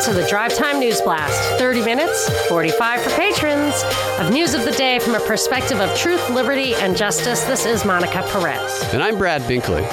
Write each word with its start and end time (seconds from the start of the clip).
to 0.00 0.14
the 0.14 0.26
Drive 0.28 0.54
Time 0.54 0.80
News 0.80 1.02
Blast. 1.02 1.58
30 1.58 1.84
minutes, 1.84 2.48
45 2.48 3.02
for 3.02 3.10
patrons, 3.10 3.74
of 4.18 4.32
news 4.32 4.54
of 4.54 4.64
the 4.64 4.72
day 4.72 4.98
from 4.98 5.14
a 5.14 5.20
perspective 5.20 5.78
of 5.78 5.94
truth, 5.94 6.30
liberty, 6.30 6.74
and 6.76 6.96
justice. 6.96 7.44
This 7.44 7.66
is 7.66 7.84
Monica 7.84 8.22
Perez. 8.32 8.94
And 8.94 9.02
I'm 9.02 9.18
Brad 9.18 9.42
Binkley. 9.42 9.86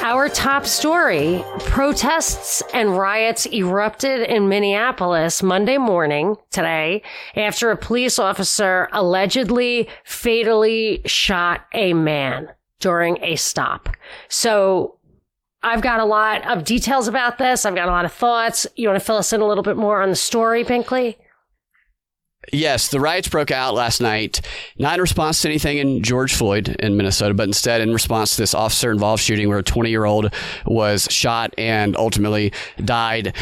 Our 0.00 0.28
top 0.28 0.64
story 0.64 1.44
protests 1.58 2.62
and 2.72 2.96
riots 2.96 3.46
erupted 3.46 4.28
in 4.28 4.48
Minneapolis 4.48 5.42
Monday 5.42 5.76
morning 5.76 6.36
today 6.52 7.02
after 7.34 7.72
a 7.72 7.76
police 7.76 8.16
officer 8.20 8.88
allegedly 8.92 9.88
fatally 10.04 11.02
shot 11.04 11.62
a 11.74 11.94
man 11.94 12.48
during 12.78 13.18
a 13.24 13.34
stop. 13.34 13.88
So 14.28 14.99
I've 15.62 15.82
got 15.82 16.00
a 16.00 16.04
lot 16.04 16.46
of 16.46 16.64
details 16.64 17.06
about 17.06 17.38
this. 17.38 17.66
I've 17.66 17.74
got 17.74 17.88
a 17.88 17.90
lot 17.90 18.04
of 18.04 18.12
thoughts. 18.12 18.66
You 18.76 18.88
want 18.88 18.98
to 18.98 19.04
fill 19.04 19.16
us 19.16 19.32
in 19.32 19.40
a 19.40 19.46
little 19.46 19.62
bit 19.62 19.76
more 19.76 20.02
on 20.02 20.08
the 20.08 20.16
story, 20.16 20.64
Binkley? 20.64 21.16
Yes, 22.52 22.88
the 22.88 23.00
riots 23.00 23.28
broke 23.28 23.50
out 23.50 23.74
last 23.74 24.00
night, 24.00 24.40
not 24.78 24.94
in 24.94 25.00
response 25.02 25.42
to 25.42 25.48
anything 25.48 25.76
in 25.76 26.02
George 26.02 26.34
Floyd 26.34 26.70
in 26.80 26.96
Minnesota, 26.96 27.34
but 27.34 27.46
instead 27.46 27.82
in 27.82 27.92
response 27.92 28.34
to 28.34 28.42
this 28.42 28.54
officer 28.54 28.90
involved 28.90 29.22
shooting 29.22 29.48
where 29.50 29.58
a 29.58 29.62
20 29.62 29.90
year 29.90 30.06
old 30.06 30.32
was 30.64 31.06
shot 31.10 31.54
and 31.58 31.96
ultimately 31.96 32.52
died. 32.82 33.36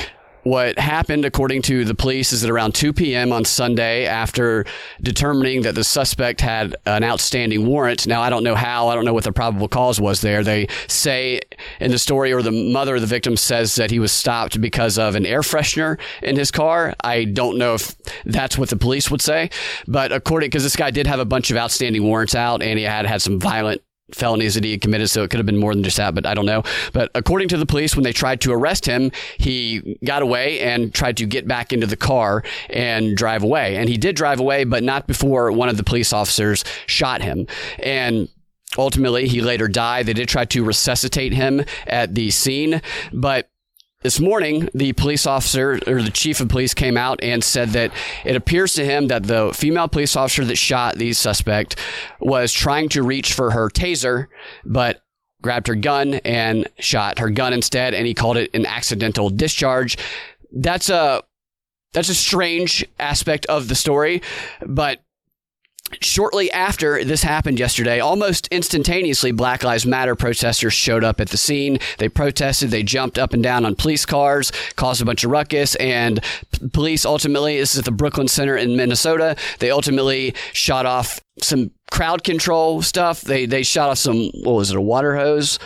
What 0.49 0.79
happened, 0.79 1.27
according 1.27 1.61
to 1.63 1.85
the 1.85 1.95
police, 1.95 2.33
is 2.33 2.41
that 2.41 2.51
around 2.51 2.75
2 2.75 2.95
p.m. 2.95 3.33
on 3.33 3.45
Sunday, 3.45 4.07
after 4.07 4.65
determining 5.03 5.61
that 5.63 5.75
the 5.75 5.85
suspect 5.85 6.41
had 6.41 6.75
an 6.87 7.05
outstanding 7.05 7.67
warrant, 7.67 8.07
now 8.07 8.23
I 8.23 8.31
don't 8.31 8.43
know 8.43 8.55
how, 8.55 8.89
I 8.89 8.95
don't 8.95 9.05
know 9.05 9.13
what 9.13 9.25
the 9.25 9.33
probable 9.33 9.69
cause 9.69 10.01
was 10.01 10.23
there. 10.23 10.43
They 10.43 10.69
say 10.87 11.43
in 11.81 11.91
the 11.91 11.99
story, 11.99 12.33
or 12.33 12.41
the 12.41 12.51
mother 12.51 12.95
of 12.95 13.03
the 13.03 13.07
victim 13.07 13.37
says 13.37 13.75
that 13.75 13.91
he 13.91 13.99
was 13.99 14.11
stopped 14.11 14.59
because 14.59 14.99
of 14.99 15.17
an 15.17 15.27
air 15.27 15.43
freshener 15.43 16.01
in 16.23 16.37
his 16.37 16.51
car. 16.51 16.95
I 17.05 17.25
don't 17.25 17.59
know 17.59 17.75
if 17.75 17.95
that's 18.25 18.57
what 18.57 18.71
the 18.71 18.77
police 18.77 19.11
would 19.11 19.21
say, 19.21 19.51
but 19.87 20.13
according, 20.13 20.47
because 20.47 20.63
this 20.63 20.77
guy 20.77 20.91
did 20.91 21.07
have 21.07 21.21
a 21.21 21.27
bunch 21.27 21.51
of 21.51 21.59
outstanding 21.59 22.05
warrants 22.05 22.35
out 22.35 22.63
and 22.63 22.79
he 22.79 22.87
had 22.87 23.05
had 23.05 23.21
some 23.21 23.39
violent 23.39 23.83
felonies 24.13 24.55
that 24.55 24.65
he 24.65 24.73
had 24.73 24.81
committed, 24.81 25.11
so 25.11 25.23
it 25.23 25.31
could 25.31 25.39
have 25.39 25.47
been 25.47 25.59
more 25.59 25.75
than 25.75 25.83
just 25.83 25.97
that, 25.97 26.15
but 26.15 26.27
I 26.27 26.35
don't 26.35 26.47
know. 26.47 26.63
But 26.93 27.11
according 27.15 27.49
to 27.49 27.57
the 27.57 27.67
police, 27.67 27.95
when 27.95 28.05
they 28.05 28.13
tried 28.13 28.41
to 28.43 28.53
arrest 28.53 28.87
him, 28.87 29.11
he 29.37 29.99
got 30.05 30.23
away 30.23 30.61
and 30.61 30.95
tried 30.95 31.17
to 31.19 31.27
get 31.27 31.47
back 31.47 31.73
into 31.73 31.87
the 31.87 31.97
car 31.97 32.43
and 32.71 33.17
drive 33.17 33.43
away. 33.43 33.77
And 33.77 33.89
he 33.89 33.97
did 33.97 34.17
drive 34.17 34.41
away, 34.41 34.65
but 34.65 34.83
not 34.83 35.07
before 35.07 35.53
one 35.53 35.69
of 35.69 35.77
the 35.77 35.85
police 35.85 36.13
officers 36.13 36.65
shot 36.87 37.23
him. 37.23 37.47
And 37.83 38.29
ultimately, 38.77 39.29
he 39.29 39.41
later 39.41 39.69
died. 39.69 40.07
They 40.07 40.15
did 40.15 40.29
try 40.29 40.45
to 40.47 40.65
resuscitate 40.65 41.33
him 41.33 41.65
at 41.87 42.15
the 42.15 42.31
scene, 42.31 42.81
but 43.13 43.51
this 44.03 44.21
morning, 44.21 44.69
the 44.75 44.93
police 44.93 45.27
officer 45.27 45.81
or 45.87 46.03
the 46.03 46.11
chief 46.11 46.41
of 46.41 46.49
police 46.49 46.73
came 46.73 46.97
out 46.97 47.19
and 47.23 47.43
said 47.43 47.71
that 47.71 47.91
it 48.25 48.37
appears 48.37 48.75
to 48.75 48.85
him 48.85 49.09
that 49.09 49.25
the 49.25 49.53
female 49.53 49.89
police 49.89 50.15
officer 50.15 50.45
that 50.45 50.57
shot 50.57 50.97
the 50.97 51.13
suspect 51.13 51.77
was 52.21 52.53
trying 52.53 52.89
to 52.91 53.03
reach 53.03 53.33
for 53.33 53.51
her 53.51 53.69
taser, 53.69 54.29
but 54.65 55.03
grabbed 55.43 55.67
her 55.67 55.75
gun 55.75 56.15
and 56.25 56.69
shot 56.79 57.19
her 57.19 57.31
gun 57.31 57.53
instead, 57.53 57.93
and 57.93 58.07
he 58.07 58.15
called 58.15 58.37
it 58.37 58.55
an 58.55 58.67
accidental 58.67 59.31
discharge. 59.31 59.99
That's 60.53 60.89
a 60.91 61.23
that's 61.93 62.09
a 62.09 62.15
strange 62.15 62.87
aspect 63.01 63.47
of 63.47 63.69
the 63.69 63.75
story, 63.75 64.23
but 64.65 65.01
Shortly 66.01 66.51
after 66.53 67.03
this 67.03 67.23
happened 67.23 67.59
yesterday, 67.59 67.99
almost 68.01 68.47
instantaneously, 68.49 69.33
Black 69.33 69.63
Lives 69.63 69.87
Matter 69.87 70.15
protesters 70.15 70.75
showed 70.75 71.03
up 71.03 71.21
at 71.21 71.31
the 71.31 71.37
scene. 71.37 71.79
They 71.99 72.09
protested, 72.09 72.71
they 72.71 72.83
jumped 72.83 73.19
up 73.19 73.33
and 73.33 73.43
down 73.43 73.65
on 73.65 73.75
police 73.75 74.05
cars, 74.05 74.53
caused 74.77 75.01
a 75.01 75.05
bunch 75.05 75.25
of 75.25 75.31
ruckus, 75.31 75.75
and 75.77 76.23
p- 76.53 76.69
police 76.69 77.07
ultimately, 77.07 77.59
this 77.59 77.73
is 77.73 77.81
at 77.81 77.85
the 77.87 77.91
Brooklyn 77.91 78.29
Center 78.29 78.57
in 78.57 78.77
Minnesota, 78.77 79.37
they 79.61 79.71
ultimately 79.71 80.35
shot 80.53 80.85
off 80.85 81.21
some 81.41 81.71
crowd 81.91 82.25
control 82.25 82.83
stuff. 82.83 83.23
They, 83.23 83.47
they 83.47 83.63
shot 83.63 83.91
off 83.91 83.99
some, 83.99 84.31
what 84.43 84.55
was 84.55 84.71
it, 84.71 84.77
a 84.77 84.81
water 84.81 85.17
hose? 85.17 85.59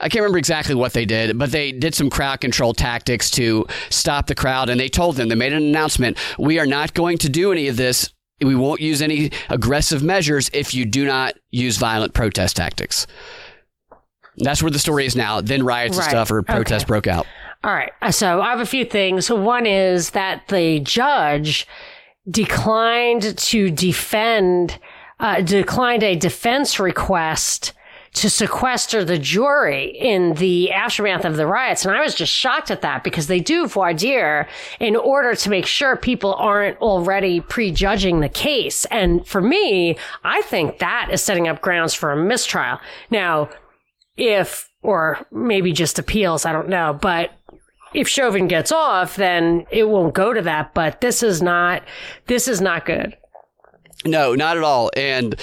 I 0.00 0.08
can't 0.08 0.22
remember 0.22 0.38
exactly 0.38 0.74
what 0.74 0.92
they 0.92 1.04
did, 1.04 1.38
but 1.38 1.50
they 1.50 1.72
did 1.72 1.94
some 1.94 2.10
crowd 2.10 2.40
control 2.40 2.72
tactics 2.72 3.30
to 3.32 3.66
stop 3.90 4.26
the 4.26 4.34
crowd. 4.34 4.68
And 4.68 4.78
they 4.78 4.88
told 4.88 5.16
them, 5.16 5.28
they 5.28 5.34
made 5.34 5.52
an 5.52 5.62
announcement 5.62 6.18
we 6.38 6.58
are 6.58 6.66
not 6.66 6.94
going 6.94 7.18
to 7.18 7.28
do 7.28 7.50
any 7.50 7.66
of 7.66 7.76
this 7.76 8.12
we 8.40 8.54
won't 8.54 8.80
use 8.80 9.02
any 9.02 9.30
aggressive 9.48 10.02
measures 10.02 10.50
if 10.52 10.74
you 10.74 10.84
do 10.84 11.04
not 11.04 11.34
use 11.50 11.76
violent 11.76 12.14
protest 12.14 12.56
tactics. 12.56 13.06
That's 14.36 14.62
where 14.62 14.70
the 14.70 14.78
story 14.78 15.06
is 15.06 15.16
now. 15.16 15.40
Then 15.40 15.64
riots 15.64 15.96
right. 15.96 16.04
and 16.04 16.10
stuff 16.10 16.30
or 16.30 16.42
protests 16.42 16.84
okay. 16.84 16.88
broke 16.88 17.06
out. 17.06 17.26
All 17.64 17.74
right. 17.74 17.90
So 18.10 18.40
I 18.40 18.50
have 18.50 18.60
a 18.60 18.66
few 18.66 18.84
things. 18.84 19.30
One 19.30 19.66
is 19.66 20.10
that 20.10 20.46
the 20.48 20.78
judge 20.80 21.66
declined 22.30 23.36
to 23.36 23.70
defend, 23.70 24.78
uh, 25.18 25.40
declined 25.40 26.04
a 26.04 26.14
defense 26.14 26.78
request 26.78 27.72
to 28.18 28.30
sequester 28.30 29.04
the 29.04 29.18
jury 29.18 29.96
in 29.96 30.34
the 30.34 30.72
aftermath 30.72 31.24
of 31.24 31.36
the 31.36 31.46
riots. 31.46 31.84
And 31.84 31.94
I 31.94 32.00
was 32.00 32.14
just 32.14 32.32
shocked 32.32 32.70
at 32.70 32.82
that 32.82 33.04
because 33.04 33.26
they 33.26 33.40
do 33.40 33.66
voir 33.66 33.94
dire 33.94 34.48
in 34.80 34.96
order 34.96 35.34
to 35.34 35.50
make 35.50 35.66
sure 35.66 35.96
people 35.96 36.34
aren't 36.34 36.78
already 36.78 37.40
prejudging 37.40 38.20
the 38.20 38.28
case. 38.28 38.84
And 38.86 39.26
for 39.26 39.40
me, 39.40 39.96
I 40.24 40.42
think 40.42 40.78
that 40.78 41.10
is 41.12 41.22
setting 41.22 41.48
up 41.48 41.60
grounds 41.60 41.94
for 41.94 42.10
a 42.10 42.16
mistrial. 42.16 42.78
Now, 43.10 43.50
if, 44.16 44.68
or 44.82 45.26
maybe 45.30 45.72
just 45.72 45.98
appeals, 45.98 46.44
I 46.44 46.52
don't 46.52 46.68
know, 46.68 46.98
but 47.00 47.30
if 47.94 48.08
Chauvin 48.08 48.48
gets 48.48 48.72
off, 48.72 49.16
then 49.16 49.66
it 49.70 49.88
won't 49.88 50.14
go 50.14 50.34
to 50.34 50.42
that. 50.42 50.74
But 50.74 51.00
this 51.00 51.22
is 51.22 51.40
not, 51.40 51.82
this 52.26 52.48
is 52.48 52.60
not 52.60 52.84
good. 52.84 53.16
No, 54.04 54.34
not 54.34 54.56
at 54.56 54.62
all. 54.62 54.90
And 54.96 55.34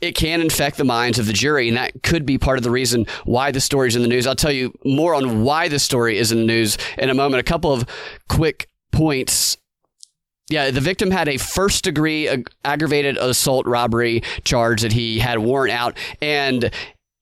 it 0.00 0.14
can 0.14 0.40
infect 0.40 0.76
the 0.76 0.84
minds 0.84 1.18
of 1.18 1.26
the 1.26 1.32
jury, 1.32 1.68
and 1.68 1.76
that 1.76 2.02
could 2.02 2.24
be 2.24 2.38
part 2.38 2.58
of 2.58 2.64
the 2.64 2.70
reason 2.70 3.06
why 3.24 3.50
the 3.50 3.60
story 3.60 3.88
is 3.88 3.96
in 3.96 4.02
the 4.02 4.08
news. 4.08 4.26
I'll 4.26 4.34
tell 4.34 4.52
you 4.52 4.72
more 4.84 5.14
on 5.14 5.42
why 5.42 5.68
the 5.68 5.78
story 5.78 6.18
is 6.18 6.32
in 6.32 6.38
the 6.38 6.44
news 6.44 6.78
in 6.98 7.10
a 7.10 7.14
moment. 7.14 7.40
A 7.40 7.44
couple 7.44 7.72
of 7.72 7.84
quick 8.28 8.68
points. 8.92 9.56
Yeah, 10.48 10.70
the 10.70 10.80
victim 10.80 11.10
had 11.10 11.28
a 11.28 11.36
first 11.36 11.84
degree 11.84 12.28
aggravated 12.64 13.16
assault 13.18 13.66
robbery 13.66 14.22
charge 14.42 14.82
that 14.82 14.92
he 14.92 15.20
had 15.20 15.38
warrant 15.38 15.72
out, 15.72 15.96
and 16.20 16.70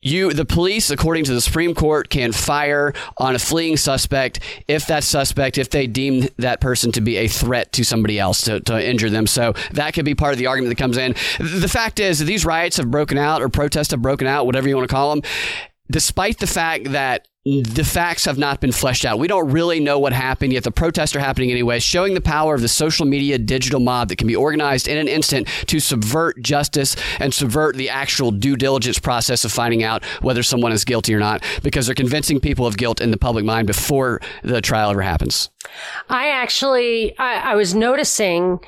you, 0.00 0.32
the 0.32 0.44
police, 0.44 0.90
according 0.90 1.24
to 1.24 1.34
the 1.34 1.40
Supreme 1.40 1.74
Court, 1.74 2.08
can 2.08 2.32
fire 2.32 2.92
on 3.16 3.34
a 3.34 3.38
fleeing 3.38 3.76
suspect 3.76 4.40
if 4.68 4.86
that 4.86 5.04
suspect, 5.04 5.58
if 5.58 5.70
they 5.70 5.86
deem 5.86 6.28
that 6.36 6.60
person 6.60 6.92
to 6.92 7.00
be 7.00 7.16
a 7.16 7.28
threat 7.28 7.72
to 7.72 7.84
somebody 7.84 8.18
else 8.18 8.42
to, 8.42 8.60
to 8.60 8.88
injure 8.88 9.10
them. 9.10 9.26
So 9.26 9.54
that 9.72 9.94
could 9.94 10.04
be 10.04 10.14
part 10.14 10.32
of 10.32 10.38
the 10.38 10.46
argument 10.46 10.76
that 10.76 10.82
comes 10.82 10.96
in. 10.96 11.14
The 11.38 11.68
fact 11.68 12.00
is 12.00 12.18
these 12.20 12.44
riots 12.44 12.76
have 12.76 12.90
broken 12.90 13.18
out 13.18 13.42
or 13.42 13.48
protests 13.48 13.90
have 13.90 14.02
broken 14.02 14.26
out, 14.26 14.46
whatever 14.46 14.68
you 14.68 14.76
want 14.76 14.88
to 14.88 14.94
call 14.94 15.14
them, 15.14 15.22
despite 15.90 16.38
the 16.38 16.46
fact 16.46 16.92
that 16.92 17.27
the 17.44 17.84
facts 17.84 18.24
have 18.24 18.36
not 18.36 18.60
been 18.60 18.72
fleshed 18.72 19.04
out. 19.04 19.18
We 19.18 19.28
don't 19.28 19.50
really 19.50 19.80
know 19.80 19.98
what 19.98 20.12
happened, 20.12 20.52
yet 20.52 20.64
the 20.64 20.70
protests 20.70 21.16
are 21.16 21.20
happening 21.20 21.50
anyway, 21.50 21.78
showing 21.78 22.14
the 22.14 22.20
power 22.20 22.54
of 22.54 22.60
the 22.60 22.68
social 22.68 23.06
media 23.06 23.38
digital 23.38 23.80
mob 23.80 24.08
that 24.08 24.16
can 24.16 24.26
be 24.26 24.36
organized 24.36 24.86
in 24.86 24.98
an 24.98 25.08
instant 25.08 25.48
to 25.66 25.80
subvert 25.80 26.42
justice 26.42 26.96
and 27.20 27.32
subvert 27.32 27.76
the 27.76 27.88
actual 27.88 28.30
due 28.32 28.56
diligence 28.56 28.98
process 28.98 29.44
of 29.44 29.52
finding 29.52 29.82
out 29.82 30.04
whether 30.20 30.42
someone 30.42 30.72
is 30.72 30.84
guilty 30.84 31.14
or 31.14 31.20
not, 31.20 31.42
because 31.62 31.86
they're 31.86 31.94
convincing 31.94 32.40
people 32.40 32.66
of 32.66 32.76
guilt 32.76 33.00
in 33.00 33.12
the 33.12 33.16
public 33.16 33.44
mind 33.44 33.66
before 33.66 34.20
the 34.42 34.60
trial 34.60 34.90
ever 34.90 35.02
happens. 35.02 35.48
I 36.10 36.28
actually, 36.28 37.16
I, 37.18 37.52
I 37.52 37.54
was 37.54 37.74
noticing 37.74 38.60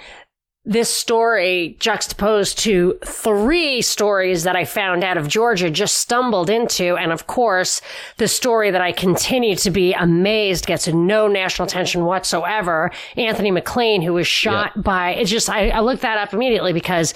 this 0.64 0.92
story 0.92 1.76
juxtaposed 1.80 2.58
to 2.58 2.98
three 3.04 3.80
stories 3.80 4.42
that 4.42 4.56
I 4.56 4.66
found 4.66 5.02
out 5.02 5.16
of 5.16 5.26
Georgia 5.26 5.70
just 5.70 5.96
stumbled 5.96 6.50
into. 6.50 6.96
And 6.96 7.12
of 7.12 7.26
course, 7.26 7.80
the 8.18 8.28
story 8.28 8.70
that 8.70 8.82
I 8.82 8.92
continue 8.92 9.56
to 9.56 9.70
be 9.70 9.94
amazed 9.94 10.66
gets 10.66 10.86
no 10.86 11.28
national 11.28 11.66
attention 11.66 12.04
whatsoever. 12.04 12.90
Anthony 13.16 13.50
McClain, 13.50 14.04
who 14.04 14.12
was 14.12 14.26
shot 14.26 14.72
yep. 14.76 14.84
by, 14.84 15.14
it's 15.14 15.30
just, 15.30 15.48
I, 15.48 15.70
I 15.70 15.80
looked 15.80 16.02
that 16.02 16.18
up 16.18 16.34
immediately 16.34 16.74
because 16.74 17.14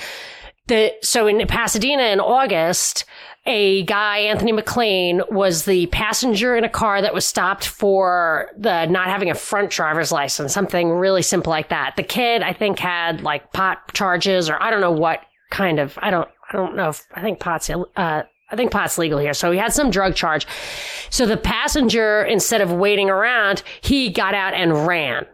the, 0.67 0.95
so 1.03 1.27
in 1.27 1.47
Pasadena 1.47 2.05
in 2.05 2.21
August, 2.21 3.05
a 3.47 3.83
guy, 3.85 4.19
Anthony 4.19 4.53
McClain, 4.53 5.31
was 5.31 5.65
the 5.65 5.87
passenger 5.89 6.57
in 6.57 6.65
a 6.65 6.69
car 6.69 7.03
that 7.03 7.13
was 7.13 7.27
stopped 7.27 7.67
for 7.67 8.51
the 8.57 8.87
not 8.87 9.09
having 9.09 9.31
a 9.31 9.35
front 9.35 9.71
driver's 9.71 10.11
license, 10.11 10.53
something 10.53 10.91
really 10.91 11.23
simple 11.23 11.51
like 11.51 11.69
that. 11.69 11.95
The 11.97 12.03
kid, 12.03 12.43
I 12.43 12.55
think, 12.55 12.79
had 12.79 13.23
like 13.23 13.53
pot 13.53 13.93
charges 13.93 14.49
or 14.49 14.63
I 14.63 14.71
don't 14.71 14.81
know 14.81 14.93
what 14.93 15.21
kind 15.51 15.79
of, 15.79 15.99
I 16.01 16.11
don't, 16.11 16.29
I 16.51 16.57
don't 16.57 16.75
know 16.75 16.89
if, 16.89 17.07
I 17.15 17.21
think 17.21 17.39
pot's, 17.39 17.69
uh, 17.69 17.83
I 17.97 18.57
think 18.57 18.71
pot's 18.71 18.97
legal 18.99 19.19
here. 19.19 19.35
So 19.35 19.51
he 19.51 19.59
had 19.59 19.73
some 19.73 19.91
drug 19.91 20.15
charge. 20.15 20.47
So 21.11 21.27
the 21.27 21.37
passenger, 21.37 22.25
instead 22.25 22.61
of 22.61 22.73
waiting 22.73 23.11
around, 23.11 23.63
he 23.83 24.11
got 24.11 24.35
out 24.35 24.55
and 24.55 24.87
ran 24.87 25.27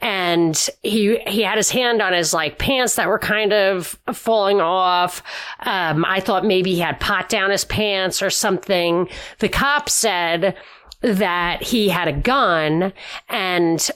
and 0.00 0.68
he 0.82 1.18
he 1.26 1.42
had 1.42 1.56
his 1.56 1.70
hand 1.70 2.00
on 2.00 2.12
his 2.12 2.32
like 2.32 2.58
pants 2.58 2.96
that 2.96 3.08
were 3.08 3.18
kind 3.18 3.52
of 3.52 3.98
falling 4.12 4.60
off. 4.60 5.22
Um, 5.60 6.04
I 6.04 6.20
thought 6.20 6.44
maybe 6.44 6.74
he 6.74 6.80
had 6.80 7.00
pot 7.00 7.28
down 7.28 7.50
his 7.50 7.64
pants 7.64 8.22
or 8.22 8.30
something. 8.30 9.08
The 9.38 9.48
cop 9.48 9.88
said 9.88 10.56
that 11.00 11.62
he 11.62 11.88
had 11.88 12.08
a 12.08 12.12
gun 12.12 12.92
and 13.28 13.90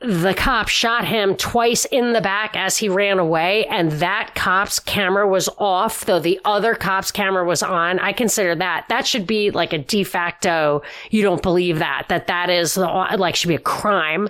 the 0.00 0.34
cop 0.34 0.68
shot 0.68 1.04
him 1.04 1.36
twice 1.36 1.84
in 1.86 2.12
the 2.12 2.20
back 2.20 2.56
as 2.56 2.78
he 2.78 2.88
ran 2.88 3.18
away 3.18 3.66
and 3.66 3.92
that 3.92 4.34
cop's 4.34 4.78
camera 4.78 5.26
was 5.26 5.48
off 5.58 6.04
though 6.04 6.20
the 6.20 6.40
other 6.44 6.74
cop's 6.74 7.10
camera 7.10 7.44
was 7.44 7.62
on. 7.62 7.98
I 7.98 8.12
consider 8.12 8.54
that. 8.54 8.86
That 8.88 9.06
should 9.06 9.26
be 9.26 9.50
like 9.50 9.72
a 9.72 9.78
de 9.78 10.04
facto 10.04 10.82
you 11.10 11.22
don't 11.22 11.42
believe 11.42 11.78
that 11.80 12.06
that 12.08 12.26
that 12.28 12.48
is 12.50 12.74
the, 12.74 12.86
like 12.86 13.36
should 13.36 13.48
be 13.48 13.54
a 13.54 13.58
crime 13.58 14.28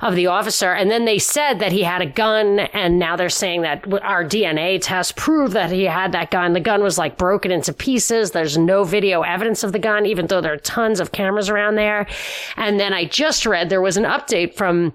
of 0.00 0.14
the 0.14 0.28
officer. 0.28 0.72
And 0.72 0.90
then 0.90 1.04
they 1.04 1.18
said 1.18 1.58
that 1.58 1.72
he 1.72 1.82
had 1.82 2.02
a 2.02 2.06
gun 2.06 2.60
and 2.60 2.98
now 2.98 3.16
they're 3.16 3.28
saying 3.28 3.62
that 3.62 3.84
our 4.02 4.24
dna 4.24 4.78
test 4.80 5.16
proved 5.16 5.52
that 5.54 5.70
he 5.70 5.84
had 5.84 6.12
that 6.12 6.30
gun. 6.30 6.52
The 6.52 6.60
gun 6.60 6.82
was 6.82 6.98
like 6.98 7.18
broken 7.18 7.50
into 7.50 7.72
pieces. 7.72 8.30
There's 8.30 8.56
no 8.56 8.84
video 8.84 9.22
evidence 9.22 9.62
of 9.62 9.72
the 9.72 9.78
gun 9.78 10.06
even 10.06 10.26
though 10.28 10.40
there 10.40 10.54
are 10.54 10.58
tons 10.58 11.00
of 11.00 11.12
cameras 11.12 11.48
around 11.48 11.74
there. 11.74 12.06
And 12.56 12.78
then 12.78 12.92
i 12.92 13.04
just 13.04 13.46
read 13.46 13.68
there 13.68 13.82
was 13.82 13.96
an 13.96 14.04
update 14.04 14.54
from 14.54 14.85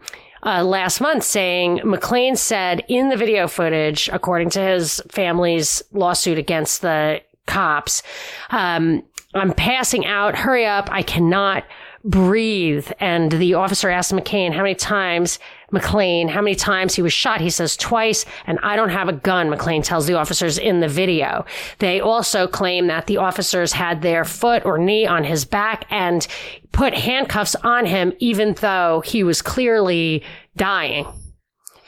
uh, 0.43 0.63
last 0.63 1.01
month 1.01 1.23
saying 1.23 1.79
McClain 1.79 2.38
said 2.38 2.83
in 2.88 3.09
the 3.09 3.17
video 3.17 3.47
footage, 3.47 4.09
according 4.11 4.49
to 4.51 4.61
his 4.61 5.01
family's 5.09 5.83
lawsuit 5.91 6.38
against 6.38 6.81
the 6.81 7.21
cops, 7.45 8.01
um, 8.49 9.03
I'm 9.33 9.53
passing 9.53 10.05
out. 10.05 10.35
Hurry 10.35 10.65
up. 10.65 10.89
I 10.91 11.03
cannot 11.03 11.63
breathe. 12.03 12.92
And 13.00 13.31
the 13.31 13.53
officer 13.53 13.89
asked 13.89 14.12
McCain 14.12 14.53
how 14.53 14.63
many 14.63 14.75
times 14.75 15.39
McClain, 15.71 16.30
how 16.30 16.42
many 16.42 16.56
times 16.56 16.95
he 16.95 17.01
was 17.01 17.13
shot. 17.13 17.42
He 17.42 17.50
says 17.50 17.77
twice, 17.77 18.25
and 18.45 18.59
I 18.62 18.75
don't 18.75 18.89
have 18.89 19.07
a 19.07 19.13
gun, 19.13 19.50
McClain 19.50 19.83
tells 19.83 20.06
the 20.07 20.15
officers 20.15 20.57
in 20.57 20.80
the 20.81 20.88
video. 20.88 21.45
They 21.80 22.01
also 22.01 22.48
claim 22.48 22.88
that 22.88 23.07
the 23.07 23.18
officers 23.18 23.71
had 23.71 24.01
their 24.01 24.25
foot 24.25 24.65
or 24.65 24.77
knee 24.77 25.06
on 25.06 25.24
his 25.24 25.45
back 25.45 25.86
and 25.89 26.27
put 26.71 26.94
handcuffs 26.94 27.56
on 27.56 27.86
him, 27.86 28.13
even 28.19 28.54
though 28.56 29.01
he 29.06 29.24
was 29.24 29.42
clearly 29.42 30.24
dying 30.57 31.06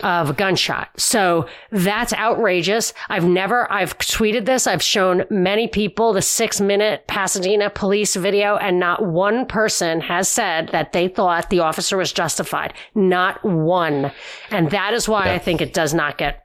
of 0.03 0.29
a 0.29 0.33
gunshot. 0.33 0.89
So 0.99 1.47
that's 1.71 2.13
outrageous. 2.13 2.93
I've 3.09 3.25
never, 3.25 3.71
I've 3.71 3.97
tweeted 3.97 4.45
this. 4.45 4.67
I've 4.67 4.83
shown 4.83 5.23
many 5.29 5.67
people 5.67 6.13
the 6.13 6.21
six 6.21 6.61
minute 6.61 7.07
Pasadena 7.07 7.69
police 7.69 8.15
video 8.15 8.57
and 8.57 8.79
not 8.79 9.05
one 9.05 9.45
person 9.45 10.01
has 10.01 10.27
said 10.27 10.69
that 10.69 10.91
they 10.91 11.07
thought 11.07 11.49
the 11.49 11.61
officer 11.61 11.97
was 11.97 12.11
justified. 12.11 12.73
Not 12.93 13.43
one. 13.43 14.11
And 14.51 14.69
that 14.71 14.93
is 14.93 15.07
why 15.07 15.27
yeah. 15.27 15.33
I 15.33 15.39
think 15.39 15.61
it 15.61 15.73
does 15.73 15.93
not 15.93 16.17
get 16.17 16.42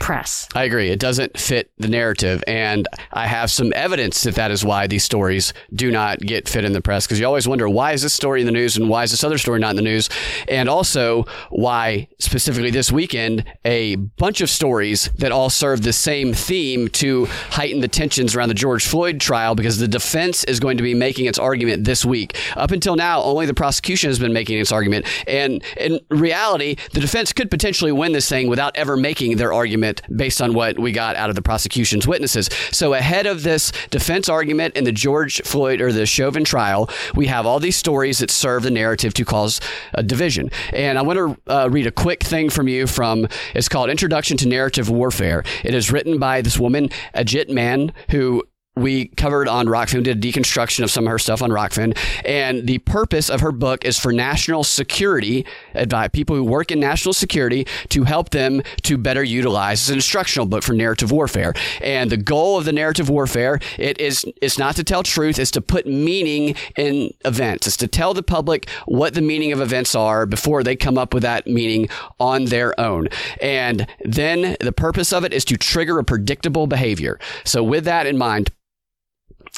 press. 0.00 0.48
I 0.54 0.64
agree. 0.64 0.90
It 0.90 0.98
doesn't 0.98 1.38
fit 1.38 1.70
the 1.78 1.88
narrative. 1.88 2.42
And 2.46 2.88
I 3.12 3.26
have 3.26 3.50
some 3.50 3.72
evidence 3.74 4.22
that 4.24 4.34
that 4.34 4.50
is 4.50 4.64
why 4.64 4.86
these 4.86 5.04
stories 5.04 5.52
do 5.74 5.90
not 5.90 6.18
get 6.18 6.48
fit 6.48 6.64
in 6.64 6.72
the 6.72 6.80
press. 6.80 7.06
Because 7.06 7.20
you 7.20 7.26
always 7.26 7.46
wonder 7.46 7.68
why 7.68 7.92
is 7.92 8.02
this 8.02 8.12
story 8.12 8.40
in 8.40 8.46
the 8.46 8.52
news 8.52 8.76
and 8.76 8.88
why 8.88 9.04
is 9.04 9.12
this 9.12 9.22
other 9.22 9.38
story 9.38 9.60
not 9.60 9.70
in 9.70 9.76
the 9.76 9.82
news? 9.82 10.08
And 10.48 10.68
also 10.68 11.26
why, 11.50 12.08
specifically 12.18 12.70
this 12.70 12.90
weekend, 12.90 13.44
a 13.64 13.96
bunch 13.96 14.40
of 14.40 14.50
stories 14.50 15.10
that 15.18 15.30
all 15.30 15.50
serve 15.50 15.82
the 15.82 15.92
same 15.92 16.34
theme 16.34 16.88
to 16.88 17.26
heighten 17.50 17.80
the 17.80 17.88
tensions 17.88 18.34
around 18.34 18.48
the 18.48 18.54
George 18.54 18.86
Floyd 18.86 19.20
trial 19.20 19.54
because 19.54 19.78
the 19.78 19.88
defense 19.88 20.42
is 20.44 20.58
going 20.58 20.78
to 20.78 20.82
be 20.82 20.94
making 20.94 21.26
its 21.26 21.38
argument 21.38 21.84
this 21.84 22.04
week. 22.04 22.36
Up 22.56 22.72
until 22.72 22.96
now, 22.96 23.22
only 23.22 23.46
the 23.46 23.54
prosecution 23.54 24.10
has 24.10 24.18
been 24.18 24.32
making 24.32 24.58
its 24.58 24.72
argument. 24.72 25.06
And 25.28 25.62
in 25.76 26.00
reality, 26.08 26.76
the 26.92 27.00
defense 27.00 27.32
could 27.32 27.50
potentially 27.50 27.92
win 27.92 28.12
this 28.12 28.28
thing 28.28 28.48
without 28.48 28.76
ever 28.76 28.96
making 28.96 29.36
their 29.36 29.52
argument 29.52 29.81
argument 29.82 30.02
based 30.16 30.40
on 30.40 30.54
what 30.54 30.78
we 30.78 30.92
got 30.92 31.16
out 31.16 31.28
of 31.28 31.36
the 31.36 31.42
prosecution's 31.42 32.06
witnesses. 32.06 32.48
So 32.70 32.94
ahead 32.94 33.26
of 33.26 33.42
this 33.42 33.72
defense 33.90 34.28
argument 34.28 34.76
in 34.76 34.84
the 34.84 34.92
George 34.92 35.42
Floyd 35.42 35.80
or 35.80 35.92
the 35.92 36.06
Chauvin 36.06 36.44
trial, 36.44 36.88
we 37.14 37.26
have 37.26 37.46
all 37.46 37.58
these 37.58 37.76
stories 37.76 38.18
that 38.18 38.30
serve 38.30 38.62
the 38.62 38.70
narrative 38.70 39.14
to 39.14 39.24
cause 39.24 39.60
a 39.94 40.02
division. 40.02 40.50
And 40.72 40.98
I 40.98 41.02
want 41.02 41.18
to 41.18 41.52
uh, 41.52 41.68
read 41.70 41.86
a 41.86 41.90
quick 41.90 42.22
thing 42.22 42.50
from 42.50 42.68
you 42.68 42.86
from 42.86 43.26
it's 43.54 43.68
called 43.68 43.90
Introduction 43.90 44.36
to 44.38 44.48
Narrative 44.48 44.88
Warfare. 44.88 45.42
It 45.64 45.74
is 45.74 45.90
written 45.90 46.18
by 46.18 46.42
this 46.42 46.58
woman, 46.58 46.88
Ajit 47.14 47.50
Maan, 47.50 47.92
who 48.10 48.44
we 48.74 49.08
covered 49.08 49.48
on 49.48 49.66
Rokfin, 49.66 50.02
did 50.02 50.24
a 50.24 50.32
deconstruction 50.32 50.82
of 50.82 50.90
some 50.90 51.06
of 51.06 51.10
her 51.10 51.18
stuff 51.18 51.42
on 51.42 51.50
Rokfin. 51.50 51.96
And 52.24 52.66
the 52.66 52.78
purpose 52.78 53.28
of 53.28 53.40
her 53.40 53.52
book 53.52 53.84
is 53.84 53.98
for 53.98 54.12
national 54.12 54.64
security 54.64 55.44
advice, 55.74 56.08
people 56.12 56.36
who 56.36 56.44
work 56.44 56.70
in 56.70 56.80
national 56.80 57.12
security 57.12 57.66
to 57.90 58.04
help 58.04 58.30
them 58.30 58.62
to 58.82 58.96
better 58.96 59.22
utilize. 59.22 59.80
It's 59.82 59.88
an 59.90 59.96
instructional 59.96 60.46
book 60.46 60.62
for 60.62 60.72
narrative 60.72 61.12
warfare. 61.12 61.52
And 61.82 62.10
the 62.10 62.16
goal 62.16 62.56
of 62.56 62.64
the 62.64 62.72
narrative 62.72 63.10
warfare, 63.10 63.60
it 63.78 64.00
is, 64.00 64.24
it's 64.40 64.58
not 64.58 64.74
to 64.76 64.84
tell 64.84 65.02
truth, 65.02 65.38
it's 65.38 65.50
to 65.50 65.60
put 65.60 65.86
meaning 65.86 66.56
in 66.76 67.12
events. 67.26 67.66
It's 67.66 67.76
to 67.78 67.88
tell 67.88 68.14
the 68.14 68.22
public 68.22 68.70
what 68.86 69.12
the 69.12 69.20
meaning 69.20 69.52
of 69.52 69.60
events 69.60 69.94
are 69.94 70.24
before 70.24 70.62
they 70.62 70.76
come 70.76 70.96
up 70.96 71.12
with 71.12 71.24
that 71.24 71.46
meaning 71.46 71.88
on 72.18 72.46
their 72.46 72.78
own. 72.80 73.08
And 73.42 73.86
then 74.00 74.56
the 74.60 74.72
purpose 74.72 75.12
of 75.12 75.24
it 75.24 75.34
is 75.34 75.44
to 75.46 75.58
trigger 75.58 75.98
a 75.98 76.04
predictable 76.04 76.66
behavior. 76.66 77.20
So 77.44 77.62
with 77.62 77.84
that 77.84 78.06
in 78.06 78.16
mind, 78.16 78.50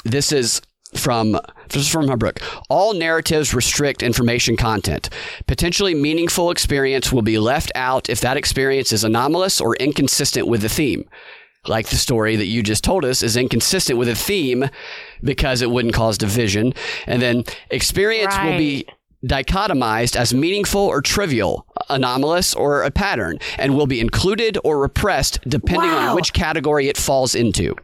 this 0.04 0.32
is 0.32 0.60
from 0.96 1.32
this 1.68 1.82
is 1.82 1.88
from 1.88 2.06
book. 2.18 2.40
All 2.68 2.94
narratives 2.94 3.54
restrict 3.54 4.02
information 4.02 4.56
content. 4.56 5.10
Potentially 5.46 5.94
meaningful 5.94 6.50
experience 6.50 7.12
will 7.12 7.22
be 7.22 7.38
left 7.38 7.72
out 7.74 8.08
if 8.08 8.20
that 8.20 8.36
experience 8.36 8.92
is 8.92 9.04
anomalous 9.04 9.60
or 9.60 9.76
inconsistent 9.76 10.46
with 10.46 10.62
the 10.62 10.68
theme. 10.68 11.08
Like 11.66 11.88
the 11.88 11.96
story 11.96 12.36
that 12.36 12.46
you 12.46 12.62
just 12.62 12.84
told 12.84 13.04
us 13.04 13.22
is 13.22 13.36
inconsistent 13.36 13.98
with 13.98 14.08
the 14.08 14.14
theme 14.14 14.68
because 15.22 15.62
it 15.62 15.70
wouldn't 15.70 15.94
cause 15.94 16.18
division. 16.18 16.74
And 17.06 17.22
then 17.22 17.44
experience 17.70 18.36
right. 18.36 18.50
will 18.50 18.58
be 18.58 18.86
dichotomized 19.24 20.16
as 20.16 20.34
meaningful 20.34 20.82
or 20.82 21.00
trivial, 21.00 21.66
anomalous 21.88 22.54
or 22.54 22.82
a 22.82 22.90
pattern, 22.90 23.38
and 23.58 23.74
will 23.74 23.86
be 23.86 24.00
included 24.00 24.58
or 24.62 24.78
repressed 24.78 25.40
depending 25.48 25.90
wow. 25.90 26.10
on 26.10 26.14
which 26.14 26.34
category 26.34 26.88
it 26.88 26.98
falls 26.98 27.34
into. 27.34 27.74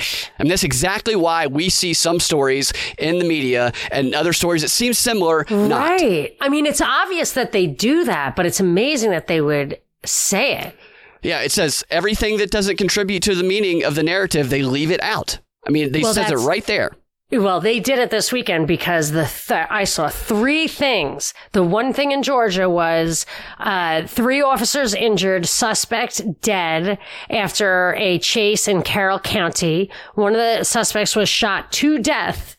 Gosh. 0.00 0.30
And 0.38 0.50
that's 0.50 0.64
exactly 0.64 1.14
why 1.14 1.46
we 1.46 1.68
see 1.68 1.92
some 1.92 2.20
stories 2.20 2.72
in 2.98 3.18
the 3.18 3.24
media 3.24 3.72
and 3.92 4.14
other 4.14 4.32
stories 4.32 4.62
that 4.62 4.70
seem 4.70 4.94
similar. 4.94 5.44
Right. 5.50 6.34
Not. 6.40 6.46
I 6.46 6.48
mean, 6.48 6.64
it's 6.64 6.80
obvious 6.80 7.32
that 7.32 7.52
they 7.52 7.66
do 7.66 8.04
that, 8.04 8.34
but 8.34 8.46
it's 8.46 8.60
amazing 8.60 9.10
that 9.10 9.26
they 9.26 9.40
would 9.40 9.78
say 10.04 10.56
it. 10.56 10.76
Yeah, 11.22 11.42
it 11.42 11.52
says 11.52 11.84
everything 11.90 12.38
that 12.38 12.50
doesn't 12.50 12.76
contribute 12.76 13.22
to 13.24 13.34
the 13.34 13.44
meaning 13.44 13.84
of 13.84 13.94
the 13.94 14.02
narrative, 14.02 14.48
they 14.48 14.62
leave 14.62 14.90
it 14.90 15.02
out. 15.02 15.38
I 15.66 15.70
mean, 15.70 15.92
they 15.92 16.00
well, 16.00 16.14
says 16.14 16.30
it 16.30 16.36
right 16.36 16.64
there. 16.64 16.92
Well, 17.32 17.60
they 17.60 17.78
did 17.78 18.00
it 18.00 18.10
this 18.10 18.32
weekend 18.32 18.66
because 18.66 19.12
the 19.12 19.22
th- 19.22 19.68
I 19.70 19.84
saw 19.84 20.08
three 20.08 20.66
things. 20.66 21.32
The 21.52 21.62
one 21.62 21.92
thing 21.92 22.10
in 22.10 22.24
Georgia 22.24 22.68
was 22.68 23.24
uh, 23.60 24.04
three 24.08 24.42
officers 24.42 24.94
injured, 24.94 25.46
suspect 25.46 26.40
dead 26.40 26.98
after 27.28 27.94
a 27.96 28.18
chase 28.18 28.66
in 28.66 28.82
Carroll 28.82 29.20
County. 29.20 29.92
One 30.16 30.32
of 30.32 30.38
the 30.38 30.64
suspects 30.64 31.14
was 31.14 31.28
shot 31.28 31.70
to 31.72 32.00
death 32.00 32.56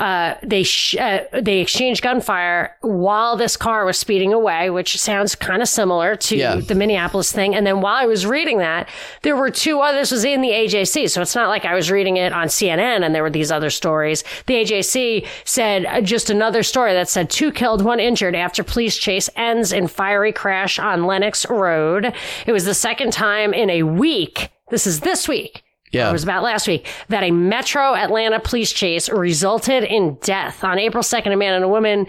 uh, 0.00 0.34
they 0.42 0.62
sh- 0.62 0.96
uh, 0.96 1.20
they 1.32 1.58
exchanged 1.58 2.02
gunfire 2.02 2.74
while 2.80 3.36
this 3.36 3.54
car 3.54 3.84
was 3.84 3.98
speeding 3.98 4.32
away, 4.32 4.70
which 4.70 4.98
sounds 4.98 5.34
kind 5.34 5.60
of 5.60 5.68
similar 5.68 6.16
to 6.16 6.36
yeah. 6.36 6.56
the 6.56 6.74
Minneapolis 6.74 7.30
thing. 7.30 7.54
And 7.54 7.66
then 7.66 7.82
while 7.82 7.96
I 7.96 8.06
was 8.06 8.24
reading 8.24 8.58
that, 8.58 8.88
there 9.22 9.36
were 9.36 9.50
two 9.50 9.80
others. 9.80 10.00
This 10.00 10.12
was 10.12 10.24
in 10.24 10.40
the 10.40 10.48
AJC, 10.48 11.10
so 11.10 11.20
it's 11.20 11.34
not 11.34 11.50
like 11.50 11.66
I 11.66 11.74
was 11.74 11.90
reading 11.90 12.16
it 12.16 12.32
on 12.32 12.46
CNN 12.46 13.04
and 13.04 13.14
there 13.14 13.22
were 13.22 13.30
these 13.30 13.52
other 13.52 13.68
stories. 13.68 14.24
The 14.46 14.54
AJC 14.54 15.26
said 15.44 15.84
uh, 15.84 16.00
just 16.00 16.30
another 16.30 16.62
story 16.62 16.94
that 16.94 17.10
said 17.10 17.28
two 17.28 17.52
killed, 17.52 17.84
one 17.84 18.00
injured 18.00 18.34
after 18.34 18.64
police 18.64 18.96
chase 18.96 19.28
ends 19.36 19.70
in 19.70 19.86
fiery 19.86 20.32
crash 20.32 20.78
on 20.78 21.04
Lenox 21.04 21.44
Road. 21.50 22.14
It 22.46 22.52
was 22.52 22.64
the 22.64 22.74
second 22.74 23.12
time 23.12 23.52
in 23.52 23.68
a 23.68 23.82
week. 23.82 24.48
This 24.70 24.86
is 24.86 25.00
this 25.00 25.28
week 25.28 25.62
yeah. 25.90 26.08
It 26.08 26.12
was 26.12 26.22
about 26.22 26.44
last 26.44 26.68
week 26.68 26.86
that 27.08 27.24
a 27.24 27.32
Metro 27.32 27.94
Atlanta 27.94 28.38
police 28.38 28.70
chase 28.70 29.08
resulted 29.08 29.82
in 29.82 30.14
death. 30.22 30.62
On 30.62 30.78
April 30.78 31.02
2nd, 31.02 31.32
a 31.32 31.36
man 31.36 31.54
and 31.54 31.64
a 31.64 31.68
woman 31.68 32.06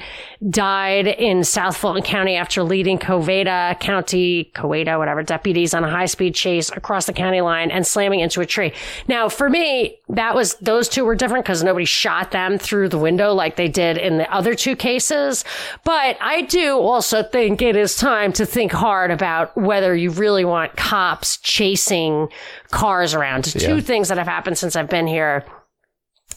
died 0.49 1.07
in 1.07 1.43
South 1.43 1.75
Fulton 1.77 2.03
County 2.03 2.35
after 2.35 2.61
leading 2.61 2.99
Covada 2.99 3.79
County, 3.79 4.51
Coweta, 4.53 4.99
whatever, 4.99 5.23
deputies 5.23 5.73
on 5.73 5.83
a 5.83 5.89
high 5.89 6.05
speed 6.05 6.35
chase 6.35 6.69
across 6.71 7.07
the 7.07 7.13
county 7.13 7.41
line 7.41 7.71
and 7.71 7.85
slamming 7.85 8.19
into 8.19 8.39
a 8.39 8.45
tree. 8.45 8.71
Now, 9.07 9.29
for 9.29 9.49
me, 9.49 9.97
that 10.09 10.35
was, 10.35 10.55
those 10.55 10.87
two 10.87 11.03
were 11.03 11.15
different 11.15 11.45
because 11.45 11.63
nobody 11.63 11.85
shot 11.85 12.29
them 12.29 12.59
through 12.59 12.89
the 12.89 12.99
window 12.99 13.33
like 13.33 13.55
they 13.55 13.67
did 13.67 13.97
in 13.97 14.19
the 14.19 14.31
other 14.31 14.53
two 14.53 14.75
cases. 14.75 15.43
But 15.83 16.17
I 16.21 16.41
do 16.43 16.77
also 16.77 17.23
think 17.23 17.63
it 17.63 17.75
is 17.75 17.95
time 17.95 18.31
to 18.33 18.45
think 18.45 18.71
hard 18.71 19.09
about 19.09 19.57
whether 19.57 19.95
you 19.95 20.11
really 20.11 20.45
want 20.45 20.75
cops 20.75 21.37
chasing 21.37 22.29
cars 22.69 23.13
around. 23.13 23.53
Yeah. 23.55 23.70
Two 23.75 23.81
things 23.81 24.09
that 24.09 24.17
have 24.17 24.27
happened 24.27 24.57
since 24.57 24.75
I've 24.75 24.89
been 24.89 25.07
here 25.07 25.45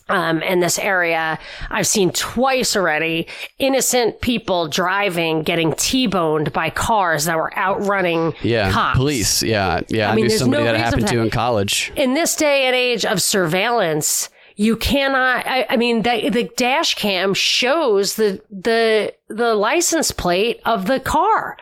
um, 0.09 0.43
in 0.43 0.61
this 0.61 0.79
area. 0.79 1.39
I've 1.71 1.87
seen 1.87 2.11
twice 2.11 2.77
already 2.77 3.27
innocent 3.59 4.21
people 4.21 4.69
driving 4.69 5.43
getting 5.43 5.73
T-boned 5.75 6.53
by 6.53 6.71
cars 6.71 7.25
that 7.25 7.37
were 7.37 7.57
outrunning 7.57 8.35
yeah, 8.43 8.71
cops. 8.71 8.97
police. 8.99 9.43
Yeah, 9.43 9.81
yeah. 9.89 10.09
I, 10.09 10.13
I 10.13 10.15
mean, 10.15 10.27
knew 10.27 10.31
somebody 10.39 10.65
no 10.65 10.73
that 10.73 10.79
happened 10.81 11.07
to 11.09 11.21
in 11.21 11.31
college. 11.31 11.93
In 11.97 12.15
this 12.15 12.37
day 12.37 12.67
and 12.67 12.75
age 12.77 13.05
of 13.07 13.21
surveillance, 13.23 14.29
You 14.57 14.77
cannot. 14.77 15.47
I, 15.49 15.67
I 15.69 15.77
mean, 15.77 16.03
the, 16.03 16.29
the 16.31 16.45
dash 16.57 16.95
cam 16.95 17.35
shows 17.35 18.15
the 18.17 18.41
the 18.51 19.13
the 19.29 19.55
license 19.55 20.13
plate 20.13 20.61
of 20.65 20.87
the 20.87 21.01
car. 21.01 21.57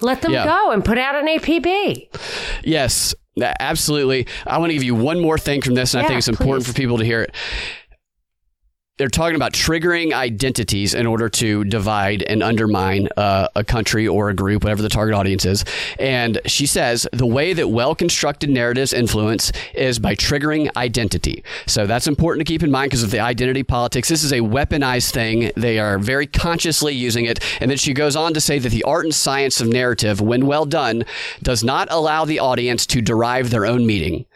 Let 0.00 0.22
them 0.22 0.32
Yeah. 0.32 0.46
go 0.46 0.70
and 0.70 0.82
put 0.84 0.96
out 0.96 1.14
an 1.16 1.26
APB. 1.26 2.08
Yes, 2.64 3.14
absolutely. 3.42 4.26
I 4.46 4.58
want 4.58 4.70
to 4.70 4.74
give 4.74 4.84
you 4.84 4.94
one 4.94 5.20
more 5.20 5.38
thing 5.38 5.62
from 5.62 5.74
this, 5.74 5.94
and 5.94 6.04
I 6.04 6.08
think 6.08 6.18
it's 6.18 6.28
important 6.28 6.64
please. 6.64 6.72
for 6.72 6.76
people 6.76 6.98
to 6.98 7.04
hear 7.04 7.22
it. 7.22 7.34
They're 8.98 9.08
talking 9.08 9.36
about 9.36 9.52
triggering 9.52 10.12
identities 10.12 10.92
in 10.92 11.06
order 11.06 11.28
to 11.28 11.62
divide 11.62 12.24
and 12.24 12.42
undermine 12.42 13.08
uh, 13.16 13.46
a 13.54 13.62
country 13.62 14.08
or 14.08 14.28
a 14.28 14.34
group, 14.34 14.64
whatever 14.64 14.82
the 14.82 14.88
target 14.88 15.14
audience 15.14 15.44
is. 15.44 15.64
And 16.00 16.40
she 16.46 16.66
says 16.66 17.06
the 17.12 17.24
way 17.26 17.52
that 17.52 17.68
well 17.68 17.94
constructed 17.94 18.50
narratives 18.50 18.92
influence 18.92 19.52
is 19.72 20.00
by 20.00 20.16
triggering 20.16 20.74
identity. 20.76 21.44
So 21.66 21.86
that's 21.86 22.08
important 22.08 22.44
to 22.44 22.52
keep 22.52 22.64
in 22.64 22.72
mind 22.72 22.90
because 22.90 23.04
of 23.04 23.12
the 23.12 23.20
identity 23.20 23.62
politics. 23.62 24.08
This 24.08 24.24
is 24.24 24.32
a 24.32 24.40
weaponized 24.40 25.12
thing. 25.12 25.52
They 25.56 25.78
are 25.78 26.00
very 26.00 26.26
consciously 26.26 26.92
using 26.92 27.24
it. 27.24 27.38
And 27.60 27.70
then 27.70 27.78
she 27.78 27.94
goes 27.94 28.16
on 28.16 28.34
to 28.34 28.40
say 28.40 28.58
that 28.58 28.70
the 28.70 28.82
art 28.82 29.04
and 29.04 29.14
science 29.14 29.60
of 29.60 29.68
narrative, 29.68 30.20
when 30.20 30.44
well 30.44 30.66
done, 30.66 31.04
does 31.40 31.62
not 31.62 31.86
allow 31.92 32.24
the 32.24 32.40
audience 32.40 32.84
to 32.86 33.00
derive 33.00 33.50
their 33.50 33.64
own 33.64 33.86
meaning 33.86 34.26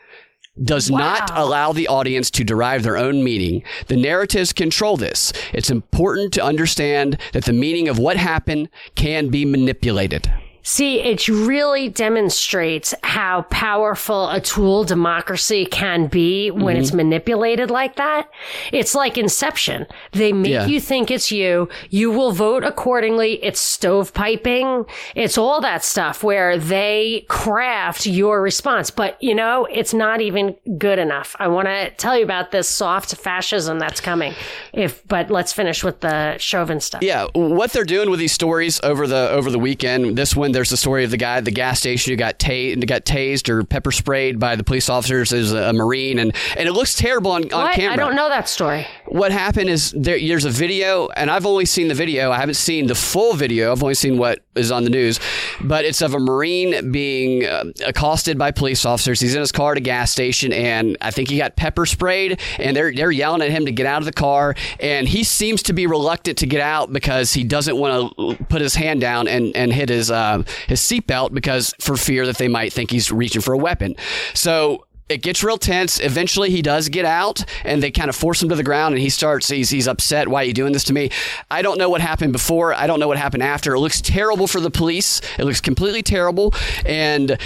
does 0.62 0.90
not 0.90 1.30
allow 1.36 1.72
the 1.72 1.88
audience 1.88 2.30
to 2.30 2.44
derive 2.44 2.82
their 2.82 2.96
own 2.96 3.24
meaning. 3.24 3.62
The 3.86 3.96
narratives 3.96 4.52
control 4.52 4.96
this. 4.96 5.32
It's 5.52 5.70
important 5.70 6.32
to 6.34 6.44
understand 6.44 7.18
that 7.32 7.44
the 7.44 7.52
meaning 7.52 7.88
of 7.88 7.98
what 7.98 8.16
happened 8.16 8.68
can 8.94 9.28
be 9.28 9.44
manipulated. 9.44 10.30
See, 10.62 11.00
it 11.00 11.26
really 11.28 11.88
demonstrates 11.88 12.94
how 13.02 13.42
powerful 13.50 14.28
a 14.30 14.40
tool 14.40 14.84
democracy 14.84 15.66
can 15.66 16.06
be 16.06 16.50
when 16.50 16.72
Mm-hmm. 16.76 16.80
it's 16.82 16.92
manipulated 16.92 17.70
like 17.70 17.96
that. 17.96 18.28
It's 18.72 18.94
like 18.94 19.18
Inception. 19.18 19.86
They 20.12 20.32
make 20.32 20.52
Yeah. 20.52 20.66
you 20.66 20.80
think 20.80 21.10
it's 21.10 21.30
you. 21.32 21.68
You 21.90 22.10
will 22.10 22.32
vote 22.32 22.64
accordingly. 22.64 23.42
It's 23.44 23.60
stovepiping. 23.76 24.88
It's 25.14 25.36
all 25.38 25.60
that 25.60 25.84
stuff 25.84 26.22
where 26.22 26.56
they 26.58 27.26
craft 27.28 28.06
your 28.06 28.40
response. 28.42 28.90
But, 28.90 29.22
you 29.22 29.34
know, 29.34 29.66
it's 29.70 29.92
not 29.94 30.20
even 30.20 30.54
good 30.78 30.98
enough. 30.98 31.34
I 31.38 31.48
want 31.48 31.66
to 31.68 31.90
tell 31.96 32.16
you 32.16 32.24
about 32.24 32.50
this 32.50 32.68
soft 32.68 33.14
fascism 33.16 33.78
that's 33.78 34.00
coming. 34.00 34.34
If, 34.72 35.06
but 35.08 35.30
let's 35.30 35.52
finish 35.52 35.82
with 35.84 36.00
the 36.00 36.36
Chauvin 36.38 36.80
stuff. 36.80 37.02
Yeah, 37.02 37.26
what 37.34 37.72
they're 37.72 37.84
doing 37.84 38.10
with 38.10 38.20
these 38.20 38.32
stories 38.32 38.80
over 38.82 39.06
the 39.06 39.30
over 39.30 39.50
the 39.50 39.58
weekend. 39.58 40.16
This 40.16 40.34
one, 40.36 40.51
there's 40.54 40.70
the 40.70 40.76
story 40.76 41.04
of 41.04 41.10
the 41.10 41.16
guy 41.16 41.36
at 41.36 41.44
the 41.44 41.50
gas 41.50 41.80
station 41.80 42.12
who 42.12 42.16
got 42.16 42.38
tased, 42.38 42.86
got 42.86 43.04
tased 43.04 43.48
or 43.48 43.64
pepper 43.64 43.92
sprayed 43.92 44.38
by 44.38 44.56
the 44.56 44.64
police 44.64 44.88
officers 44.88 45.32
as 45.32 45.52
a, 45.52 45.70
a 45.70 45.72
marine, 45.72 46.18
and 46.18 46.34
and 46.56 46.68
it 46.68 46.72
looks 46.72 46.94
terrible 46.94 47.32
on, 47.32 47.52
on 47.52 47.72
camera. 47.72 47.92
I 47.92 47.96
don't 47.96 48.14
know 48.14 48.28
that 48.28 48.48
story. 48.48 48.86
what 49.06 49.32
happened 49.32 49.70
is 49.70 49.92
there, 49.92 50.18
there's 50.18 50.44
a 50.44 50.50
video, 50.50 51.08
and 51.08 51.30
I've 51.30 51.46
only 51.46 51.64
seen 51.66 51.88
the 51.88 51.94
video. 51.94 52.30
I 52.30 52.38
haven't 52.38 52.54
seen 52.54 52.86
the 52.86 52.94
full 52.94 53.34
video. 53.34 53.72
I've 53.72 53.82
only 53.82 53.94
seen 53.94 54.18
what 54.18 54.40
is 54.54 54.70
on 54.70 54.84
the 54.84 54.90
news, 54.90 55.18
but 55.62 55.84
it's 55.84 56.02
of 56.02 56.14
a 56.14 56.18
Marine 56.18 56.92
being 56.92 57.46
uh, 57.46 57.64
accosted 57.86 58.38
by 58.38 58.50
police 58.50 58.84
officers. 58.84 59.20
He's 59.20 59.34
in 59.34 59.40
his 59.40 59.52
car 59.52 59.72
at 59.72 59.78
a 59.78 59.80
gas 59.80 60.10
station, 60.10 60.52
and 60.52 60.96
I 61.00 61.10
think 61.10 61.30
he 61.30 61.38
got 61.38 61.56
pepper 61.56 61.86
sprayed, 61.86 62.40
and 62.58 62.76
they're 62.76 62.92
they're 62.92 63.10
yelling 63.10 63.42
at 63.42 63.50
him 63.50 63.66
to 63.66 63.72
get 63.72 63.86
out 63.86 64.02
of 64.02 64.06
the 64.06 64.12
car, 64.12 64.54
and 64.80 65.08
he 65.08 65.24
seems 65.24 65.62
to 65.64 65.72
be 65.72 65.86
reluctant 65.86 66.38
to 66.38 66.46
get 66.46 66.60
out 66.60 66.92
because 66.92 67.32
he 67.32 67.44
doesn't 67.44 67.76
want 67.76 68.16
to 68.16 68.44
put 68.44 68.60
his 68.60 68.74
hand 68.74 69.00
down 69.00 69.28
and 69.28 69.54
and 69.56 69.72
hit 69.72 69.88
his 69.88 70.10
uh, 70.10 70.42
his 70.68 70.80
seatbelt 70.80 71.32
because 71.32 71.74
for 71.80 71.96
fear 71.96 72.26
that 72.26 72.38
they 72.38 72.48
might 72.48 72.72
think 72.72 72.90
he's 72.90 73.10
reaching 73.10 73.40
for 73.40 73.54
a 73.54 73.58
weapon. 73.58 73.94
So 74.34 74.86
it 75.08 75.22
gets 75.22 75.42
real 75.44 75.58
tense. 75.58 76.00
Eventually, 76.00 76.50
he 76.50 76.62
does 76.62 76.88
get 76.88 77.04
out, 77.04 77.44
and 77.64 77.82
they 77.82 77.90
kind 77.90 78.08
of 78.08 78.16
force 78.16 78.42
him 78.42 78.48
to 78.48 78.54
the 78.54 78.62
ground, 78.62 78.94
and 78.94 79.02
he 79.02 79.10
starts. 79.10 79.48
He's 79.48 79.70
he's 79.70 79.86
upset. 79.88 80.28
Why 80.28 80.42
are 80.42 80.44
you 80.46 80.54
doing 80.54 80.72
this 80.72 80.84
to 80.84 80.92
me? 80.92 81.10
I 81.50 81.62
don't 81.62 81.78
know 81.78 81.88
what 81.90 82.00
happened 82.00 82.32
before. 82.32 82.72
I 82.74 82.86
don't 82.86 83.00
know 83.00 83.08
what 83.08 83.18
happened 83.18 83.42
after. 83.42 83.74
It 83.74 83.80
looks 83.80 84.00
terrible 84.00 84.46
for 84.46 84.60
the 84.60 84.70
police. 84.70 85.20
It 85.38 85.44
looks 85.44 85.60
completely 85.60 86.02
terrible, 86.02 86.54
and. 86.86 87.38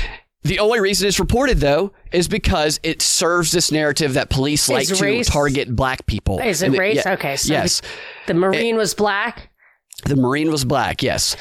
The 0.42 0.60
only 0.60 0.78
reason 0.78 1.08
it's 1.08 1.18
reported, 1.18 1.58
though, 1.58 1.90
is 2.12 2.28
because 2.28 2.78
it 2.84 3.02
serves 3.02 3.50
this 3.50 3.72
narrative 3.72 4.14
that 4.14 4.30
police 4.30 4.68
like 4.68 4.86
to 4.86 4.94
race- 5.02 5.28
target 5.28 5.74
black 5.74 6.06
people. 6.06 6.38
Is 6.38 6.62
it 6.62 6.66
And 6.66 6.78
race? 6.78 7.02
yeah, 7.04 7.14
okay. 7.14 7.34
So 7.34 7.52
yes. 7.52 7.80
The, 8.28 8.32
the 8.32 8.38
Marine 8.38 8.76
was 8.76 8.94
black. 8.94 9.50
The 10.04 10.14
Marine 10.14 10.52
was 10.52 10.64
black. 10.64 11.02
Yes. 11.02 11.34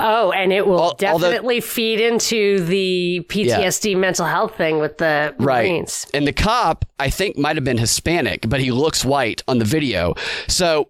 Oh, 0.00 0.30
and 0.32 0.52
it 0.52 0.66
will 0.66 0.78
Al- 0.78 0.96
although- 1.12 1.28
definitely 1.30 1.60
feed 1.60 2.00
into 2.00 2.64
the 2.64 3.20
PTSD 3.28 3.96
mental 3.96 4.26
health 4.26 4.56
thing 4.56 4.78
with 4.78 4.98
the 4.98 5.34
Right. 5.38 5.64
Marines. 5.68 6.06
And 6.14 6.26
the 6.26 6.32
cop, 6.32 6.84
I 7.00 7.10
think, 7.10 7.36
might 7.36 7.56
have 7.56 7.64
been 7.64 7.78
Hispanic, 7.78 8.48
but 8.48 8.60
he 8.60 8.70
looks 8.70 9.04
white 9.04 9.42
on 9.48 9.58
the 9.58 9.64
video. 9.64 10.14
So, 10.46 10.88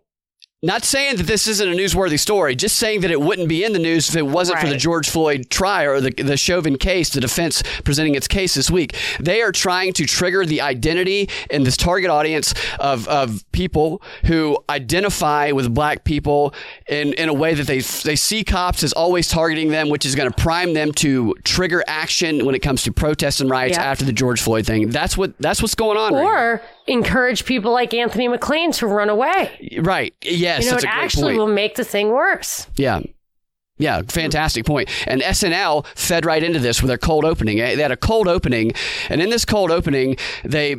not 0.60 0.82
saying 0.84 1.16
that 1.16 1.26
this 1.28 1.46
isn't 1.46 1.68
a 1.68 1.76
newsworthy 1.76 2.18
story, 2.18 2.56
just 2.56 2.78
saying 2.78 3.02
that 3.02 3.12
it 3.12 3.20
wouldn't 3.20 3.48
be 3.48 3.62
in 3.62 3.72
the 3.72 3.78
news 3.78 4.08
if 4.08 4.16
it 4.16 4.22
wasn't 4.26 4.58
for 4.58 4.66
the 4.66 4.76
George 4.76 5.08
Floyd 5.08 5.50
trial 5.50 5.92
or 5.92 6.00
the, 6.00 6.10
the 6.10 6.36
Chauvin 6.36 6.76
case, 6.76 7.10
the 7.10 7.20
defense 7.20 7.62
presenting 7.84 8.16
its 8.16 8.26
case 8.26 8.54
this 8.54 8.68
week. 8.68 8.96
They 9.20 9.40
are 9.40 9.52
trying 9.52 9.92
to 9.92 10.04
trigger 10.04 10.44
the 10.44 10.60
identity 10.60 11.28
in 11.48 11.62
this 11.62 11.76
target 11.76 12.10
audience 12.10 12.54
of, 12.80 13.06
of 13.06 13.44
people 13.52 14.02
who 14.24 14.58
identify 14.68 15.52
with 15.52 15.72
black 15.72 16.02
people 16.02 16.52
in, 16.88 17.12
in 17.12 17.28
a 17.28 17.34
way 17.34 17.54
that 17.54 17.68
they, 17.68 17.78
they 17.78 18.16
see 18.16 18.42
cops 18.42 18.82
as 18.82 18.92
always 18.92 19.28
targeting 19.28 19.68
them, 19.68 19.88
which 19.90 20.04
is 20.04 20.16
going 20.16 20.28
to 20.28 20.36
prime 20.36 20.74
them 20.74 20.90
to 20.94 21.36
trigger 21.44 21.84
action 21.86 22.44
when 22.44 22.56
it 22.56 22.60
comes 22.60 22.82
to 22.82 22.92
protests 22.92 23.40
and 23.40 23.48
riots 23.48 23.78
after 23.78 24.04
the 24.04 24.12
George 24.12 24.40
Floyd 24.40 24.66
thing. 24.66 24.90
That's 24.90 25.16
what 25.16 25.38
that's 25.38 25.62
what's 25.62 25.76
going 25.76 25.98
on. 25.98 26.14
right 26.14 26.24
Or 26.24 26.62
encourage 26.88 27.45
people 27.45 27.73
like 27.73 27.92
Anthony 27.95 28.28
McClain 28.28 28.75
to 28.78 28.87
run 28.87 29.09
away. 29.09 29.78
right? 29.80 30.14
Yes, 30.23 30.64
You 30.64 30.71
know, 30.73 30.76
it 30.78 30.85
actually 30.87 31.37
will 31.37 31.47
make 31.47 31.75
the 31.76 31.85
thing 31.85 32.09
worse. 32.11 32.66
Yeah. 32.76 33.00
Yeah, 33.80 34.02
fantastic 34.09 34.66
point. 34.66 34.88
And 35.07 35.21
SNL 35.23 35.87
fed 35.95 36.25
right 36.26 36.42
into 36.42 36.59
this 36.59 36.83
with 36.83 36.88
their 36.88 36.99
cold 36.99 37.25
opening. 37.25 37.61
Eh, 37.61 37.76
They 37.76 37.83
had 37.83 37.92
a 37.92 37.97
cold 37.97 38.26
opening, 38.26 38.73
and 39.09 39.23
in 39.23 39.30
this 39.30 39.45
cold 39.45 39.71
opening, 39.71 40.16
they 40.45 40.75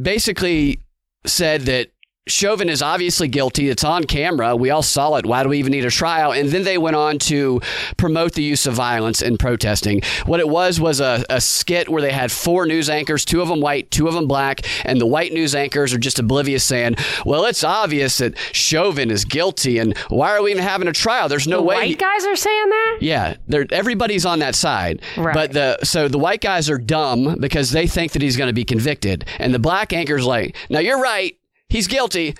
basically 0.00 0.80
said 1.26 1.62
that 1.62 1.88
Chauvin 2.28 2.68
is 2.68 2.82
obviously 2.82 3.28
guilty. 3.28 3.68
It's 3.68 3.84
on 3.84 4.04
camera. 4.04 4.54
We 4.56 4.70
all 4.70 4.82
saw 4.82 5.14
it. 5.16 5.26
Why 5.26 5.42
do 5.42 5.48
we 5.48 5.58
even 5.58 5.72
need 5.72 5.84
a 5.84 5.90
trial? 5.90 6.32
And 6.32 6.50
then 6.50 6.62
they 6.64 6.78
went 6.78 6.96
on 6.96 7.18
to 7.20 7.60
promote 7.96 8.34
the 8.34 8.42
use 8.42 8.66
of 8.66 8.74
violence 8.74 9.22
in 9.22 9.36
protesting. 9.38 10.02
What 10.26 10.40
it 10.40 10.48
was 10.48 10.80
was 10.80 11.00
a, 11.00 11.24
a 11.30 11.40
skit 11.40 11.88
where 11.88 12.02
they 12.02 12.12
had 12.12 12.30
four 12.30 12.66
news 12.66 12.88
anchors, 12.90 13.24
two 13.24 13.40
of 13.40 13.48
them 13.48 13.60
white, 13.60 13.90
two 13.90 14.06
of 14.08 14.14
them 14.14 14.26
black, 14.28 14.62
and 14.84 15.00
the 15.00 15.06
white 15.06 15.32
news 15.32 15.54
anchors 15.54 15.92
are 15.94 15.98
just 15.98 16.18
oblivious 16.18 16.64
saying, 16.64 16.96
well, 17.24 17.44
it's 17.44 17.64
obvious 17.64 18.18
that 18.18 18.36
Chauvin 18.52 19.10
is 19.10 19.24
guilty, 19.24 19.78
and 19.78 19.96
why 20.08 20.30
are 20.36 20.42
we 20.42 20.50
even 20.50 20.62
having 20.62 20.88
a 20.88 20.92
trial? 20.92 21.28
There's 21.28 21.46
no 21.48 21.56
The 21.58 21.62
way. 21.62 21.74
white 21.76 21.98
guys 21.98 22.24
are 22.26 22.36
saying 22.36 22.68
that? 22.68 22.98
Yeah, 23.00 23.36
they're, 23.46 23.66
everybody's 23.70 24.26
on 24.26 24.40
that 24.40 24.54
side. 24.54 25.00
Right. 25.16 25.34
But 25.34 25.52
the 25.52 25.78
so 25.84 26.08
the 26.08 26.18
white 26.18 26.40
guys 26.40 26.68
are 26.68 26.78
dumb 26.78 27.36
because 27.40 27.70
they 27.70 27.86
think 27.86 28.12
that 28.12 28.22
he's 28.22 28.36
going 28.36 28.48
to 28.48 28.52
be 28.54 28.64
convicted, 28.64 29.24
and 29.38 29.54
the 29.54 29.58
black 29.58 29.92
anchor's 29.92 30.24
like, 30.26 30.56
"Now 30.68 30.80
you're 30.80 31.00
right, 31.00 31.37
he's 31.68 31.86
guilty, 31.86 32.34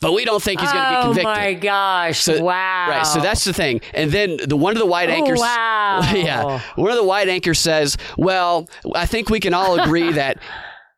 but 0.00 0.12
we 0.12 0.24
don't 0.24 0.42
think 0.42 0.60
he's 0.60 0.72
going 0.72 0.82
to 0.84 0.98
oh 0.98 1.00
be 1.00 1.04
convicted. 1.06 1.26
oh 1.26 1.34
my 1.34 1.52
gosh. 1.54 2.20
So- 2.20 2.42
wow. 2.42 2.86
Right. 2.88 3.06
So 3.06 3.20
that's 3.20 3.44
the 3.44 3.52
thing. 3.52 3.80
And 3.94 4.10
then 4.10 4.38
the 4.46 4.56
one 4.56 4.72
of 4.72 4.78
the 4.78 4.86
white 4.86 5.10
Oh, 5.10 5.12
anchors. 5.12 5.38
wow. 5.40 6.00
Yeah. 6.14 6.60
One 6.76 6.90
of 6.90 6.96
the 6.96 7.04
white 7.04 7.28
anchors 7.28 7.58
says, 7.58 7.96
"Well, 8.16 8.68
I 8.94 9.04
think 9.06 9.28
we 9.30 9.40
can 9.40 9.54
all 9.54 9.78
agree 9.78 10.12
that." 10.22 10.38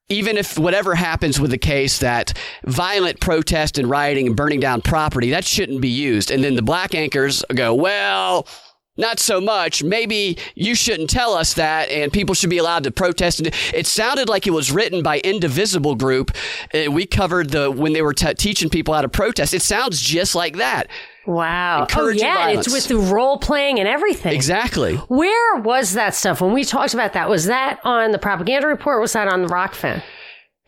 Even 0.09 0.37
if 0.37 0.59
whatever 0.59 0.95
happens 0.95 1.41
with 1.41 1.51
the 1.53 1.57
case, 1.59 2.01
that 2.01 2.37
violent 2.67 3.19
protest 3.21 3.79
and 3.79 3.89
rioting 3.89 4.27
and 4.27 4.37
burning 4.37 4.61
down 4.61 4.83
property, 4.83 5.31
that 5.31 5.43
shouldn't 5.43 5.81
be 5.81 5.89
used. 5.89 6.31
And 6.31 6.45
then 6.45 6.55
the 6.55 6.61
black 6.61 6.95
anchors 6.95 7.43
go, 7.55 7.73
well, 7.73 8.47
not 8.97 9.19
so 9.19 9.41
much. 9.41 9.83
Maybe 9.83 10.37
you 10.55 10.75
shouldn't 10.75 11.09
tell 11.11 11.33
us 11.35 11.55
that, 11.55 11.89
and 11.91 12.13
people 12.13 12.35
should 12.35 12.51
be 12.51 12.59
allowed 12.59 12.85
to 12.85 12.91
protest. 12.91 13.41
It 13.73 13.87
sounded 13.87 14.29
like 14.29 14.47
it 14.47 14.51
was 14.53 14.71
written 14.71 15.03
by 15.03 15.19
Indivisible 15.21 15.95
Group. 15.95 16.31
Uh, 16.75 16.91
We 16.91 17.07
covered 17.07 17.51
the 17.51 17.71
when 17.71 17.93
they 17.95 18.03
were 18.03 18.13
t- 18.15 18.35
teaching 18.35 18.69
people 18.69 18.93
how 18.95 19.01
to 19.03 19.09
protest. 19.09 19.55
It 19.55 19.63
sounds 19.63 20.01
just 20.01 20.35
like 20.35 20.57
that. 20.59 20.89
wow. 21.27 21.87
Oh, 21.97 22.09
yeah. 22.09 22.35
violence. 22.35 22.67
It's 22.67 22.75
with 22.75 22.89
the 22.89 22.99
role 22.99 23.39
playing 23.39 23.79
and 23.79 23.89
everything. 23.89 24.35
Exactly. 24.35 24.97
Where 25.09 25.57
was 25.63 25.93
that 25.95 26.15
stuff 26.15 26.41
when 26.41 26.53
we 26.53 26.65
talked 26.65 26.95
about 26.95 27.13
that? 27.15 27.29
Was 27.29 27.47
that 27.47 27.79
on 27.85 28.11
the 28.11 28.19
propaganda 28.19 28.67
report? 28.67 29.01
Was 29.01 29.13
that 29.15 29.29
on 29.29 29.43
the 29.43 29.49
Rokfin? 29.49 30.03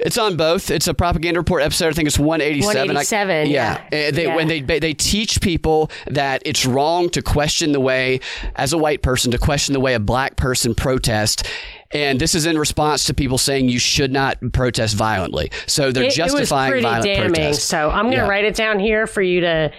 It's 0.01 0.19
on 0.19 0.37
both. 0.37 0.73
It's 0.73 0.89
a 0.89 0.95
propaganda 0.95 1.39
report 1.39 1.63
episode. 1.63 1.87
I 1.87 1.93
think 1.93 2.09
it's 2.09 2.19
187. 2.19 2.77
I- 2.77 2.81
187, 2.81 3.51
yeah. 3.51 3.81
Uh, 3.87 4.11
They, 4.11 4.25
Yeah. 4.27 4.35
When 4.35 4.49
they 4.49 4.61
they 4.61 4.93
teach 4.93 5.41
people 5.41 5.89
that 6.09 6.43
it's 6.45 6.67
wrong 6.67 7.09
to 7.11 7.23
question 7.23 7.71
the 7.71 7.79
way, 7.79 8.19
as 8.57 8.73
a 8.73 8.79
white 8.79 9.03
person, 9.03 9.31
to 9.31 9.39
question 9.39 9.73
the 9.73 9.79
way 9.79 9.95
a 9.95 10.01
black 10.01 10.35
person 10.35 10.75
protest. 10.75 11.47
And 11.93 12.19
this 12.19 12.35
is 12.35 12.45
in 12.45 12.59
response 12.59 13.05
to 13.05 13.15
people 13.15 13.39
saying 13.39 13.69
you 13.69 13.79
should 13.79 14.11
not 14.13 14.37
protest 14.53 14.97
violently. 14.97 15.53
So 15.67 15.93
they're 15.93 16.03
It, 16.03 16.07
it 16.07 16.09
was 16.09 16.33
justifying 16.33 16.71
pretty 16.73 16.83
violent 16.83 17.05
damning. 17.05 17.33
protest. 17.35 17.69
So 17.69 17.89
I'm 17.89 18.07
going 18.07 18.17
to 18.17 18.23
Yeah. 18.23 18.29
write 18.29 18.45
it 18.45 18.57
down 18.57 18.81
here 18.81 19.07
for 19.07 19.23
you 19.23 19.43
to 19.43 19.71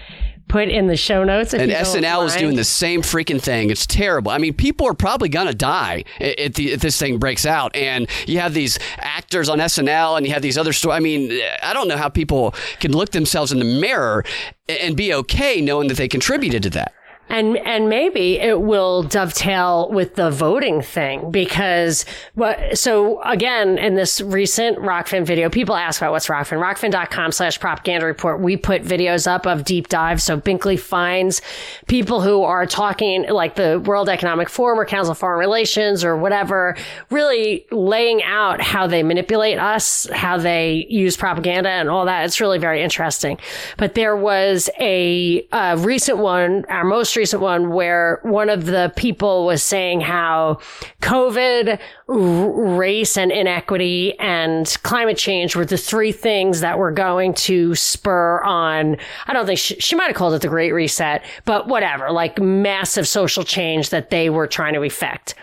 put 0.48 0.68
in 0.68 0.86
the 0.86 0.96
show 0.96 1.24
notes. 1.24 1.54
and 1.54 1.70
SNL 1.70 2.26
is 2.26 2.36
doing 2.36 2.56
the 2.56 2.64
same 2.64 3.02
freaking 3.02 3.40
thing. 3.40 3.70
It's 3.70 3.86
terrible. 3.86 4.30
I 4.30 4.38
mean, 4.38 4.54
people 4.54 4.86
are 4.86 4.94
probably 4.94 5.28
gonna 5.28 5.54
die 5.54 6.04
if, 6.20 6.54
the, 6.54 6.72
if 6.72 6.80
this 6.80 6.98
thing 6.98 7.18
breaks 7.18 7.44
out. 7.46 7.74
And 7.74 8.08
you 8.26 8.38
have 8.40 8.54
these 8.54 8.78
actors 8.98 9.48
on 9.48 9.58
SNL, 9.58 10.16
and 10.16 10.26
you 10.26 10.32
have 10.32 10.42
these 10.42 10.58
other 10.58 10.72
stories. 10.72 10.96
I 10.96 11.00
mean, 11.00 11.40
I 11.62 11.72
don't 11.72 11.88
know 11.88 11.96
how 11.96 12.08
people 12.08 12.54
can 12.80 12.92
look 12.92 13.10
themselves 13.10 13.52
in 13.52 13.58
the 13.58 13.64
mirror 13.64 14.24
and 14.68 14.96
be 14.96 15.14
okay 15.14 15.60
knowing 15.60 15.88
that 15.88 15.96
they 15.96 16.08
contributed 16.08 16.62
to 16.64 16.70
that. 16.70 16.94
And 17.28 17.56
and 17.58 17.88
maybe 17.88 18.38
it 18.38 18.60
will 18.60 19.02
dovetail 19.02 19.90
with 19.90 20.14
the 20.14 20.30
voting 20.30 20.80
thing 20.80 21.30
because 21.32 22.04
what 22.34 22.78
so 22.78 23.20
again 23.22 23.78
in 23.78 23.94
this 23.96 24.20
recent 24.20 24.78
Rokfin 24.78 25.26
video, 25.26 25.50
people 25.50 25.74
ask 25.74 26.00
about 26.00 26.12
what's 26.12 26.28
Rokfin. 26.28 26.60
Rokfin.com 26.60 27.32
slash 27.32 27.58
propaganda 27.58 28.06
report. 28.06 28.40
We 28.40 28.56
put 28.56 28.84
videos 28.84 29.26
up 29.26 29.44
of 29.44 29.64
deep 29.64 29.88
dives. 29.88 30.22
So 30.22 30.40
Binkley 30.40 30.78
finds 30.78 31.42
people 31.88 32.20
who 32.20 32.44
are 32.44 32.64
talking 32.64 33.28
like 33.28 33.56
the 33.56 33.80
World 33.80 34.08
Economic 34.08 34.48
Forum 34.48 34.78
or 34.78 34.84
Council 34.84 35.12
of 35.12 35.18
Foreign 35.18 35.40
Relations 35.40 36.04
or 36.04 36.16
whatever, 36.16 36.76
really 37.10 37.66
laying 37.72 38.22
out 38.22 38.60
how 38.60 38.86
they 38.86 39.02
manipulate 39.02 39.58
us, 39.58 40.08
how 40.12 40.36
they 40.36 40.86
use 40.88 41.16
propaganda 41.16 41.70
and 41.70 41.88
all 41.88 42.04
that. 42.04 42.24
It's 42.24 42.40
really 42.40 42.58
very 42.58 42.82
interesting. 42.82 43.38
But 43.78 43.94
there 43.94 44.16
was 44.16 44.70
a, 44.78 45.46
a 45.52 45.76
recent 45.78 46.18
one, 46.18 46.64
our 46.66 46.84
most 46.84 47.15
recent 47.16 47.42
one 47.42 47.70
where 47.70 48.20
one 48.22 48.48
of 48.48 48.66
the 48.66 48.92
people 48.96 49.46
was 49.46 49.62
saying 49.62 50.00
how 50.00 50.58
COVID, 51.02 51.78
race 52.08 53.16
and 53.16 53.32
inequity 53.32 54.18
and 54.18 54.76
climate 54.82 55.16
change 55.16 55.56
were 55.56 55.64
the 55.64 55.76
three 55.76 56.12
things 56.12 56.60
that 56.60 56.78
were 56.78 56.92
going 56.92 57.34
to 57.34 57.74
spur 57.74 58.42
on, 58.42 58.96
I 59.26 59.32
don't 59.32 59.46
think 59.46 59.58
she, 59.58 59.76
she 59.80 59.96
might 59.96 60.08
have 60.08 60.16
called 60.16 60.34
it 60.34 60.42
the 60.42 60.48
Great 60.48 60.72
Reset, 60.72 61.24
but 61.44 61.68
whatever, 61.68 62.10
like 62.10 62.40
massive 62.40 63.08
social 63.08 63.44
change 63.44 63.90
that 63.90 64.10
they 64.10 64.30
were 64.30 64.46
trying 64.46 64.74
to 64.74 64.82
effect. 64.82 65.34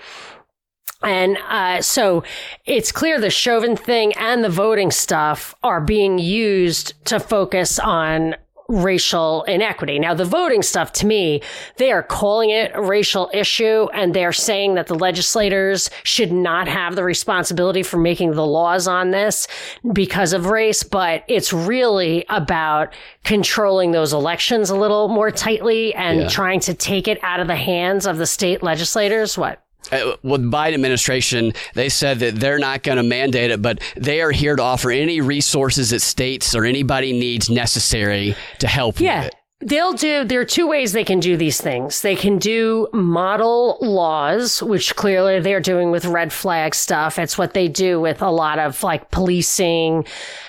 And 1.04 1.38
uh, 1.50 1.82
so 1.82 2.24
it's 2.66 2.92
clear 2.92 3.20
the 3.20 3.30
Chauvin 3.30 3.76
thing 3.76 4.14
and 4.14 4.44
the 4.44 4.50
voting 4.50 4.90
stuff 4.90 5.54
are 5.62 5.82
being 5.82 6.18
used 6.18 6.94
to 7.06 7.20
focus 7.20 7.78
on 7.78 8.36
racial 8.68 9.44
inequity. 9.44 10.00
Now, 10.00 10.14
the 10.14 10.26
voting 10.26 10.62
stuff 10.62 10.94
to 10.94 11.06
me, 11.06 11.42
they 11.78 11.92
are 11.92 12.04
calling 12.04 12.50
it 12.50 12.72
a 12.74 12.82
racial 12.82 13.30
issue 13.34 13.88
and 13.94 14.14
they're 14.14 14.34
saying 14.34 14.76
that 14.76 14.88
the 14.88 14.96
legislators 14.96 15.90
should 16.04 16.32
not 16.32 16.68
have 16.68 16.96
the 16.96 17.04
responsibility 17.04 17.84
for 17.84 17.98
making 17.98 18.32
the 18.32 18.46
laws 18.46 18.88
on 18.88 19.12
this 19.12 19.48
because 19.92 20.34
of 20.34 20.48
race, 20.48 20.84
but 20.84 21.24
it's 21.28 21.52
really 21.52 22.26
about 22.30 22.94
controlling 23.24 23.92
those 23.92 24.14
elections 24.14 24.70
a 24.70 24.76
little 24.76 25.08
more 25.08 25.32
tightly 25.32 25.94
and 25.96 26.22
yeah. 26.22 26.28
trying 26.30 26.60
to 26.62 26.74
take 26.74 27.08
it 27.08 27.20
out 27.24 27.40
of 27.40 27.48
the 27.48 27.56
hands 27.56 28.06
of 28.06 28.18
the 28.18 28.26
state 28.26 28.64
legislators. 28.64 29.38
What? 29.38 29.64
Uh, 29.92 30.16
with 30.24 30.42
Biden 30.42 30.74
administration, 30.74 31.54
they 31.74 31.90
said 31.90 32.20
that 32.20 32.36
they're 32.36 32.60
not 32.60 32.84
going 32.84 32.98
to 32.98 33.04
mandate 33.04 33.52
it, 33.52 33.62
but 33.62 33.80
they 33.96 34.22
are 34.22 34.32
here 34.32 34.56
to 34.56 34.62
offer 34.62 34.92
any 34.92 35.22
resources 35.22 35.90
that 35.92 36.02
states 36.02 36.56
or 36.56 36.66
anybody 36.66 37.12
needs 37.12 37.50
necessary 37.50 38.36
to 38.60 38.68
help 38.68 39.00
yeah. 39.00 39.26
with 39.26 39.34
it. 39.34 39.43
They'll 39.66 39.94
do, 39.94 40.26
there 40.26 40.42
are 40.42 40.46
two 40.46 40.68
ways 40.68 40.92
they 40.92 41.06
can 41.06 41.22
do 41.22 41.38
these 41.38 41.62
things. 41.62 42.02
They 42.02 42.16
can 42.16 42.38
do 42.38 42.90
model 42.92 43.78
laws, 43.82 44.62
which 44.62 44.96
clearly 44.96 45.40
they're 45.40 45.62
doing 45.62 45.90
with 45.90 46.06
red 46.06 46.34
flag 46.34 46.76
stuff. 46.76 47.18
It's 47.18 47.38
what 47.38 47.54
they 47.54 47.70
do 47.70 48.02
with 48.02 48.22
a 48.22 48.30
lot 48.30 48.60
of 48.60 48.84
like 48.84 49.10
policing. 49.12 50.06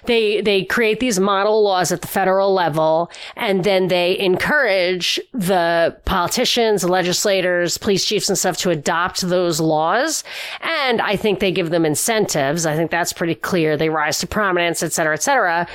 They, 0.06 0.40
they 0.40 0.64
create 0.64 0.98
these 0.98 1.20
model 1.20 1.62
laws 1.62 1.92
at 1.92 2.02
the 2.02 2.08
federal 2.08 2.52
level 2.52 3.10
and 3.36 3.62
then 3.62 3.88
they 3.88 4.18
encourage 4.18 5.20
the 5.32 5.96
politicians, 6.04 6.82
legislators, 6.82 7.78
police 7.78 8.04
chiefs 8.04 8.28
and 8.28 8.36
stuff 8.36 8.56
to 8.58 8.70
adopt 8.70 9.20
those 9.20 9.60
laws. 9.60 10.24
And 10.60 11.00
I 11.00 11.14
think 11.14 11.38
they 11.38 11.52
give 11.52 11.70
them 11.70 11.86
incentives. 11.86 12.66
I 12.66 12.74
think 12.74 12.90
that's 12.90 13.12
pretty 13.12 13.36
clear. 13.36 13.76
They 13.76 13.90
rise 13.90 14.18
to 14.18 14.26
prominence, 14.26 14.82
et 14.82 14.92
cetera, 14.92 15.14
et 15.14 15.22
cetera 15.22 15.68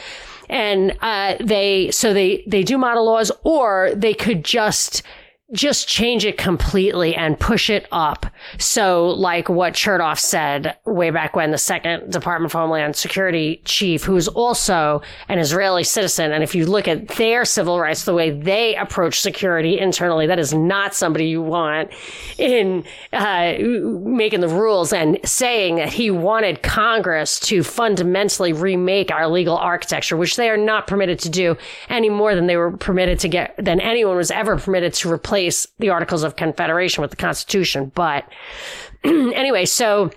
and 0.50 0.98
uh, 1.02 1.36
they 1.40 1.92
so 1.92 2.14
they 2.14 2.44
they 2.48 2.64
do 2.64 2.78
model 2.78 3.06
laws, 3.06 3.32
or 3.44 3.92
they 3.96 4.14
could 4.14 4.44
just 4.44 5.04
just 5.52 5.88
change 5.88 6.26
it 6.26 6.38
completely 6.38 7.16
and 7.16 7.40
push 7.40 7.70
it 7.72 7.88
up. 7.92 8.28
So, 8.60 9.08
like 9.08 9.50
what 9.50 9.74
Chertoff 9.74 10.20
said 10.20 10.78
way 10.86 11.10
back 11.10 11.36
when, 11.36 11.50
the 11.50 11.58
second 11.58 12.12
Department 12.12 12.54
of 12.54 12.60
Homeland 12.60 12.96
Security 12.96 13.62
chief, 13.66 14.04
who's 14.04 14.28
also 14.28 15.02
an 15.28 15.40
Israeli 15.40 15.84
citizen. 15.84 16.32
And 16.32 16.44
if 16.44 16.54
you 16.54 16.68
look 16.68 16.88
at 16.88 17.08
their 17.10 17.46
civil 17.46 17.80
rights, 17.80 18.04
the 18.04 18.14
way 18.14 18.30
they 18.30 18.76
approach 18.76 19.22
security 19.22 19.80
internally, 19.80 20.28
that 20.28 20.38
is 20.38 20.54
not 20.54 20.94
somebody 20.94 21.26
you 21.26 21.42
want 21.42 21.90
in 22.38 22.84
uh, 23.12 23.54
making 23.60 24.42
the 24.42 24.48
rules 24.48 24.94
and 24.94 25.18
saying 25.26 25.78
that 25.78 25.92
he 25.92 26.12
wanted 26.12 26.62
Congress 26.62 27.40
to 27.40 27.64
fundamentally 27.64 28.54
remake 28.54 29.12
our 29.12 29.28
legal 29.28 29.58
architecture, 29.58 30.16
which 30.16 30.36
they 30.36 30.50
are 30.50 30.58
not 30.58 30.86
permitted 30.86 31.18
to 31.20 31.30
do 31.30 31.58
any 31.90 32.10
more 32.10 32.36
than 32.36 32.46
they 32.46 32.58
were 32.58 32.72
permitted 32.78 33.18
to 33.20 33.28
get, 33.28 33.56
than 33.58 33.80
anyone 33.80 34.16
was 34.16 34.30
ever 34.30 34.56
permitted 34.56 34.94
to 34.94 35.12
replace 35.12 35.39
replace 35.40 35.68
the 35.80 35.90
Articles 35.90 36.24
of 36.24 36.36
Confederation 36.36 37.02
with 37.02 37.12
the 37.12 37.18
Constitution. 37.18 37.92
But 37.96 38.26
anyway, 39.04 39.66
so 39.66 40.12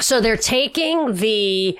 so 0.00 0.20
they're 0.20 0.36
taking 0.36 1.14
the 1.14 1.78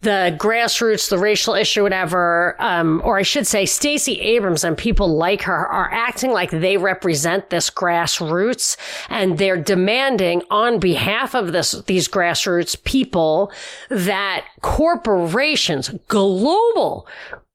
the 0.00 0.36
grassroots, 0.36 1.08
the 1.08 1.18
racial 1.18 1.54
issue, 1.54 1.84
whatever, 1.84 2.56
um, 2.58 3.00
or 3.04 3.18
I 3.18 3.22
should 3.22 3.46
say, 3.46 3.64
Stacey 3.64 4.20
Abrams 4.20 4.64
and 4.64 4.76
people 4.76 5.16
like 5.16 5.42
her 5.42 5.68
are 5.68 5.88
acting 5.92 6.32
like 6.32 6.50
they 6.50 6.76
represent 6.76 7.50
this 7.50 7.70
grassroots, 7.70 8.76
and 9.08 9.38
they're 9.38 9.62
demanding 9.62 10.42
on 10.50 10.80
behalf 10.80 11.36
of 11.36 11.52
this 11.52 11.80
these 11.82 12.08
grassroots 12.08 12.82
people 12.82 13.52
that 13.90 14.44
corporations, 14.60 15.90
global 16.08 17.06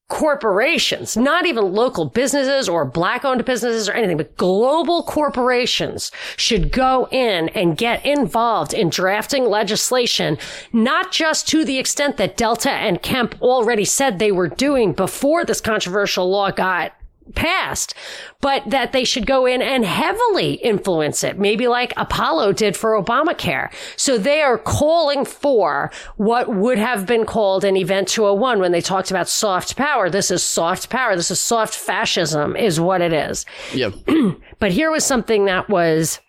corporations, 0.08 1.16
not 1.16 1.44
even 1.44 1.72
local 1.72 2.06
businesses 2.06 2.68
or 2.68 2.84
black 2.84 3.24
owned 3.24 3.44
businesses 3.44 3.88
or 3.88 3.92
anything, 3.92 4.16
but 4.16 4.36
global 4.36 5.02
corporations 5.02 6.10
should 6.36 6.72
go 6.72 7.06
in 7.10 7.50
and 7.50 7.76
get 7.76 8.04
involved 8.06 8.72
in 8.72 8.88
drafting 8.88 9.44
legislation, 9.44 10.38
not 10.72 11.12
just 11.12 11.46
to 11.48 11.64
the 11.64 11.78
extent 11.78 12.16
that 12.16 12.36
Delta 12.36 12.70
and 12.70 13.02
Kemp 13.02 13.40
already 13.42 13.84
said 13.84 14.18
they 14.18 14.32
were 14.32 14.48
doing 14.48 14.94
before 14.94 15.44
this 15.44 15.60
controversial 15.60 16.28
law 16.30 16.50
got 16.50 16.94
passed, 17.34 17.94
but 18.40 18.68
that 18.68 18.92
they 18.92 19.04
should 19.04 19.26
go 19.26 19.46
in 19.46 19.62
and 19.62 19.84
heavily 19.84 20.54
influence 20.54 21.24
it, 21.24 21.38
maybe 21.38 21.68
like 21.68 21.92
Apollo 21.96 22.52
did 22.52 22.76
for 22.76 23.00
Obamacare. 23.00 23.72
So 23.96 24.18
they 24.18 24.40
are 24.40 24.58
calling 24.58 25.24
for 25.24 25.90
what 26.16 26.54
would 26.54 26.78
have 26.78 27.06
been 27.06 27.26
called 27.26 27.64
an 27.64 27.76
Event 27.76 28.08
201 28.08 28.60
when 28.60 28.72
they 28.72 28.80
talked 28.80 29.10
about 29.10 29.28
soft 29.28 29.76
power. 29.76 30.10
This 30.10 30.30
is 30.30 30.42
soft 30.42 30.90
power. 30.90 31.16
This 31.16 31.30
is 31.30 31.40
soft 31.40 31.74
fascism 31.74 32.56
is 32.56 32.80
what 32.80 33.00
it 33.00 33.12
is. 33.12 33.44
Yep. 33.74 33.94
but 34.58 34.72
here 34.72 34.90
was 34.90 35.04
something 35.04 35.46
that 35.46 35.68
was 35.68 36.20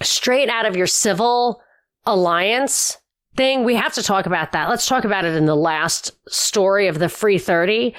straight 0.00 0.48
out 0.48 0.66
of 0.66 0.76
your 0.76 0.86
Civic 0.86 1.56
Alliance 2.04 2.98
thing. 3.34 3.64
We 3.64 3.76
have 3.76 3.94
to 3.94 4.02
talk 4.02 4.26
about 4.26 4.52
that. 4.52 4.68
Let's 4.68 4.86
talk 4.86 5.04
about 5.04 5.24
it 5.24 5.34
in 5.34 5.46
the 5.46 5.56
last 5.56 6.12
story 6.28 6.86
of 6.86 6.98
the 6.98 7.08
free 7.08 7.38
30. 7.38 7.94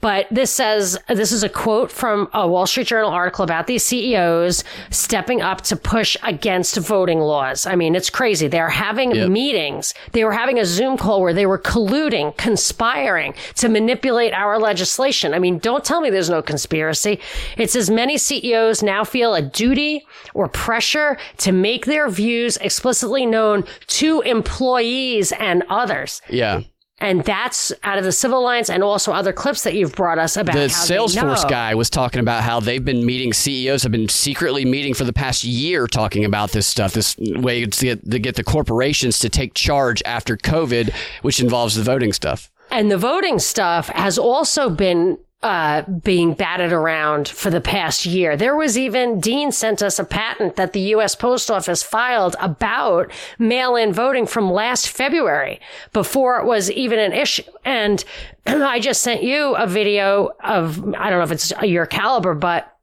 But 0.00 0.26
this 0.30 0.50
says, 0.50 0.98
this 1.08 1.30
is 1.30 1.42
a 1.42 1.48
quote 1.48 1.92
from 1.92 2.28
a 2.32 2.48
Wall 2.48 2.66
Street 2.66 2.86
Journal 2.86 3.10
article 3.10 3.44
about 3.44 3.66
these 3.66 3.84
CEOs 3.84 4.64
stepping 4.90 5.42
up 5.42 5.60
to 5.62 5.76
push 5.76 6.16
against 6.22 6.76
voting 6.76 7.20
laws. 7.20 7.66
I 7.66 7.76
mean, 7.76 7.94
it's 7.94 8.08
crazy. 8.08 8.48
They're 8.48 8.68
having 8.70 9.14
yep. 9.14 9.28
meetings. 9.28 9.92
They 10.12 10.24
were 10.24 10.32
having 10.32 10.58
a 10.58 10.64
Zoom 10.64 10.96
call 10.96 11.20
where 11.20 11.34
they 11.34 11.46
were 11.46 11.58
colluding, 11.58 12.36
conspiring 12.38 13.34
to 13.56 13.68
manipulate 13.68 14.32
our 14.32 14.58
legislation. 14.58 15.34
I 15.34 15.38
mean, 15.38 15.58
don't 15.58 15.84
tell 15.84 16.00
me 16.00 16.08
there's 16.08 16.30
no 16.30 16.40
conspiracy. 16.42 17.20
It 17.58 17.70
says 17.70 17.90
many 17.90 18.16
CEOs 18.16 18.82
now 18.82 19.04
feel 19.04 19.34
a 19.34 19.42
duty 19.42 20.06
or 20.32 20.48
pressure 20.48 21.18
to 21.38 21.52
make 21.52 21.84
their 21.84 22.08
views 22.08 22.56
explicitly 22.58 23.26
known 23.26 23.64
to 23.88 24.22
employees 24.22 24.77
employees 24.78 25.32
and 25.32 25.64
others. 25.68 26.22
Yeah. 26.28 26.62
And 27.00 27.22
that's 27.22 27.72
out 27.84 27.96
of 27.98 28.02
the 28.02 28.10
Civic 28.10 28.34
Alliance 28.34 28.68
and 28.68 28.82
also 28.82 29.12
other 29.12 29.32
clips 29.32 29.62
that 29.62 29.74
you've 29.74 29.94
brought 29.94 30.18
us 30.18 30.36
about. 30.36 30.54
The 30.54 30.66
Salesforce 30.66 31.48
guy 31.48 31.76
was 31.76 31.88
talking 31.88 32.18
about 32.18 32.42
how 32.42 32.58
they've 32.58 32.84
been 32.84 33.06
meeting 33.06 33.32
CEOs 33.32 33.84
have 33.84 33.92
been 33.92 34.08
secretly 34.08 34.64
meeting 34.64 34.94
for 34.94 35.04
the 35.04 35.12
past 35.12 35.44
year 35.44 35.86
talking 35.86 36.24
about 36.24 36.50
this 36.50 36.66
stuff, 36.66 36.94
this 36.94 37.16
way 37.18 37.64
to 37.64 37.84
get, 37.84 38.10
to 38.10 38.18
get 38.18 38.34
the 38.34 38.42
corporations 38.42 39.20
to 39.20 39.28
take 39.28 39.54
charge 39.54 40.02
after 40.04 40.36
COVID, 40.36 40.92
which 41.22 41.38
involves 41.38 41.76
the 41.76 41.84
voting 41.84 42.12
stuff. 42.12 42.50
And 42.72 42.90
the 42.90 42.98
voting 42.98 43.38
stuff 43.38 43.88
has 43.90 44.18
also 44.18 44.68
been 44.68 45.18
uh, 45.42 45.82
being 45.82 46.34
batted 46.34 46.72
around 46.72 47.28
for 47.28 47.48
the 47.48 47.60
past 47.60 48.04
year. 48.04 48.36
There 48.36 48.56
was 48.56 48.76
even, 48.76 49.20
Dean 49.20 49.52
sent 49.52 49.82
us 49.82 50.00
a 50.00 50.04
patent 50.04 50.56
that 50.56 50.72
the 50.72 50.80
U.S. 50.80 51.14
Post 51.14 51.48
Office 51.48 51.80
filed 51.82 52.34
about 52.40 53.12
mail 53.38 53.76
in 53.76 53.92
voting 53.92 54.26
from 54.26 54.50
last 54.50 54.88
February 54.88 55.60
before 55.92 56.40
it 56.40 56.46
was 56.46 56.72
even 56.72 56.98
an 56.98 57.12
issue. 57.12 57.44
And 57.64 58.04
I 58.46 58.80
just 58.80 59.02
sent 59.02 59.22
you 59.22 59.54
a 59.54 59.66
video 59.66 60.30
of, 60.42 60.84
I 60.94 61.08
don't 61.08 61.18
know 61.18 61.24
if 61.24 61.32
it's 61.32 61.52
your 61.62 61.86
caliber, 61.86 62.34
but 62.34 62.74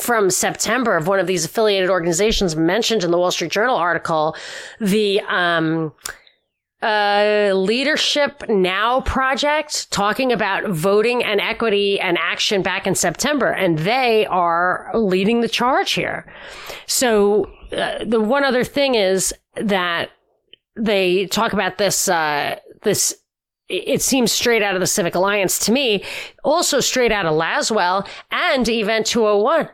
from 0.00 0.30
September 0.30 0.96
of 0.96 1.06
one 1.06 1.20
of 1.20 1.28
these 1.28 1.44
affiliated 1.44 1.90
organizations 1.90 2.56
mentioned 2.56 3.04
in 3.04 3.12
the 3.12 3.18
Wall 3.18 3.30
Street 3.30 3.52
Journal 3.52 3.76
article, 3.76 4.36
the, 4.80 5.20
um, 5.28 5.92
uh, 6.82 7.52
Leadership 7.54 8.48
Now 8.48 9.00
project 9.00 9.90
talking 9.90 10.32
about 10.32 10.68
voting 10.68 11.24
and 11.24 11.40
equity 11.40 11.98
and 11.98 12.16
action 12.18 12.62
back 12.62 12.86
in 12.86 12.94
September, 12.94 13.50
and 13.50 13.80
they 13.80 14.26
are 14.26 14.90
leading 14.94 15.40
the 15.40 15.48
charge 15.48 15.92
here. 15.92 16.32
So 16.86 17.50
uh, 17.72 18.04
the 18.04 18.20
one 18.20 18.44
other 18.44 18.64
thing 18.64 18.94
is 18.94 19.34
that 19.56 20.10
they 20.76 21.26
talk 21.26 21.52
about 21.52 21.78
this 21.78 22.08
uh, 22.08 22.56
this. 22.82 23.16
It 23.68 24.00
seems 24.00 24.32
straight 24.32 24.62
out 24.62 24.74
of 24.74 24.80
the 24.80 24.86
Civic 24.86 25.14
Alliance 25.14 25.58
to 25.66 25.72
me, 25.72 26.02
also 26.42 26.80
straight 26.80 27.12
out 27.12 27.26
of 27.26 27.34
Lasswell 27.34 28.08
and 28.30 28.66
Event 28.66 29.04
201. 29.04 29.68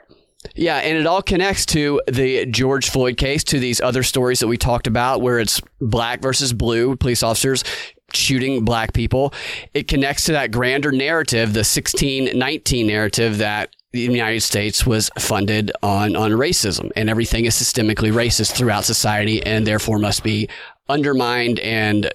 Yeah, 0.54 0.76
and 0.76 0.98
it 0.98 1.06
all 1.06 1.22
connects 1.22 1.66
to 1.66 2.00
the 2.06 2.46
George 2.46 2.90
Floyd 2.90 3.16
case, 3.16 3.44
to 3.44 3.58
these 3.58 3.80
other 3.80 4.02
stories 4.02 4.40
that 4.40 4.46
we 4.46 4.56
talked 4.56 4.86
about, 4.86 5.20
where 5.20 5.38
it's 5.38 5.60
black 5.80 6.20
versus 6.20 6.52
blue 6.52 6.96
police 6.96 7.22
officers 7.22 7.64
shooting 8.12 8.64
black 8.64 8.92
people. 8.92 9.32
It 9.72 9.88
connects 9.88 10.24
to 10.26 10.32
that 10.32 10.50
grander 10.50 10.92
narrative, 10.92 11.52
the 11.52 11.60
1619 11.60 12.86
narrative 12.86 13.38
that 13.38 13.74
the 13.92 14.00
United 14.00 14.40
States 14.40 14.84
was 14.84 15.08
funded 15.18 15.70
on, 15.82 16.16
on 16.16 16.32
racism 16.32 16.90
and 16.96 17.08
everything 17.08 17.44
is 17.44 17.54
systemically 17.54 18.12
racist 18.12 18.52
throughout 18.56 18.84
society 18.84 19.40
and 19.44 19.64
therefore 19.64 20.00
must 20.00 20.24
be 20.24 20.48
undermined 20.88 21.58
and 21.60 22.10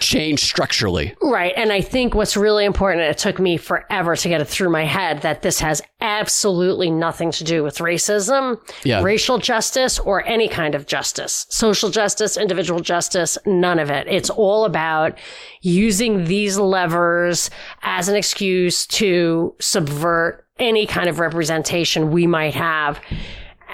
changed 0.00 0.44
structurally. 0.44 1.14
Right. 1.20 1.52
And 1.56 1.70
I 1.70 1.82
think 1.82 2.14
what's 2.14 2.36
really 2.38 2.64
important, 2.64 3.02
it 3.02 3.18
took 3.18 3.38
me 3.38 3.58
forever 3.58 4.16
to 4.16 4.28
get 4.28 4.40
it 4.40 4.46
through 4.46 4.70
my 4.70 4.84
head 4.84 5.20
that 5.22 5.42
this 5.42 5.60
has 5.60 5.82
absolutely 6.00 6.90
nothing 6.90 7.30
to 7.32 7.44
do 7.44 7.62
with 7.62 7.78
racism, 7.78 8.58
Yeah. 8.82 9.02
racial 9.02 9.36
justice, 9.38 9.98
or 9.98 10.26
any 10.26 10.48
kind 10.48 10.74
of 10.74 10.86
justice, 10.86 11.44
social 11.50 11.90
justice, 11.90 12.36
individual 12.38 12.80
justice, 12.80 13.36
none 13.44 13.78
of 13.78 13.90
it. 13.90 14.06
It's 14.08 14.30
all 14.30 14.64
about 14.64 15.18
using 15.60 16.24
these 16.24 16.58
levers 16.58 17.50
as 17.82 18.08
an 18.08 18.16
excuse 18.16 18.86
to 18.86 19.54
subvert 19.60 20.46
any 20.58 20.86
kind 20.86 21.08
of 21.08 21.18
representation 21.18 22.10
we 22.10 22.26
might 22.26 22.54
have. 22.54 23.00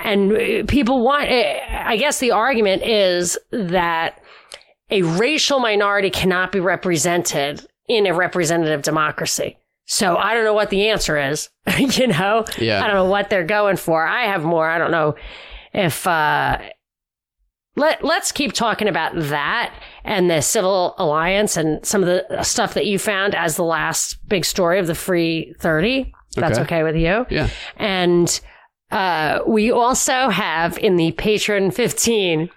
And 0.05 0.33
uh, 0.33 0.65
people 0.67 1.03
want, 1.05 1.31
uh, 1.31 1.55
I 1.71 1.97
guess 1.97 2.19
the 2.19 2.31
argument 2.33 2.83
is 2.83 3.39
that 3.51 4.21
a 4.91 5.03
racial 5.03 5.61
minority 5.61 6.11
cannot 6.11 6.53
be 6.53 6.61
represented 6.61 7.67
in 7.89 8.07
a 8.07 8.15
representative 8.15 8.83
democracy. 8.83 9.57
So 9.87 10.17
I 10.17 10.35
don't 10.35 10.45
know 10.45 10.55
what 10.55 10.71
the 10.71 10.89
answer 10.89 11.19
is. 11.19 11.49
you 11.79 12.07
know, 12.09 12.45
Yeah. 12.59 12.83
I 12.83 12.87
don't 12.87 12.97
know 12.97 13.11
what 13.11 13.29
they're 13.31 13.45
going 13.45 13.77
for. 13.77 14.07
I 14.07 14.27
have 14.27 14.45
more. 14.45 14.69
I 14.69 14.79
don't 14.79 14.91
know 14.93 15.17
if, 15.73 16.07
uh, 16.07 16.59
let, 17.77 18.05
let's 18.05 18.33
keep 18.33 18.53
talking 18.53 18.89
about 18.89 19.13
that 19.15 19.73
and 20.05 20.29
the 20.31 20.41
Civic 20.43 20.67
Alliance 20.99 21.57
and 21.57 21.85
some 21.87 22.03
of 22.03 22.09
the 22.09 22.43
stuff 22.43 22.75
that 22.75 22.87
you 22.87 22.99
found 22.99 23.35
as 23.35 23.57
the 23.57 23.65
last 23.65 24.19
big 24.29 24.45
story 24.45 24.79
of 24.79 24.87
the 24.87 24.95
free 24.95 25.55
30. 25.61 26.13
That's 26.37 26.59
Okay. 26.59 26.63
okay 26.77 26.83
with 26.83 26.97
you. 26.97 27.27
Yeah. 27.31 27.49
And 27.77 28.41
uh, 28.91 29.41
we 29.47 29.71
also 29.71 30.29
have 30.29 30.79
in 30.79 30.97
the 30.97 31.13
patron 31.13 31.71
15, 31.71 32.51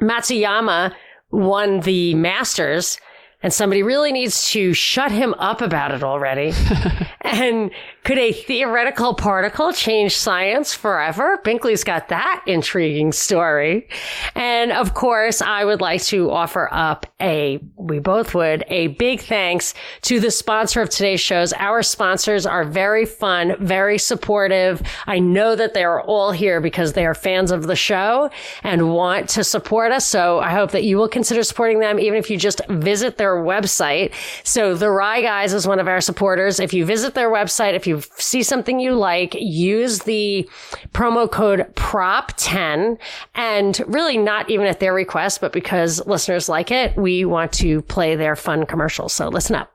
Matsuyama 0.00 0.94
won 1.30 1.80
the 1.80 2.14
Masters, 2.14 2.98
and 3.42 3.52
somebody 3.52 3.82
really 3.82 4.12
needs 4.12 4.50
to 4.50 4.72
shut 4.74 5.12
him 5.12 5.34
up 5.34 5.60
about 5.60 5.92
it 5.92 6.02
already. 6.02 6.52
and 7.22 7.70
could 8.04 8.18
a 8.18 8.32
theoretical 8.32 9.14
particle 9.14 9.72
change 9.72 10.16
science 10.16 10.72
forever? 10.74 11.38
Binkley's 11.44 11.84
got 11.84 12.08
that 12.08 12.42
intriguing 12.46 13.12
story. 13.12 13.88
And 14.34 14.72
of 14.72 14.94
course, 14.94 15.42
I 15.42 15.64
would 15.64 15.80
like 15.80 16.02
to 16.04 16.30
offer 16.30 16.68
up 16.72 17.06
a, 17.20 17.60
we 17.76 17.98
both 17.98 18.34
would, 18.34 18.64
a 18.68 18.88
big 18.88 19.20
thanks 19.20 19.74
to 20.02 20.18
the 20.18 20.30
sponsor 20.30 20.80
of 20.80 20.88
today's 20.88 21.20
shows. 21.20 21.52
Our 21.52 21.82
sponsors 21.82 22.46
are 22.46 22.64
very 22.64 23.04
fun, 23.04 23.54
very 23.60 23.98
supportive. 23.98 24.82
I 25.06 25.18
know 25.18 25.54
that 25.54 25.74
they 25.74 25.84
are 25.84 26.00
all 26.00 26.32
here 26.32 26.60
because 26.60 26.94
they 26.94 27.04
are 27.04 27.14
fans 27.14 27.50
of 27.50 27.66
the 27.66 27.76
show 27.76 28.30
and 28.62 28.94
want 28.94 29.28
to 29.30 29.44
support 29.44 29.92
us. 29.92 30.06
So 30.06 30.40
I 30.40 30.50
hope 30.50 30.70
that 30.70 30.84
you 30.84 30.96
will 30.96 31.08
consider 31.08 31.42
supporting 31.42 31.80
them, 31.80 32.00
even 32.00 32.18
if 32.18 32.30
you 32.30 32.38
just 32.38 32.62
visit 32.68 33.18
their 33.18 33.36
website. 33.36 34.14
So 34.42 34.74
the 34.74 34.90
Wry 34.90 35.20
Guys 35.20 35.52
is 35.52 35.66
one 35.66 35.78
of 35.78 35.88
our 35.88 36.00
supporters. 36.00 36.60
If 36.60 36.72
you 36.72 36.84
visit 36.84 37.14
their 37.14 37.30
website, 37.30 37.74
if 37.74 37.86
you 37.86 37.99
see 38.16 38.42
something 38.42 38.80
you 38.80 38.94
like, 38.94 39.34
use 39.34 40.00
the 40.00 40.48
promo 40.92 41.30
code 41.30 41.72
PROP10 41.74 42.98
and 43.34 43.80
really 43.86 44.18
not 44.18 44.48
even 44.50 44.66
at 44.66 44.80
their 44.80 44.94
request, 44.94 45.40
but 45.40 45.52
because 45.52 46.04
listeners 46.06 46.48
like 46.48 46.70
it, 46.70 46.96
we 46.96 47.24
want 47.24 47.52
to 47.54 47.82
play 47.82 48.16
their 48.16 48.36
fun 48.36 48.66
commercials. 48.66 49.12
So 49.12 49.28
listen 49.28 49.56
up. 49.56 49.70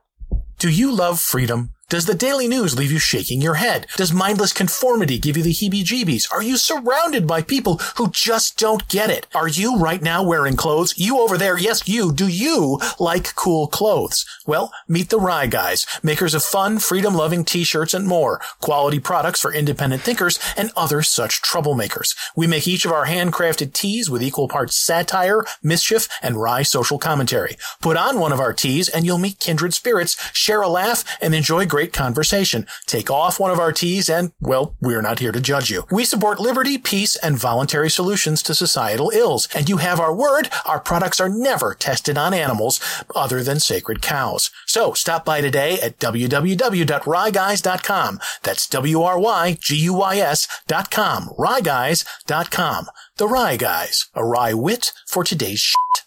Do 0.58 0.70
you 0.70 0.94
love 0.94 1.20
freedom? 1.20 1.70
Does 1.88 2.06
the 2.06 2.14
daily 2.14 2.48
news 2.48 2.76
leave 2.76 2.90
you 2.90 2.98
shaking 2.98 3.40
your 3.40 3.54
head? 3.54 3.86
Does 3.96 4.12
mindless 4.12 4.52
conformity 4.52 5.20
give 5.20 5.36
you 5.36 5.44
the 5.44 5.52
heebie-jeebies? 5.52 6.32
Are 6.32 6.42
you 6.42 6.56
surrounded 6.56 7.28
by 7.28 7.42
people 7.42 7.76
who 7.94 8.10
just 8.10 8.58
don't 8.58 8.88
get 8.88 9.08
it? 9.08 9.28
Are 9.36 9.46
you 9.46 9.78
right 9.78 10.02
now 10.02 10.24
wearing 10.24 10.56
clothes? 10.56 10.98
You 10.98 11.20
over 11.20 11.38
there, 11.38 11.56
yes, 11.56 11.86
you. 11.86 12.12
Do 12.12 12.26
you 12.26 12.80
like 12.98 13.36
cool 13.36 13.68
clothes? 13.68 14.26
Well, 14.48 14.72
meet 14.88 15.10
the 15.10 15.20
Wry 15.20 15.46
Guys, 15.46 15.86
makers 16.02 16.34
of 16.34 16.42
fun, 16.42 16.80
freedom-loving 16.80 17.44
t-shirts 17.44 17.94
and 17.94 18.08
more, 18.08 18.40
quality 18.60 18.98
products 18.98 19.38
for 19.38 19.54
independent 19.54 20.02
thinkers 20.02 20.40
and 20.56 20.72
other 20.76 21.02
such 21.02 21.40
troublemakers. 21.40 22.16
We 22.34 22.48
make 22.48 22.66
each 22.66 22.84
of 22.84 22.90
our 22.90 23.06
handcrafted 23.06 23.74
tees 23.74 24.10
with 24.10 24.24
equal 24.24 24.48
parts 24.48 24.76
satire, 24.76 25.44
mischief, 25.62 26.08
and 26.20 26.42
wry 26.42 26.62
social 26.62 26.98
commentary. 26.98 27.56
Put 27.80 27.96
on 27.96 28.18
one 28.18 28.32
of 28.32 28.40
our 28.40 28.52
tees 28.52 28.88
and 28.88 29.06
you'll 29.06 29.18
meet 29.18 29.38
kindred 29.38 29.72
spirits, 29.72 30.16
share 30.32 30.62
a 30.62 30.68
laugh, 30.68 31.04
and 31.22 31.32
enjoy 31.32 31.64
great 31.76 31.92
conversation. 31.92 32.66
Take 32.86 33.10
off 33.10 33.38
one 33.38 33.50
of 33.50 33.58
our 33.58 33.70
tees 33.70 34.08
and, 34.08 34.32
well, 34.40 34.74
we're 34.80 35.02
not 35.02 35.18
here 35.18 35.30
to 35.30 35.42
judge 35.42 35.68
you. 35.68 35.84
We 35.90 36.06
support 36.06 36.40
liberty, 36.40 36.78
peace, 36.78 37.16
and 37.16 37.36
voluntary 37.36 37.90
solutions 37.90 38.42
to 38.44 38.54
societal 38.54 39.10
ills. 39.10 39.46
And 39.54 39.68
you 39.68 39.76
have 39.76 40.00
our 40.00 40.14
word, 40.14 40.48
our 40.64 40.80
products 40.80 41.20
are 41.20 41.28
never 41.28 41.74
tested 41.74 42.16
on 42.16 42.32
animals 42.32 42.80
other 43.14 43.42
than 43.42 43.60
sacred 43.60 44.00
cows. 44.00 44.50
So 44.64 44.94
stop 44.94 45.26
by 45.26 45.42
today 45.42 45.78
at 45.82 45.98
www.wryguys.com. 45.98 48.20
That's 48.42 48.68
W-R-Y-G-U-Y-S 48.68 50.48
dot 50.66 50.90
com. 50.90 51.28
Wryguys.com. 51.38 52.86
The 53.18 53.28
Wry 53.28 53.56
Guys, 53.58 54.06
a 54.14 54.24
wry 54.24 54.54
wit 54.54 54.92
for 55.06 55.24
today's 55.24 55.60
shit. 55.60 56.05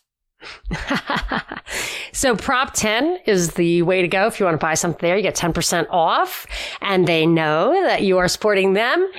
So 2.19 2.35
Prop 2.35 2.73
10 2.73 3.19
is 3.25 3.53
the 3.53 3.81
way 3.83 4.01
to 4.01 4.07
go. 4.09 4.27
If 4.27 4.41
you 4.41 4.45
want 4.45 4.59
to 4.59 4.65
buy 4.65 4.73
something 4.73 4.99
there, 4.99 5.15
you 5.15 5.23
get 5.23 5.35
10% 5.35 5.87
off 5.89 6.45
and 6.81 7.07
they 7.07 7.25
know 7.25 7.71
that 7.83 8.03
you 8.03 8.17
are 8.17 8.27
supporting 8.27 8.73
them. 8.73 9.09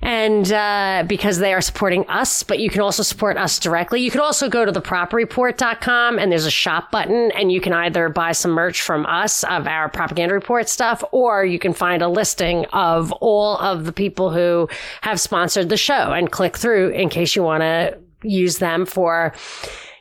And, 0.00 0.52
uh, 0.52 1.02
because 1.08 1.38
they 1.38 1.52
are 1.52 1.60
supporting 1.60 2.08
us, 2.08 2.44
but 2.44 2.60
you 2.60 2.70
can 2.70 2.80
also 2.80 3.02
support 3.02 3.36
us 3.36 3.58
directly. 3.58 4.00
You 4.00 4.12
can 4.12 4.20
also 4.20 4.48
go 4.48 4.64
to 4.64 4.70
thepropreport.com 4.70 6.20
and 6.20 6.30
there's 6.30 6.46
a 6.46 6.52
shop 6.52 6.92
button 6.92 7.32
and 7.32 7.50
you 7.50 7.60
can 7.60 7.72
either 7.72 8.08
buy 8.08 8.30
some 8.30 8.52
merch 8.52 8.80
from 8.80 9.04
us 9.06 9.42
of 9.42 9.66
our 9.66 9.88
propaganda 9.88 10.32
report 10.32 10.68
stuff, 10.68 11.02
or 11.10 11.44
you 11.44 11.58
can 11.58 11.72
find 11.72 12.00
a 12.00 12.08
listing 12.08 12.64
of 12.66 13.10
all 13.14 13.58
of 13.58 13.86
the 13.86 13.92
people 13.92 14.30
who 14.30 14.68
have 15.00 15.18
sponsored 15.18 15.68
the 15.68 15.76
show 15.76 16.12
and 16.12 16.30
click 16.30 16.56
through 16.56 16.90
in 16.90 17.08
case 17.08 17.34
you 17.34 17.42
want 17.42 17.62
to 17.62 17.98
use 18.22 18.58
them 18.58 18.86
for 18.86 19.34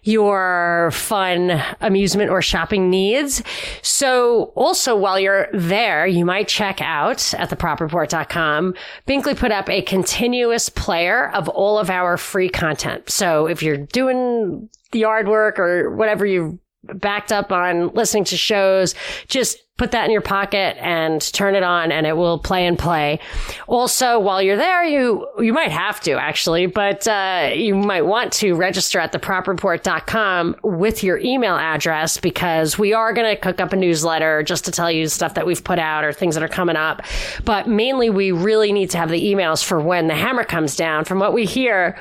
your 0.08 0.90
fun 0.94 1.62
amusement 1.82 2.30
or 2.30 2.42
shopping 2.42 2.90
needs. 2.90 3.44
So 3.82 4.54
also 4.56 4.96
while 4.96 5.20
you're 5.20 5.48
there, 5.52 6.08
you 6.08 6.24
might 6.24 6.48
check 6.48 6.80
out 6.82 7.34
at 7.34 7.50
thepropreport.com. 7.50 8.74
Binkley 9.06 9.38
put 9.38 9.52
up 9.52 9.70
a 9.70 9.82
continuous 9.82 10.70
player 10.70 11.30
of 11.32 11.50
all 11.50 11.78
of 11.78 11.90
our 11.90 12.16
free 12.16 12.48
content. 12.48 13.10
So 13.10 13.48
if 13.48 13.62
you're 13.62 13.78
doing 13.78 14.70
the 14.94 15.00
yard 15.00 15.28
work 15.28 15.60
or 15.60 15.94
whatever 15.94 16.26
you 16.26 16.58
backed 16.84 17.34
up 17.34 17.52
on 17.52 17.90
listening 17.90 18.24
to 18.26 18.38
shows, 18.38 18.96
just 19.28 19.58
put 19.78 19.92
that 19.92 20.06
in 20.06 20.12
your 20.12 20.22
pocket 20.22 20.76
and 20.80 21.22
turn 21.34 21.56
it 21.56 21.62
on 21.62 21.92
and 21.92 22.08
it 22.08 22.18
will 22.18 22.40
play 22.40 22.66
and 22.66 22.80
play. 22.80 23.20
Also, 23.68 24.20
while 24.20 24.42
you're 24.42 24.58
there, 24.58 24.84
you, 24.84 25.28
you 25.40 25.54
might 25.54 25.72
have 25.72 26.00
to 26.02 26.14
actually, 26.14 26.66
but, 26.66 27.08
uh, 27.08 27.52
you 27.54 27.76
might 27.76 28.02
want 28.02 28.34
to 28.34 28.56
register 28.56 29.00
at 29.00 29.12
thepropreport.com 29.12 30.56
with 30.64 31.04
your 31.04 31.20
email 31.20 31.56
address 31.56 32.18
because 32.18 32.80
we 32.80 32.94
are 32.94 33.14
going 33.14 33.28
to 33.28 33.40
cook 33.40 33.62
up 33.62 33.72
a 33.72 33.76
newsletter 33.76 34.42
just 34.42 34.66
to 34.66 34.72
tell 34.72 34.92
you 34.92 35.08
stuff 35.08 35.36
that 35.36 35.46
we've 35.46 35.64
put 35.64 35.78
out 35.78 36.04
or 36.04 36.12
things 36.12 36.34
that 36.34 36.44
are 36.44 36.48
coming 36.48 36.76
up. 36.76 37.04
But 37.46 37.68
mainly 37.68 38.10
we 38.10 38.32
really 38.32 38.74
need 38.74 38.90
to 38.92 38.98
have 38.98 39.10
the 39.10 39.24
emails 39.24 39.64
for 39.64 39.80
when 39.80 40.08
the 40.08 40.16
hammer 40.16 40.44
comes 40.44 40.76
down. 40.76 41.06
From 41.06 41.20
what 41.20 41.34
we 41.34 41.46
hear, 41.46 42.00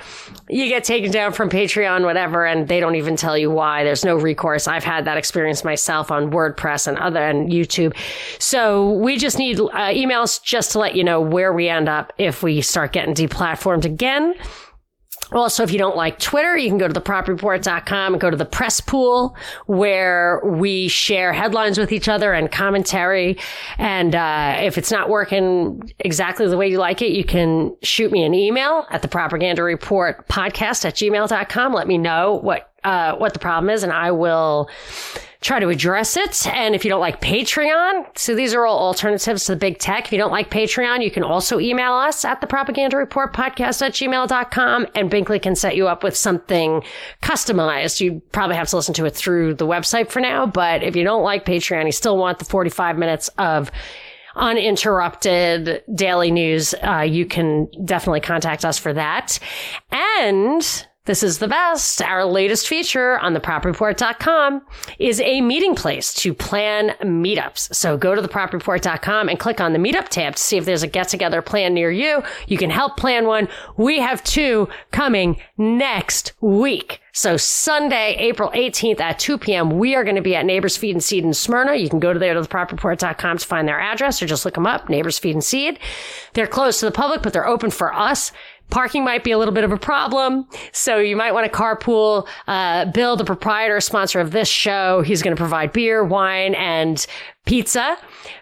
you 0.48 0.66
get 0.68 0.84
taken 0.84 1.10
down 1.10 1.32
from 1.32 1.50
Patreon, 1.50 2.04
whatever, 2.04 2.46
and 2.46 2.68
they 2.68 2.80
don't 2.80 2.94
even 2.94 3.16
tell 3.16 3.36
you 3.36 3.50
why. 3.50 3.84
There's 3.84 4.04
no 4.04 4.16
recourse. 4.16 4.66
I've 4.66 4.84
had 4.84 5.04
that 5.04 5.18
experience 5.18 5.62
myself 5.62 6.10
on 6.10 6.30
WordPress 6.30 6.86
and 6.86 6.96
other 6.96 7.22
and 7.22 7.50
YouTube. 7.50 7.65
So 8.38 8.92
we 8.92 9.16
just 9.16 9.38
need 9.38 9.60
uh, 9.60 9.66
emails 9.90 10.42
just 10.42 10.72
to 10.72 10.78
let 10.78 10.94
you 10.94 11.04
know 11.04 11.20
where 11.20 11.52
we 11.52 11.68
end 11.68 11.88
up 11.88 12.12
if 12.18 12.42
we 12.42 12.60
start 12.60 12.92
getting 12.92 13.14
deplatformed 13.14 13.84
again. 13.84 14.34
Also, 15.32 15.64
if 15.64 15.72
you 15.72 15.78
don't 15.78 15.96
like 15.96 16.20
Twitter, 16.20 16.56
you 16.56 16.68
can 16.68 16.78
go 16.78 16.86
to 16.86 17.00
thepropreport.com 17.00 18.14
and 18.14 18.20
go 18.20 18.30
to 18.30 18.36
the 18.36 18.44
press 18.44 18.80
pool 18.80 19.36
where 19.66 20.40
we 20.44 20.86
share 20.86 21.32
headlines 21.32 21.78
with 21.78 21.90
each 21.90 22.08
other 22.08 22.32
and 22.32 22.52
commentary. 22.52 23.36
And 23.76 24.14
uh, 24.14 24.58
if 24.60 24.78
it's 24.78 24.92
not 24.92 25.08
working 25.08 25.82
exactly 25.98 26.46
the 26.46 26.56
way 26.56 26.68
you 26.68 26.78
like 26.78 27.02
it, 27.02 27.10
you 27.10 27.24
can 27.24 27.74
shoot 27.82 28.12
me 28.12 28.22
an 28.22 28.34
email 28.34 28.86
at 28.90 29.02
the 29.02 29.08
propaganda 29.08 29.64
report 29.64 30.28
podcast 30.28 30.84
at 30.84 30.94
gmail.com. 30.94 31.72
Let 31.72 31.88
me 31.88 31.98
know 31.98 32.34
what 32.34 32.72
uh, 32.84 33.16
what 33.16 33.32
the 33.32 33.38
problem 33.38 33.70
is, 33.70 33.82
and 33.82 33.92
I 33.92 34.10
will 34.10 34.68
try 35.40 35.60
to 35.60 35.68
address 35.68 36.16
it. 36.16 36.46
And 36.48 36.74
if 36.74 36.84
you 36.84 36.88
don't 36.88 37.00
like 37.00 37.20
Patreon, 37.20 38.18
so 38.18 38.34
these 38.34 38.54
are 38.54 38.66
all 38.66 38.78
alternatives 38.78 39.44
to 39.44 39.52
the 39.52 39.58
big 39.58 39.78
tech. 39.78 40.06
If 40.06 40.12
you 40.12 40.18
don't 40.18 40.32
like 40.32 40.50
Patreon, 40.50 41.04
you 41.04 41.10
can 41.10 41.22
also 41.22 41.60
email 41.60 41.92
us 41.92 42.24
at 42.24 42.40
the 42.40 42.46
propaganda 42.46 42.96
report 42.96 43.32
podcast 43.32 43.80
at 43.82 43.92
gmail.com 43.92 44.86
and 44.94 45.10
Binkley 45.10 45.40
can 45.40 45.54
set 45.54 45.76
you 45.76 45.86
up 45.86 46.02
with 46.02 46.16
something 46.16 46.82
customized. 47.22 48.00
You 48.00 48.22
probably 48.32 48.56
have 48.56 48.68
to 48.68 48.76
listen 48.76 48.94
to 48.94 49.04
it 49.04 49.14
through 49.14 49.54
the 49.54 49.66
website 49.66 50.10
for 50.10 50.20
now. 50.20 50.46
But 50.46 50.82
if 50.82 50.96
you 50.96 51.04
don't 51.04 51.22
like 51.22 51.44
Patreon, 51.44 51.86
you 51.86 51.92
still 51.92 52.16
want 52.16 52.38
the 52.38 52.44
45 52.44 52.98
minutes 52.98 53.28
of 53.38 53.70
uninterrupted 54.34 55.82
daily 55.94 56.30
news, 56.30 56.74
uh, 56.82 57.00
you 57.00 57.24
can 57.24 57.68
definitely 57.84 58.20
contact 58.20 58.64
us 58.64 58.78
for 58.78 58.92
that. 58.92 59.38
And 59.90 60.86
this 61.06 61.22
is 61.22 61.38
the 61.38 61.48
best. 61.48 62.02
Our 62.02 62.24
latest 62.24 62.68
feature 62.68 63.18
on 63.18 63.34
thepropreport.com 63.34 64.62
is 64.98 65.20
a 65.20 65.40
meeting 65.40 65.74
place 65.74 66.12
to 66.14 66.34
plan 66.34 66.90
meetups. 67.00 67.74
So 67.74 67.96
go 67.96 68.14
to 68.14 68.22
thepropreport.com 68.22 69.28
and 69.28 69.38
click 69.38 69.60
on 69.60 69.72
the 69.72 69.78
meetup 69.78 70.08
tab 70.08 70.34
to 70.36 70.42
see 70.42 70.56
if 70.56 70.64
there's 70.64 70.82
a 70.82 70.88
get 70.88 71.08
together 71.08 71.42
plan 71.42 71.74
near 71.74 71.90
you. 71.90 72.22
You 72.48 72.58
can 72.58 72.70
help 72.70 72.96
plan 72.96 73.26
one. 73.26 73.48
We 73.76 74.00
have 74.00 74.22
two 74.24 74.68
coming 74.90 75.40
next 75.56 76.32
week. 76.40 77.00
So 77.16 77.38
Sunday, 77.38 78.14
April 78.18 78.50
18th 78.50 79.00
at 79.00 79.18
2 79.18 79.38
p.m., 79.38 79.78
we 79.78 79.94
are 79.94 80.04
going 80.04 80.16
to 80.16 80.22
be 80.22 80.36
at 80.36 80.44
Neighbors 80.44 80.76
Feed 80.76 80.94
and 80.94 81.02
Seed 81.02 81.24
in 81.24 81.32
Smyrna. 81.32 81.74
You 81.74 81.88
can 81.88 81.98
go 81.98 82.12
to 82.12 82.18
there 82.18 82.34
to 82.34 82.42
thepropreport.com 82.42 83.38
to 83.38 83.46
find 83.46 83.66
their 83.66 83.80
address 83.80 84.20
or 84.20 84.26
just 84.26 84.44
look 84.44 84.52
them 84.52 84.66
up, 84.66 84.90
Neighbors 84.90 85.18
Feed 85.18 85.34
and 85.34 85.42
Seed. 85.42 85.78
They're 86.34 86.46
closed 86.46 86.80
to 86.80 86.84
the 86.84 86.92
public, 86.92 87.22
but 87.22 87.32
they're 87.32 87.46
open 87.46 87.70
for 87.70 87.94
us. 87.94 88.32
Parking 88.70 89.04
might 89.04 89.24
be 89.24 89.30
a 89.30 89.38
little 89.38 89.54
bit 89.54 89.64
of 89.64 89.72
a 89.72 89.76
problem. 89.76 90.46
So 90.72 90.98
you 90.98 91.16
might 91.16 91.32
want 91.32 91.50
to 91.50 91.58
carpool. 91.58 92.26
Uh, 92.46 92.86
Bill, 92.86 93.16
the 93.16 93.24
proprietor, 93.24 93.80
sponsor 93.80 94.20
of 94.20 94.32
this 94.32 94.48
show, 94.48 95.02
he's 95.02 95.22
going 95.22 95.34
to 95.34 95.40
provide 95.40 95.72
beer, 95.72 96.04
wine, 96.04 96.54
and 96.54 97.06
pizza. 97.46 97.96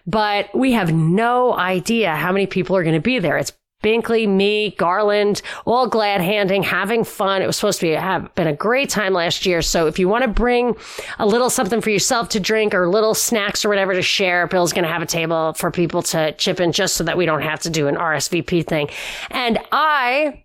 But 0.07 0.55
we 0.55 0.73
have 0.73 0.93
no 0.93 1.55
idea 1.55 2.15
how 2.15 2.33
many 2.33 2.47
people 2.47 2.77
are 2.77 2.83
going 2.83 2.95
to 2.95 3.01
be 3.01 3.19
there. 3.19 3.37
It's 3.37 3.53
Binkley, 3.85 4.27
me, 4.27 4.71
Garland, 4.71 5.43
all 5.67 5.87
glad 5.87 6.23
handing, 6.23 6.63
having 6.63 7.05
fun. 7.05 7.43
It 7.43 7.47
was 7.47 7.57
supposed 7.57 7.81
to 7.81 7.87
be 7.87 7.93
have 7.93 8.35
been 8.35 8.47
a 8.47 8.55
great 8.55 8.89
time 8.89 9.13
last 9.13 9.45
year. 9.45 9.61
So 9.61 9.87
if 9.87 9.99
you 9.99 10.09
want 10.09 10.23
to 10.23 10.29
bring 10.29 10.75
a 11.19 11.27
little 11.27 11.51
something 11.51 11.83
for 11.83 11.91
yourself 11.91 12.31
to 12.31 12.41
drink 12.41 12.75
or 12.75 12.89
little 12.89 13.15
snacks 13.15 13.65
or 13.65 13.69
whatever 13.69 13.93
to 13.93 14.03
share, 14.03 14.47
Bill's 14.47 14.73
going 14.73 14.85
to 14.85 14.91
have 14.91 15.03
a 15.03 15.07
table 15.07 15.53
for 15.53 15.71
people 15.71 16.03
to 16.03 16.33
chip 16.33 16.61
in 16.61 16.73
just 16.73 16.97
so 16.97 17.05
that 17.05 17.19
we 17.19 17.27
don't 17.27 17.43
have 17.43 17.61
to 17.61 17.71
do 17.71 17.87
an 17.87 17.97
RSVP 17.97 18.67
thing. 18.67 18.89
And 19.31 19.59
I 19.71 20.44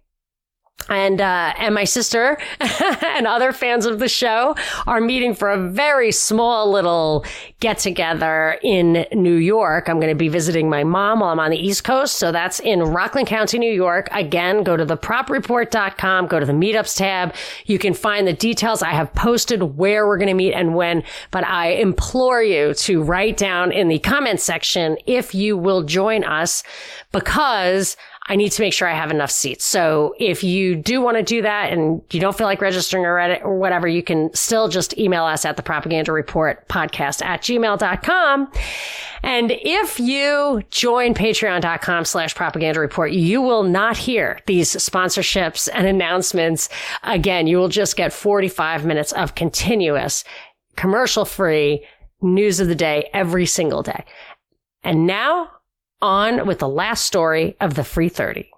and 0.88 1.22
uh, 1.22 1.54
and 1.58 1.76
my 1.76 1.84
sister 1.84 2.38
and 2.60 3.28
other 3.28 3.52
fans 3.52 3.86
of 3.86 4.00
the 4.00 4.08
show 4.08 4.56
are 4.88 5.02
meeting 5.02 5.34
for 5.34 5.50
a 5.50 5.70
very 5.70 6.12
small 6.12 6.72
little 6.72 7.26
get 7.60 7.78
together 7.78 8.58
in 8.64 9.06
New 9.12 9.36
York. 9.36 9.90
I'm 9.90 10.00
going 10.00 10.12
to 10.12 10.16
be 10.16 10.30
visiting 10.30 10.70
my 10.70 10.84
mom 10.84 11.20
while 11.20 11.30
I'm 11.30 11.40
on 11.40 11.52
the 11.52 11.58
East 11.58 11.84
Coast, 11.84 12.16
so 12.16 12.32
that's 12.32 12.60
in 12.60 12.82
Rockland 12.82 13.28
County, 13.28 13.60
New 13.60 13.72
York. 13.72 14.08
Again, 14.12 14.64
go 14.64 14.78
to 14.78 14.86
thepropreport.com, 14.86 16.28
go 16.28 16.40
to 16.40 16.46
the 16.46 16.54
meetups 16.54 16.98
tab. 16.98 17.36
You 17.66 17.80
can 17.80 17.94
find 17.94 18.26
the 18.28 18.34
details. 18.34 18.82
I 18.82 18.92
have 18.92 19.14
posted 19.14 19.78
where 19.78 20.08
we're 20.08 20.18
going 20.18 20.28
to 20.28 20.34
meet 20.34 20.54
and 20.54 20.76
when, 20.76 21.04
but 21.32 21.46
I 21.46 21.72
implore 21.72 22.42
you 22.42 22.74
to 22.74 23.04
write 23.04 23.38
down 23.38 23.72
in 23.72 23.88
the 23.90 24.00
comment 24.00 24.40
section 24.40 24.98
if 25.06 25.36
you 25.36 25.58
will 25.58 25.84
join 25.84 26.24
us 26.24 26.64
because 27.12 27.98
I 28.30 28.36
need 28.36 28.52
to 28.52 28.62
make 28.62 28.74
sure 28.74 28.88
I 28.88 28.94
have 28.94 29.10
enough 29.10 29.32
seats. 29.32 29.66
So 29.66 30.14
if 30.20 30.44
you 30.44 30.76
do 30.76 31.02
want 31.02 31.18
to 31.18 31.24
do 31.24 31.42
that 31.42 31.74
and 31.74 32.02
you 32.12 32.20
don't 32.20 32.38
feel 32.38 32.46
like 32.46 32.62
registering 32.62 33.04
or, 33.04 33.16
Reddit 33.16 33.44
or 33.44 33.58
whatever, 33.58 33.88
you 33.88 34.04
can 34.04 34.32
still 34.36 34.68
just 34.68 34.96
email 35.00 35.26
us 35.26 35.46
at 35.46 35.58
the 35.58 35.64
propaganda 35.64 36.12
report 36.12 36.68
podcast 36.70 37.26
at 37.26 37.42
gmail.com. 37.42 38.52
And 39.24 39.52
if 39.52 40.00
you 40.00 40.62
join 40.70 41.16
patreon.com 41.16 42.06
slash 42.06 42.36
propaganda 42.36 42.80
report, 42.80 43.12
you 43.12 43.42
will 43.42 43.64
not 43.64 43.98
hear 43.98 44.40
these 44.46 44.70
sponsorships 44.76 45.68
and 45.74 45.88
announcements 45.88 46.70
again. 47.04 47.48
You 47.48 47.58
will 47.58 47.68
just 47.68 47.98
get 47.98 48.14
45 48.14 48.86
minutes 48.86 49.12
of 49.12 49.34
continuous 49.34 50.24
commercial 50.76 51.26
free 51.26 51.84
news 52.22 52.60
of 52.60 52.68
the 52.68 52.76
day 52.76 53.10
every 53.12 53.48
single 53.48 53.82
day. 53.82 54.06
And 54.84 55.08
now 55.08 55.50
on 56.02 56.48
with 56.48 56.60
the 56.60 56.70
last 56.70 57.06
story 57.06 57.56
of 57.60 57.76
the 57.76 57.84
Free 57.84 58.10
30. 58.10 58.50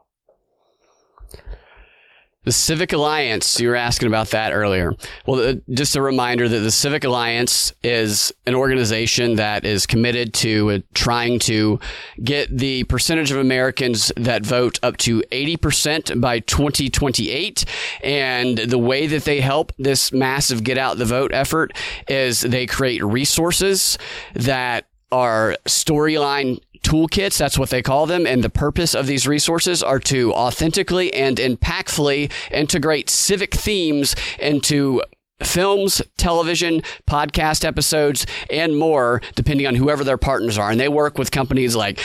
The 2.44 2.52
Civic 2.52 2.92
Alliance, 2.92 3.60
you 3.60 3.70
were 3.70 3.76
asking 3.76 4.08
about 4.08 4.32
that 4.32 4.52
earlier. 4.52 4.96
Well, 5.28 5.48
uh, 5.48 5.54
just 5.70 5.96
a 5.96 6.02
reminder 6.02 6.50
that 6.50 6.60
the 6.62 6.72
Civic 6.72 7.04
Alliance 7.04 7.72
is 7.84 8.34
an 8.48 8.56
organization 8.56 9.36
that 9.36 9.64
is 9.64 9.86
committed 9.86 10.34
to 10.36 10.72
uh, 10.72 10.80
trying 10.96 11.38
to 11.42 11.80
get 12.24 12.50
the 12.50 12.84
percentage 12.86 13.30
of 13.30 13.38
Americans 13.38 14.12
that 14.18 14.44
vote 14.44 14.80
up 14.82 14.98
to 14.98 15.22
80% 15.32 16.20
by 16.20 16.40
2028. 16.40 17.64
And 18.04 18.58
the 18.58 18.80
way 18.80 19.06
that 19.06 19.26
they 19.26 19.40
help 19.40 19.72
this 19.78 20.12
massive 20.12 20.64
get 20.64 20.80
out 20.80 20.98
the 20.98 21.06
vote 21.06 21.32
effort 21.36 21.78
is 22.08 22.42
they 22.42 22.66
create 22.66 23.04
resources 23.04 24.00
that 24.34 24.88
are 25.12 25.58
storyline 25.66 26.60
toolkits. 26.84 27.38
That's 27.38 27.58
what 27.58 27.70
they 27.70 27.82
call 27.82 28.06
them. 28.06 28.26
And 28.26 28.44
the 28.44 28.50
purpose 28.50 28.94
of 28.94 29.08
these 29.08 29.28
resources 29.28 29.82
are 29.84 30.00
to 30.00 30.34
authentically 30.34 31.14
and 31.14 31.38
impactfully 31.38 32.32
integrate 32.52 33.10
civic 33.10 33.54
themes 33.54 34.16
into 34.40 35.02
films, 35.44 36.02
television, 36.18 36.82
podcast 37.10 37.66
episodes, 37.66 38.26
and 38.50 38.78
more, 38.78 39.22
depending 39.36 39.68
on 39.68 39.76
whoever 39.76 40.04
their 40.04 40.18
partners 40.18 40.58
are. 40.58 40.72
And 40.72 40.80
they 40.80 40.90
work 40.90 41.18
with 41.18 41.32
companies 41.32 41.76
like 41.76 42.00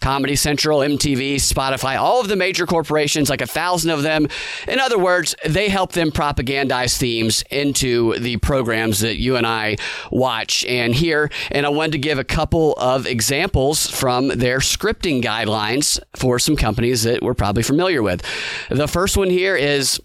Comedy 0.00 0.36
Central, 0.36 0.80
MTV, 0.80 1.36
Spotify, 1.36 1.98
all 1.98 2.20
of 2.20 2.28
the 2.28 2.36
major 2.36 2.66
corporations, 2.66 3.28
like 3.30 3.40
a 3.40 3.46
thousand 3.46 3.90
of 3.90 4.02
them. 4.02 4.28
In 4.66 4.80
other 4.80 4.98
words, 4.98 5.34
they 5.46 5.68
help 5.68 5.92
them 5.92 6.10
propagandize 6.10 6.96
themes 6.96 7.44
into 7.50 8.18
the 8.18 8.38
programs 8.38 9.00
that 9.00 9.18
you 9.18 9.36
and 9.36 9.46
I 9.46 9.76
watch 10.10 10.64
and 10.64 10.94
hear. 10.94 11.30
And 11.50 11.66
I 11.66 11.68
wanted 11.68 11.92
to 11.92 11.98
give 11.98 12.18
a 12.18 12.24
couple 12.24 12.74
of 12.74 13.06
examples 13.06 13.88
from 13.88 14.28
their 14.28 14.58
scripting 14.58 15.22
guidelines 15.22 16.00
for 16.16 16.38
some 16.38 16.56
companies 16.56 17.02
that 17.02 17.22
we're 17.22 17.34
probably 17.34 17.62
familiar 17.62 18.02
with. 18.02 18.22
The 18.70 18.88
first 18.88 19.16
one 19.16 19.30
here 19.30 19.56
is 19.56 20.00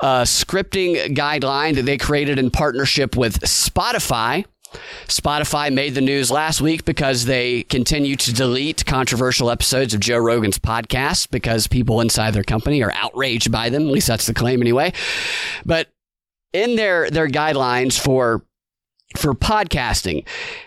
a 0.00 0.22
scripting 0.22 1.16
guideline 1.16 1.74
that 1.76 1.82
they 1.82 1.96
created 1.96 2.38
in 2.38 2.50
partnership 2.50 3.16
with 3.16 3.40
Spotify. 3.40 4.44
Spotify 5.06 5.72
made 5.72 5.94
the 5.94 6.00
news 6.00 6.30
last 6.30 6.60
week 6.60 6.84
because 6.84 7.24
they 7.24 7.62
continue 7.64 8.16
to 8.16 8.32
delete 8.32 8.84
controversial 8.84 9.50
episodes 9.50 9.94
of 9.94 10.00
Joe 10.00 10.18
Rogan's 10.18 10.58
podcast 10.58 11.30
because 11.30 11.66
people 11.66 12.00
inside 12.00 12.32
their 12.32 12.44
company 12.44 12.82
are 12.82 12.92
outraged 12.92 13.50
by 13.50 13.70
them. 13.70 13.82
At 13.82 13.92
least 13.92 14.08
that's 14.08 14.26
the 14.26 14.34
claim 14.34 14.60
anyway. 14.60 14.92
But 15.64 15.88
in 16.52 16.76
their, 16.76 17.10
their 17.10 17.28
guidelines 17.28 17.98
for 17.98 18.44
for 19.16 19.34
podcasting. 19.34 20.24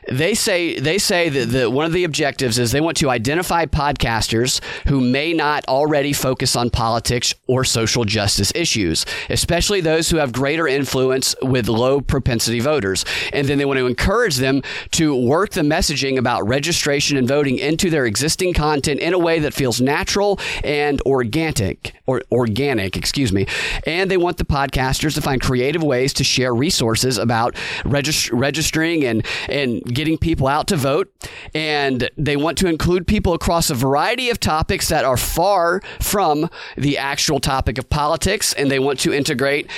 They 0.10 0.34
say 0.34 0.80
they 0.80 0.98
say 0.98 1.30
that 1.30 1.46
the, 1.46 1.70
one 1.70 1.86
of 1.86 1.94
the 1.94 2.04
objectives 2.04 2.58
is 2.58 2.72
they 2.72 2.82
want 2.82 2.98
to 2.98 3.10
identify 3.10 3.66
podcasters 3.68 4.62
who 4.88 5.00
may 5.00 5.32
not 5.32 5.64
already 5.68 6.12
focus 6.12 6.56
on 6.56 6.72
politics 6.72 7.36
or 7.46 7.64
social 7.64 8.04
justice 8.04 8.52
issues, 8.56 9.06
especially 9.30 9.80
those 9.80 10.10
who 10.10 10.18
have 10.18 10.34
greater 10.34 10.68
influence 10.68 11.36
with 11.44 11.70
low 11.70 12.02
propensity 12.02 12.60
voters. 12.60 13.06
And 13.32 13.48
then 13.48 13.60
they 13.60 13.66
want 13.66 13.78
to 13.78 13.86
encourage 13.86 14.38
them 14.38 14.64
to 14.92 15.16
work 15.16 15.52
the 15.52 15.62
messaging 15.62 16.18
about 16.18 16.48
registration 16.48 17.18
and 17.18 17.28
voting 17.28 17.60
into 17.60 17.92
their 17.92 18.08
existing 18.08 18.54
content 18.54 19.02
in 19.02 19.14
a 19.14 19.20
way 19.20 19.38
that 19.38 19.54
feels 19.54 19.80
natural 19.80 20.40
and 20.64 21.00
organic 21.02 21.94
or 22.08 22.24
organic, 22.32 22.98
excuse 22.98 23.32
me. 23.32 23.46
And 23.86 24.10
they 24.10 24.18
want 24.18 24.38
the 24.38 24.46
podcasters 24.46 25.14
to 25.14 25.22
find 25.22 25.40
creative 25.40 25.84
ways 25.84 26.12
to 26.14 26.24
share 26.24 26.56
resources 26.56 27.20
about 27.20 27.56
registration 27.86 28.31
registering 28.32 29.04
and, 29.04 29.26
and 29.50 29.84
getting 29.84 30.18
people 30.18 30.48
out 30.48 30.68
to 30.68 30.76
vote. 30.76 31.14
And 31.54 32.10
they 32.18 32.36
want 32.36 32.58
to 32.60 32.68
include 32.68 33.08
people 33.08 33.34
across 33.34 33.70
a 33.70 33.76
variety 33.76 34.30
of 34.30 34.40
topics 34.40 34.90
that 34.90 35.06
are 35.06 35.18
far 35.18 35.82
from 36.00 36.50
the 36.78 36.98
actual 36.98 37.40
topic 37.40 37.78
of 37.78 37.90
politics. 37.90 38.54
And 38.54 38.70
they 38.72 38.80
want 38.80 39.00
to 39.02 39.14
integrate 39.14 39.70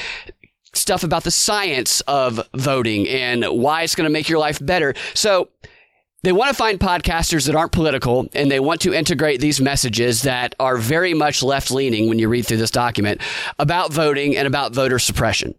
stuff 0.73 1.03
about 1.03 1.23
the 1.23 1.31
science 1.31 2.01
of 2.01 2.47
voting 2.55 3.07
and 3.07 3.45
why 3.45 3.83
it's 3.83 3.95
going 3.95 4.05
to 4.07 4.13
make 4.13 4.27
your 4.27 4.39
life 4.39 4.63
better. 4.63 4.93
So, 5.13 5.49
they 6.23 6.31
want 6.31 6.49
to 6.49 6.55
find 6.55 6.79
podcasters 6.79 7.47
that 7.47 7.55
aren't 7.55 7.73
political 7.73 8.29
and 8.33 8.49
they 8.49 8.61
want 8.61 8.79
to 8.81 8.93
integrate 8.93 9.41
these 9.41 9.59
messages 9.59 10.21
that 10.21 10.55
are 10.57 10.77
very 10.77 11.13
much 11.13 11.43
left 11.43 11.69
leaning 11.69 12.07
when 12.07 12.17
you 12.17 12.29
read 12.29 12.45
through 12.47 12.57
this 12.57 12.71
document 12.71 13.19
about 13.59 13.91
voting 13.91 14.37
and 14.37 14.47
about 14.47 14.73
voter 14.73 14.99
suppression. 14.99 15.53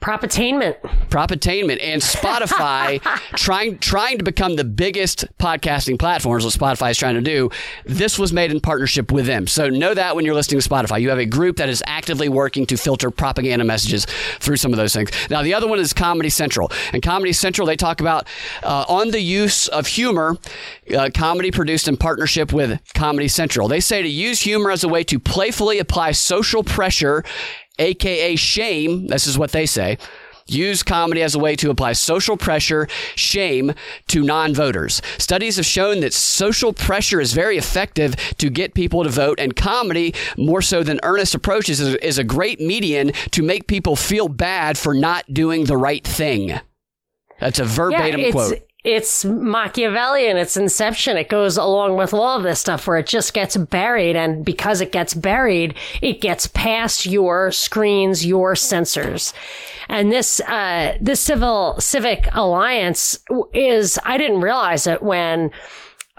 Prop 0.00 0.22
attainment. 0.22 0.78
Prop 1.10 1.30
attainment 1.30 1.82
and 1.82 2.00
Spotify 2.00 3.02
trying 3.36 3.78
trying 3.78 4.16
to 4.16 4.24
become 4.24 4.56
the 4.56 4.64
biggest 4.64 5.26
podcasting 5.38 5.98
platforms 5.98 6.42
what 6.42 6.54
Spotify 6.54 6.90
is 6.92 6.96
trying 6.96 7.16
to 7.16 7.20
do. 7.20 7.50
This 7.84 8.18
was 8.18 8.32
made 8.32 8.50
in 8.50 8.60
partnership 8.60 9.12
with 9.12 9.26
them. 9.26 9.46
So 9.46 9.68
know 9.68 9.92
that 9.92 10.16
when 10.16 10.24
you're 10.24 10.34
listening 10.34 10.58
to 10.58 10.66
Spotify. 10.66 11.02
You 11.02 11.10
have 11.10 11.18
a 11.18 11.26
group 11.26 11.58
that 11.58 11.68
is 11.68 11.82
actively 11.86 12.30
working 12.30 12.64
to 12.66 12.78
filter 12.78 13.10
propaganda 13.10 13.64
messages 13.64 14.06
through 14.38 14.56
some 14.56 14.72
of 14.72 14.78
those 14.78 14.94
things. 14.94 15.10
Now 15.28 15.42
the 15.42 15.52
other 15.52 15.68
one 15.68 15.78
is 15.78 15.92
Comedy 15.92 16.30
Central. 16.30 16.72
And 16.94 17.02
Comedy 17.02 17.34
Central 17.34 17.66
they 17.66 17.76
talk 17.76 18.00
about 18.00 18.26
uh, 18.62 18.86
on 18.88 19.10
the 19.10 19.20
use 19.20 19.68
of 19.68 19.86
humor, 19.86 20.38
uh, 20.96 21.10
comedy 21.12 21.50
produced 21.50 21.88
in 21.88 21.98
partnership 21.98 22.54
with 22.54 22.80
Comedy 22.94 23.28
Central. 23.28 23.68
They 23.68 23.80
say 23.80 24.00
to 24.00 24.08
use 24.08 24.40
humor 24.40 24.70
as 24.70 24.82
a 24.82 24.88
way 24.88 25.04
to 25.04 25.18
playfully 25.18 25.78
apply 25.78 26.12
social 26.12 26.64
pressure 26.64 27.22
aka 27.80 28.36
shame. 28.36 29.08
This 29.08 29.26
is 29.26 29.36
what 29.36 29.52
they 29.52 29.66
say. 29.66 29.98
Use 30.46 30.82
comedy 30.82 31.22
as 31.22 31.34
a 31.36 31.38
way 31.38 31.54
to 31.56 31.70
apply 31.70 31.92
social 31.92 32.36
pressure, 32.36 32.88
shame 33.14 33.72
to 34.08 34.22
non 34.24 34.52
voters. 34.52 35.00
Studies 35.18 35.56
have 35.56 35.66
shown 35.66 36.00
that 36.00 36.12
social 36.12 36.72
pressure 36.72 37.20
is 37.20 37.32
very 37.32 37.56
effective 37.56 38.16
to 38.38 38.50
get 38.50 38.74
people 38.74 39.04
to 39.04 39.10
vote, 39.10 39.38
and 39.38 39.54
comedy, 39.54 40.12
more 40.36 40.60
so 40.60 40.82
than 40.82 40.98
earnest 41.04 41.34
approaches, 41.34 41.80
is, 41.80 41.94
is 41.96 42.18
a 42.18 42.24
great 42.24 42.60
median 42.60 43.12
to 43.30 43.42
make 43.42 43.68
people 43.68 43.94
feel 43.94 44.28
bad 44.28 44.76
for 44.76 44.92
not 44.92 45.24
doing 45.32 45.64
the 45.64 45.76
right 45.76 46.04
thing. 46.04 46.58
That's 47.38 47.60
a 47.60 47.64
verbatim 47.64 48.20
yeah, 48.20 48.30
quote 48.32 48.69
it's 48.82 49.24
Machiavellian, 49.24 50.36
it's 50.36 50.56
inception. 50.56 51.16
It 51.16 51.28
goes 51.28 51.56
along 51.56 51.96
with 51.96 52.14
all 52.14 52.36
of 52.36 52.42
this 52.42 52.60
stuff 52.60 52.86
where 52.86 52.96
it 52.98 53.06
just 53.06 53.34
gets 53.34 53.56
buried. 53.56 54.16
And 54.16 54.44
because 54.44 54.80
it 54.80 54.92
gets 54.92 55.12
buried, 55.12 55.74
it 56.00 56.20
gets 56.20 56.46
past 56.46 57.04
your 57.04 57.52
screens, 57.52 58.24
your 58.24 58.54
sensors. 58.54 59.34
And 59.88 60.10
this, 60.10 60.40
uh, 60.40 60.96
this 61.00 61.20
civil 61.20 61.78
civic 61.78 62.28
alliance 62.32 63.18
is, 63.52 63.98
I 64.04 64.16
didn't 64.16 64.40
realize 64.40 64.86
it 64.86 65.02
when, 65.02 65.50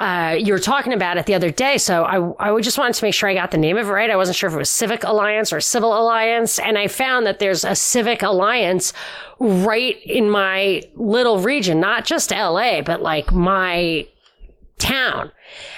uh, 0.02 0.32
you 0.32 0.52
were 0.52 0.60
talking 0.60 0.94
about 0.94 1.18
it 1.18 1.28
the 1.28 1.36
other 1.36 1.52
day. 1.52 1.78
So 1.78 2.04
I, 2.04 2.56
I 2.56 2.60
just 2.62 2.80
wanted 2.80 2.96
to 2.96 3.06
make 3.06 3.14
sure 3.14 3.30
I 3.30 3.36
got 3.36 3.52
the 3.52 3.58
name 3.60 3.78
of 3.78 3.88
it 3.88 3.92
right. 3.92 4.10
I 4.10 4.16
wasn't 4.16 4.36
sure 4.36 4.50
if 4.50 4.56
it 4.56 4.58
was 4.58 4.72
Civic 4.72 5.04
Alliance 5.04 5.54
or 5.54 5.62
Civil 5.62 5.96
Alliance. 5.96 6.58
And 6.58 6.76
I 6.76 6.88
found 6.88 7.28
that 7.28 7.38
there's 7.38 7.64
a 7.64 7.76
Civic 7.76 8.24
Alliance 8.24 8.94
right 9.38 10.02
in 10.04 10.28
my 10.28 10.82
little 10.96 11.38
region, 11.38 11.80
not 11.80 12.06
just 12.06 12.32
LA, 12.32 12.82
but 12.82 13.04
like 13.04 13.32
my 13.32 14.08
town. 14.82 15.32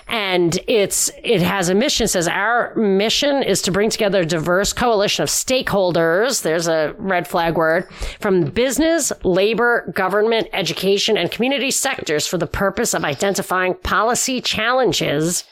And 0.07 0.59
it's, 0.67 1.09
it 1.23 1.41
has 1.41 1.69
a 1.69 1.75
mission, 1.75 2.05
it 2.05 2.09
says 2.09 2.27
our 2.27 2.75
mission 2.75 3.41
is 3.41 3.61
to 3.63 3.71
bring 3.71 3.89
together 3.89 4.21
a 4.21 4.25
diverse 4.25 4.71
coalition 4.71 5.23
of 5.23 5.29
stakeholders. 5.29 6.43
There's 6.43 6.67
a 6.67 6.93
red 6.97 7.27
flag 7.27 7.55
word 7.55 7.91
from 8.19 8.45
business, 8.45 9.11
labor, 9.23 9.91
government, 9.95 10.47
education, 10.53 11.17
and 11.17 11.31
community 11.31 11.71
sectors 11.71 12.27
for 12.27 12.37
the 12.37 12.47
purpose 12.47 12.93
of 12.93 13.03
identifying 13.03 13.75
policy 13.75 14.41
challenges 14.41 15.43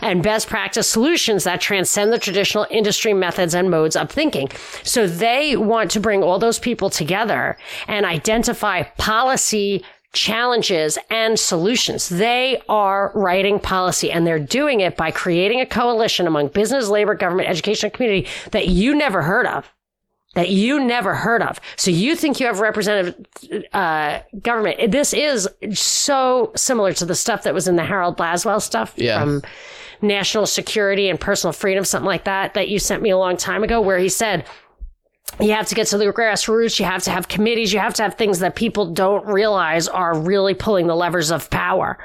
and 0.00 0.22
best 0.22 0.48
practice 0.48 0.88
solutions 0.88 1.44
that 1.44 1.60
transcend 1.60 2.12
the 2.12 2.18
traditional 2.18 2.66
industry 2.70 3.14
methods 3.14 3.54
and 3.54 3.70
modes 3.70 3.96
of 3.96 4.10
thinking. 4.10 4.48
So 4.82 5.06
they 5.06 5.56
want 5.56 5.90
to 5.92 6.00
bring 6.00 6.22
all 6.22 6.38
those 6.38 6.58
people 6.58 6.90
together 6.90 7.56
and 7.86 8.04
identify 8.04 8.82
policy 8.82 9.84
challenges 10.12 10.98
and 11.08 11.38
solutions. 11.38 12.08
They 12.08 12.62
are 12.68 13.12
writing 13.14 13.60
policy 13.60 14.10
and 14.10 14.26
they're 14.26 14.38
doing 14.38 14.80
it 14.80 14.96
by 14.96 15.10
creating 15.10 15.60
a 15.60 15.66
coalition 15.66 16.26
among 16.26 16.48
business, 16.48 16.88
labor, 16.88 17.14
government, 17.14 17.48
education, 17.48 17.86
and 17.86 17.94
community 17.94 18.28
that 18.50 18.68
you 18.68 18.94
never 18.94 19.22
heard 19.22 19.46
of. 19.46 19.70
That 20.36 20.50
you 20.50 20.78
never 20.78 21.16
heard 21.16 21.42
of. 21.42 21.58
So 21.74 21.90
you 21.90 22.14
think 22.14 22.38
you 22.38 22.46
have 22.46 22.60
representative 22.60 23.26
uh, 23.72 24.20
government. 24.40 24.92
This 24.92 25.12
is 25.12 25.48
so 25.72 26.52
similar 26.54 26.92
to 26.92 27.04
the 27.04 27.16
stuff 27.16 27.42
that 27.42 27.52
was 27.52 27.66
in 27.66 27.74
the 27.74 27.84
Harold 27.84 28.16
Lasswell 28.16 28.62
stuff 28.62 28.92
yeah. 28.96 29.20
from 29.20 29.42
national 30.02 30.46
security 30.46 31.08
and 31.08 31.20
personal 31.20 31.52
freedom, 31.52 31.84
something 31.84 32.06
like 32.06 32.24
that, 32.24 32.54
that 32.54 32.68
you 32.68 32.78
sent 32.78 33.02
me 33.02 33.10
a 33.10 33.18
long 33.18 33.36
time 33.36 33.64
ago, 33.64 33.80
where 33.80 33.98
he 33.98 34.08
said, 34.08 34.46
you 35.38 35.52
have 35.52 35.66
to 35.66 35.74
get 35.74 35.86
to 35.88 35.98
the 35.98 36.06
grassroots. 36.06 36.78
You 36.78 36.86
have 36.86 37.02
to 37.04 37.10
have 37.10 37.28
committees. 37.28 37.72
You 37.72 37.78
have 37.78 37.94
to 37.94 38.02
have 38.02 38.14
things 38.14 38.40
that 38.40 38.56
people 38.56 38.92
don't 38.92 39.26
realize 39.26 39.88
are 39.88 40.18
really 40.18 40.54
pulling 40.54 40.86
the 40.86 40.96
levers 40.96 41.30
of 41.30 41.50
power. 41.50 41.98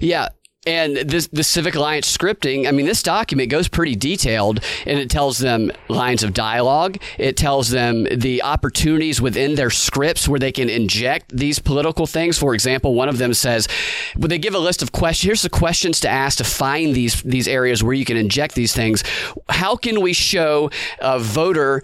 Yeah. 0.00 0.28
And 0.66 0.96
this, 0.96 1.28
the 1.28 1.44
Civic 1.44 1.76
Alliance 1.76 2.14
scripting, 2.14 2.66
I 2.66 2.72
mean, 2.72 2.86
this 2.86 3.00
document 3.00 3.50
goes 3.50 3.68
pretty 3.68 3.94
detailed 3.94 4.58
and 4.84 4.98
it 4.98 5.08
tells 5.08 5.38
them 5.38 5.70
lines 5.88 6.24
of 6.24 6.34
dialogue. 6.34 6.98
It 7.18 7.36
tells 7.36 7.70
them 7.70 8.04
the 8.12 8.42
opportunities 8.42 9.20
within 9.20 9.54
their 9.54 9.70
scripts 9.70 10.26
where 10.26 10.40
they 10.40 10.50
can 10.50 10.68
inject 10.68 11.36
these 11.36 11.60
political 11.60 12.08
things. 12.08 12.36
For 12.36 12.52
example, 12.52 12.94
one 12.94 13.08
of 13.08 13.18
them 13.18 13.32
says, 13.32 13.68
but 14.16 14.28
they 14.28 14.38
give 14.38 14.56
a 14.56 14.58
list 14.58 14.82
of 14.82 14.90
questions. 14.90 15.24
Here's 15.24 15.42
the 15.42 15.50
questions 15.50 16.00
to 16.00 16.08
ask 16.08 16.38
to 16.38 16.44
find 16.44 16.96
these, 16.96 17.22
these 17.22 17.46
areas 17.46 17.84
where 17.84 17.94
you 17.94 18.04
can 18.04 18.16
inject 18.16 18.56
these 18.56 18.72
things. 18.72 19.04
How 19.48 19.76
can 19.76 20.00
we 20.00 20.12
show 20.12 20.70
a 20.98 21.20
voter 21.20 21.80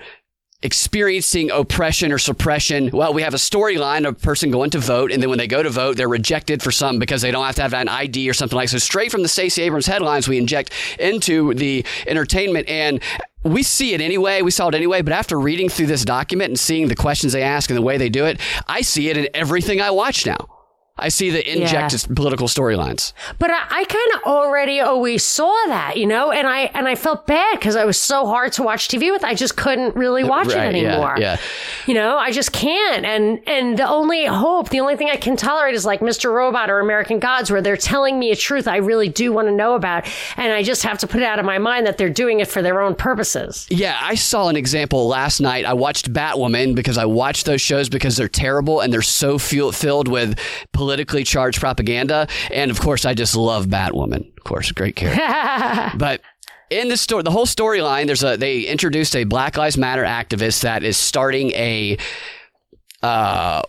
experiencing 0.62 1.50
oppression 1.50 2.12
or 2.12 2.18
suppression. 2.18 2.90
Well, 2.92 3.12
we 3.12 3.22
have 3.22 3.34
a 3.34 3.38
storyline 3.38 4.06
of 4.06 4.16
a 4.16 4.18
person 4.18 4.50
going 4.50 4.70
to 4.70 4.78
vote, 4.78 5.12
and 5.12 5.22
then 5.22 5.28
when 5.28 5.38
they 5.38 5.46
go 5.46 5.62
to 5.62 5.70
vote, 5.70 5.96
they're 5.96 6.08
rejected 6.08 6.62
for 6.62 6.70
something 6.70 6.98
because 6.98 7.22
they 7.22 7.30
don't 7.30 7.44
have 7.44 7.56
to 7.56 7.62
have 7.62 7.74
an 7.74 7.88
ID 7.88 8.28
or 8.28 8.34
something 8.34 8.56
like 8.56 8.70
that. 8.70 8.78
so. 8.80 8.84
Straight 8.84 9.10
from 9.10 9.22
the 9.22 9.28
Stacey 9.28 9.62
Abrams 9.62 9.86
headlines, 9.86 10.28
we 10.28 10.38
inject 10.38 10.72
into 10.98 11.54
the 11.54 11.84
entertainment 12.06 12.68
and 12.68 13.00
we 13.44 13.62
see 13.62 13.92
it 13.94 14.00
anyway. 14.00 14.42
We 14.42 14.50
saw 14.50 14.68
it 14.68 14.74
anyway. 14.74 15.02
But 15.02 15.14
after 15.14 15.38
reading 15.38 15.68
through 15.68 15.86
this 15.86 16.04
document 16.04 16.50
and 16.50 16.58
seeing 16.58 16.88
the 16.88 16.94
questions 16.94 17.32
they 17.32 17.42
ask 17.42 17.70
and 17.70 17.76
the 17.76 17.82
way 17.82 17.98
they 17.98 18.08
do 18.08 18.24
it, 18.26 18.38
I 18.68 18.82
see 18.82 19.08
it 19.08 19.16
in 19.16 19.28
everything 19.34 19.80
I 19.80 19.90
watch 19.90 20.26
now. 20.26 20.61
I 21.02 21.08
see 21.08 21.30
the 21.30 21.52
injected 21.52 22.06
yeah. 22.08 22.14
political 22.14 22.46
storylines. 22.46 23.12
But 23.38 23.50
I, 23.50 23.62
I 23.70 23.84
kind 23.84 24.10
of 24.14 24.22
already 24.22 24.80
always 24.80 25.24
saw 25.24 25.52
that, 25.66 25.96
you 25.96 26.06
know, 26.06 26.30
and 26.30 26.46
I 26.46 26.70
and 26.74 26.86
I 26.86 26.94
felt 26.94 27.26
bad 27.26 27.58
because 27.58 27.74
I 27.74 27.84
was 27.84 27.98
so 27.98 28.26
hard 28.26 28.52
to 28.54 28.62
watch 28.62 28.86
TV 28.86 29.10
with. 29.10 29.24
I 29.24 29.34
just 29.34 29.56
couldn't 29.56 29.96
really 29.96 30.22
watch 30.22 30.48
right, 30.48 30.74
it 30.74 30.84
anymore. 30.84 31.16
Yeah, 31.18 31.34
yeah, 31.34 31.40
You 31.86 31.94
know, 31.94 32.16
I 32.16 32.30
just 32.30 32.52
can't. 32.52 33.04
And 33.04 33.40
and 33.48 33.76
the 33.76 33.88
only 33.88 34.26
hope, 34.26 34.68
the 34.68 34.80
only 34.80 34.96
thing 34.96 35.08
I 35.10 35.16
can 35.16 35.36
tolerate 35.36 35.74
is 35.74 35.84
like 35.84 36.00
Mr. 36.00 36.32
Robot 36.32 36.70
or 36.70 36.78
American 36.78 37.18
Gods, 37.18 37.50
where 37.50 37.60
they're 37.60 37.76
telling 37.76 38.18
me 38.18 38.30
a 38.30 38.36
truth 38.36 38.68
I 38.68 38.76
really 38.76 39.08
do 39.08 39.32
want 39.32 39.48
to 39.48 39.52
know 39.52 39.74
about, 39.74 40.06
and 40.36 40.52
I 40.52 40.62
just 40.62 40.84
have 40.84 40.98
to 40.98 41.08
put 41.08 41.20
it 41.20 41.26
out 41.26 41.40
of 41.40 41.44
my 41.44 41.58
mind 41.58 41.86
that 41.86 41.98
they're 41.98 42.10
doing 42.10 42.38
it 42.38 42.46
for 42.46 42.62
their 42.62 42.80
own 42.80 42.94
purposes. 42.94 43.66
Yeah, 43.70 43.98
I 44.00 44.14
saw 44.14 44.48
an 44.48 44.56
example 44.56 45.08
last 45.08 45.40
night. 45.40 45.64
I 45.64 45.74
watched 45.74 46.12
Batwoman 46.12 46.76
because 46.76 46.96
I 46.96 47.06
watch 47.06 47.42
those 47.44 47.60
shows 47.60 47.88
because 47.88 48.16
they're 48.16 48.28
terrible 48.28 48.80
and 48.80 48.92
they're 48.92 49.02
so 49.02 49.38
filled 49.38 50.08
with 50.08 50.38
politically 50.92 51.24
charged 51.24 51.58
propaganda. 51.58 52.28
And 52.50 52.70
of 52.70 52.78
course, 52.78 53.06
I 53.06 53.14
just 53.14 53.34
love 53.34 53.66
Batwoman. 53.66 54.36
Of 54.36 54.44
course, 54.44 54.70
great 54.72 54.94
character. 54.94 55.96
but 55.98 56.20
in 56.68 56.88
this 56.88 57.00
story, 57.00 57.22
the 57.22 57.30
whole 57.30 57.46
storyline, 57.46 58.06
there's 58.06 58.22
a 58.22 58.36
they 58.36 58.62
introduced 58.62 59.16
a 59.16 59.24
Black 59.24 59.56
Lives 59.56 59.78
Matter 59.78 60.04
activist 60.04 60.60
that 60.62 60.82
is 60.82 60.98
starting 60.98 61.50
a 61.52 61.96
uh, 63.02 63.62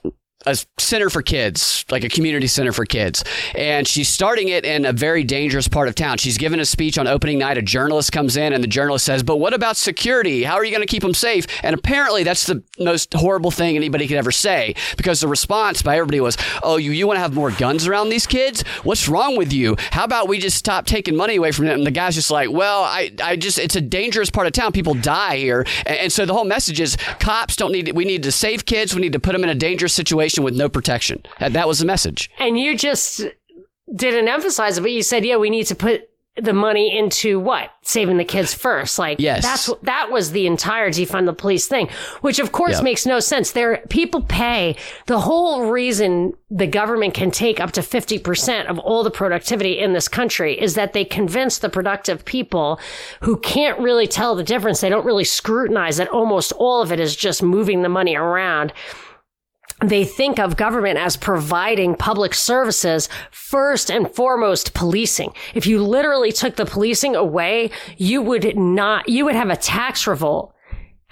a 0.46 0.58
center 0.78 1.10
for 1.10 1.22
kids, 1.22 1.86
like 1.90 2.04
a 2.04 2.10
community 2.10 2.48
center 2.48 2.72
for 2.72 2.86
kids. 2.86 3.24
And 3.56 3.88
she's 3.88 4.10
starting 4.10 4.50
it 4.50 4.66
in 4.66 4.86
a 4.86 4.94
very 4.94 5.24
dangerous 5.24 5.68
part 5.68 5.88
of 5.88 5.96
town. 5.96 6.18
She's 6.18 6.38
given 6.38 6.60
a 6.60 6.66
speech 6.66 6.98
on 6.98 7.08
opening 7.08 7.40
night. 7.40 7.58
A 7.58 7.62
journalist 7.62 8.12
comes 8.12 8.38
in 8.38 8.54
and 8.54 8.64
the 8.64 8.68
journalist 8.68 9.06
says, 9.06 9.24
But 9.24 9.38
what 9.38 9.54
about 9.54 9.78
security? 9.78 10.44
How 10.44 10.56
are 10.56 10.66
you 10.66 10.72
going 10.72 10.86
to 10.86 10.92
keep 10.92 11.04
them 11.04 11.14
safe? 11.14 11.46
And 11.64 11.74
apparently 11.74 12.24
that's 12.24 12.46
the 12.46 12.64
most 12.80 13.14
horrible 13.14 13.52
thing 13.52 13.76
anybody 13.76 14.08
could 14.08 14.18
ever 14.18 14.32
say 14.32 14.76
because 14.98 15.22
the 15.22 15.28
response 15.28 15.82
by 15.82 15.98
everybody 15.98 16.20
was, 16.20 16.38
Oh, 16.62 16.78
you, 16.78 16.92
you 16.92 17.08
want 17.08 17.18
to 17.18 17.22
have 17.22 17.34
more 17.34 17.52
guns 17.52 17.88
around 17.88 18.10
these 18.10 18.28
kids? 18.28 18.64
What's 18.84 19.08
wrong 19.08 19.38
with 19.38 19.54
you? 19.54 19.76
How 19.92 20.04
about 20.04 20.28
we 20.28 20.40
just 20.40 20.58
stop 20.58 20.86
taking 20.86 21.16
money 21.16 21.36
away 21.36 21.52
from 21.52 21.66
them? 21.66 21.80
And 21.80 21.88
the 21.88 21.92
guy's 21.92 22.16
just 22.16 22.32
like, 22.32 22.52
Well, 22.52 22.84
I, 22.84 23.12
I 23.24 23.36
just, 23.36 23.60
it's 23.60 23.76
a 23.76 23.82
dangerous 23.82 24.30
part 24.30 24.48
of 24.48 24.54
town. 24.54 24.72
People 24.72 24.94
die 24.94 25.38
here. 25.38 25.66
And, 25.86 25.98
and 25.98 26.12
so 26.12 26.26
the 26.26 26.34
whole 26.34 26.46
message 26.46 26.80
is 26.80 26.98
cops 27.20 27.56
don't 27.56 27.72
need, 27.72 27.92
we 27.94 28.06
need 28.06 28.24
to 28.24 28.32
save 28.32 28.66
kids. 28.66 28.96
We 28.96 29.02
need 29.02 29.14
to 29.14 29.20
put 29.20 29.34
them 29.34 29.44
in 29.44 29.50
a 29.50 29.56
dangerous 29.56 29.94
situation 29.94 30.33
with 30.42 30.56
no 30.56 30.70
protection. 30.70 31.24
That 31.40 31.68
was 31.68 31.80
the 31.80 31.86
message. 31.86 32.32
And 32.40 32.58
you 32.58 32.78
just 32.78 33.22
didn't 33.94 34.28
emphasize 34.28 34.78
it, 34.78 34.82
but 34.82 34.92
you 34.92 35.04
said, 35.04 35.26
yeah, 35.26 35.38
we 35.38 35.50
need 35.50 35.66
to 35.68 35.76
put 35.76 36.10
the 36.36 36.54
money 36.54 36.98
into 36.98 37.40
what? 37.40 37.70
Saving 37.84 38.18
the 38.18 38.26
kids 38.26 38.56
first. 38.56 38.98
Like 38.98 39.20
yes. 39.20 39.44
that's 39.44 39.70
that 39.84 40.12
was 40.12 40.32
the 40.32 40.48
entire 40.48 40.90
defund 40.90 41.26
the 41.26 41.34
police 41.34 41.68
thing 41.68 41.90
which 42.22 42.40
of 42.40 42.52
course 42.52 42.76
yep. 42.76 42.84
makes 42.84 43.06
no 43.06 43.20
sense. 43.20 43.52
There 43.52 43.84
people 43.90 44.22
pay 44.22 44.76
the 45.06 45.20
whole 45.20 45.70
reason 45.70 46.34
the 46.50 46.66
government 46.66 47.14
can 47.14 47.30
take 47.30 47.60
up 47.60 47.72
to 47.74 47.82
50% 47.82 48.66
of 48.66 48.80
all 48.80 49.04
the 49.04 49.12
productivity 49.12 49.80
in 49.80 49.94
this 49.94 50.08
country 50.08 50.60
is 50.60 50.76
that 50.76 50.94
they 50.94 51.06
convince 51.06 51.60
the 51.60 51.70
productive 51.70 52.26
people 52.26 52.80
who 53.22 53.38
can't 53.38 53.80
really 53.80 54.08
tell 54.08 54.36
the 54.36 54.44
difference. 54.44 54.82
They 54.82 54.90
don't 54.90 55.06
really 55.06 55.24
scrutinize 55.24 55.98
that 55.98 56.10
almost 56.10 56.52
all 56.54 56.82
of 56.82 56.92
it 56.92 57.00
is 57.00 57.16
just 57.16 57.44
moving 57.44 57.82
the 57.82 57.90
money 57.90 58.16
around 58.16 58.74
they 59.82 60.06
think 60.06 60.40
of 60.40 60.56
government 60.58 60.98
as 60.98 61.18
providing 61.18 61.96
public 61.96 62.34
services 62.34 63.10
first 63.32 63.92
and 63.92 64.14
foremost 64.14 64.74
policing. 64.74 65.34
If 65.54 65.68
you 65.68 65.84
literally 65.84 66.32
took 66.32 66.56
the 66.56 66.66
policing 66.66 67.16
away, 67.16 67.72
you 67.98 68.22
would 68.22 68.58
not, 68.58 69.10
you 69.10 69.26
would 69.26 69.36
have 69.36 69.50
a 69.50 69.56
tax 69.56 70.08
revolt 70.08 70.54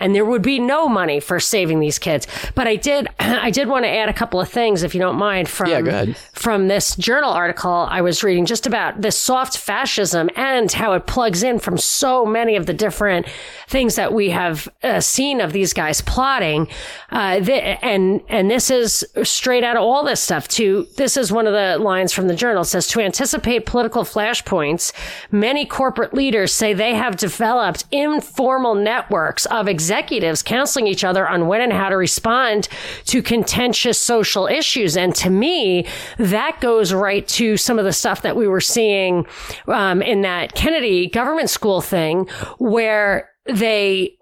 and 0.02 0.16
there 0.16 0.26
would 0.26 0.41
be 0.41 0.60
no 0.60 0.89
money 0.89 1.20
for 1.20 1.39
saving 1.39 1.80
these 1.80 1.99
kids. 1.99 2.28
But 2.56 2.68
I 2.68 2.76
did, 2.76 3.08
I 3.20 3.52
did 3.52 3.68
want 3.68 3.86
to 3.86 3.89
add 3.89 4.10
a 4.10 4.14
couple 4.14 4.41
of 4.41 4.49
things, 4.49 4.84
if 4.84 4.93
you 4.93 4.99
don't 4.99 5.18
mind, 5.18 5.47
from 5.47 5.86
yeah, 5.86 6.06
from 6.34 6.68
this 6.68 6.95
journal 6.95 7.32
article 7.32 7.72
I 7.89 8.02
was 8.02 8.24
reading, 8.24 8.45
just 8.45 8.68
about 8.68 9.02
this 9.02 9.18
soft 9.18 9.58
fascism 9.58 10.30
and 10.36 10.72
how 10.72 10.93
it 10.93 11.06
plugs 11.06 11.43
in 11.43 11.60
from 11.60 11.78
so 11.78 12.26
many 12.26 12.56
of 12.56 12.66
the 12.66 12.74
different 12.74 13.28
things 13.68 13.95
that 13.95 14.14
we 14.14 14.32
have 14.32 14.68
uh, 14.84 14.99
seen 14.99 15.39
of 15.39 15.54
these 15.54 15.74
guys 15.74 16.02
plotting. 16.02 16.68
Uh, 17.12 17.39
th- 17.39 17.78
and 17.82 18.22
and 18.28 18.49
this 18.49 18.70
is 18.72 19.06
straight 19.24 19.64
out 19.64 19.78
of 19.78 19.84
all 19.84 20.04
this 20.04 20.20
stuff. 20.20 20.47
To 20.49 20.88
this 20.97 21.16
is 21.16 21.32
one 21.32 21.47
of 21.47 21.54
the 21.54 21.78
lines 21.78 22.12
from 22.12 22.28
the 22.28 22.36
journal 22.36 22.64
it 22.64 22.66
says 22.66 22.88
to 22.88 23.02
anticipate 23.02 23.66
political 23.66 24.04
flashpoints, 24.04 24.91
many 25.32 25.66
corporate 25.66 26.14
leaders 26.14 26.52
say 26.54 26.74
they 26.74 26.95
have 26.95 27.16
developed 27.18 27.86
informal 27.91 28.76
networks 28.76 29.45
of 29.45 29.68
executives 29.91 30.41
counseling 30.41 30.87
each 30.87 31.03
other 31.03 31.27
on 31.27 31.47
when 31.47 31.59
and 31.59 31.73
how 31.73 31.89
to 31.89 31.97
respond 31.97 32.69
to 33.05 33.21
contentious 33.21 33.99
social 33.99 34.47
issues. 34.47 34.95
And 34.95 35.13
to 35.15 35.29
me, 35.29 35.85
that 36.17 36.61
goes 36.61 36.93
right 36.93 37.27
to 37.29 37.57
some 37.57 37.77
of 37.77 37.83
the 37.83 37.91
stuff 37.91 38.21
that 38.21 38.37
we 38.37 38.47
were 38.47 38.61
seeing 38.61 39.25
um, 39.67 40.01
in 40.01 40.21
that 40.21 40.55
Kennedy 40.55 41.09
government 41.09 41.49
school 41.49 41.81
thing, 41.81 42.29
where 42.57 43.29
they 43.45 44.17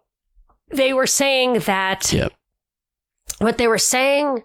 they 0.71 0.93
were 0.93 1.07
saying 1.07 1.59
that 1.59 2.11
yep. 2.13 2.31
what 3.39 3.57
they 3.59 3.67
were 3.67 3.77
saying 3.77 4.43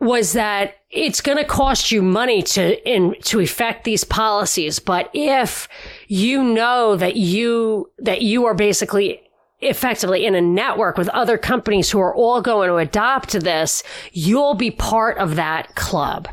was 0.00 0.32
that 0.32 0.74
it's 0.90 1.20
going 1.20 1.38
to 1.38 1.44
cost 1.44 1.90
you 1.90 2.02
money 2.02 2.42
to 2.42 2.88
in 2.88 3.14
to 3.22 3.40
effect 3.40 3.84
these 3.84 4.04
policies 4.04 4.78
but 4.78 5.10
if 5.12 5.68
you 6.06 6.42
know 6.44 6.94
that 6.96 7.16
you 7.16 7.90
that 7.98 8.22
you 8.22 8.44
are 8.44 8.54
basically 8.54 9.23
effectively 9.64 10.26
in 10.26 10.34
a 10.34 10.40
network 10.40 10.96
with 10.98 11.08
other 11.10 11.38
companies 11.38 11.90
who 11.90 12.00
are 12.00 12.14
all 12.14 12.40
going 12.40 12.68
to 12.68 12.76
adopt 12.76 13.32
this, 13.32 13.82
you'll 14.12 14.54
be 14.54 14.70
part 14.70 15.18
of 15.18 15.36
that 15.36 15.74
club. 15.74 16.28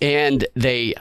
And 0.00 0.46
they 0.54 0.94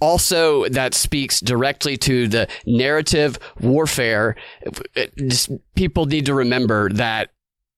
also 0.00 0.66
that 0.68 0.94
speaks 0.94 1.40
directly 1.40 1.96
to 1.98 2.26
the 2.26 2.48
narrative 2.66 3.38
warfare. 3.60 4.36
People 5.74 6.06
need 6.06 6.26
to 6.26 6.34
remember 6.34 6.90
that 6.90 7.30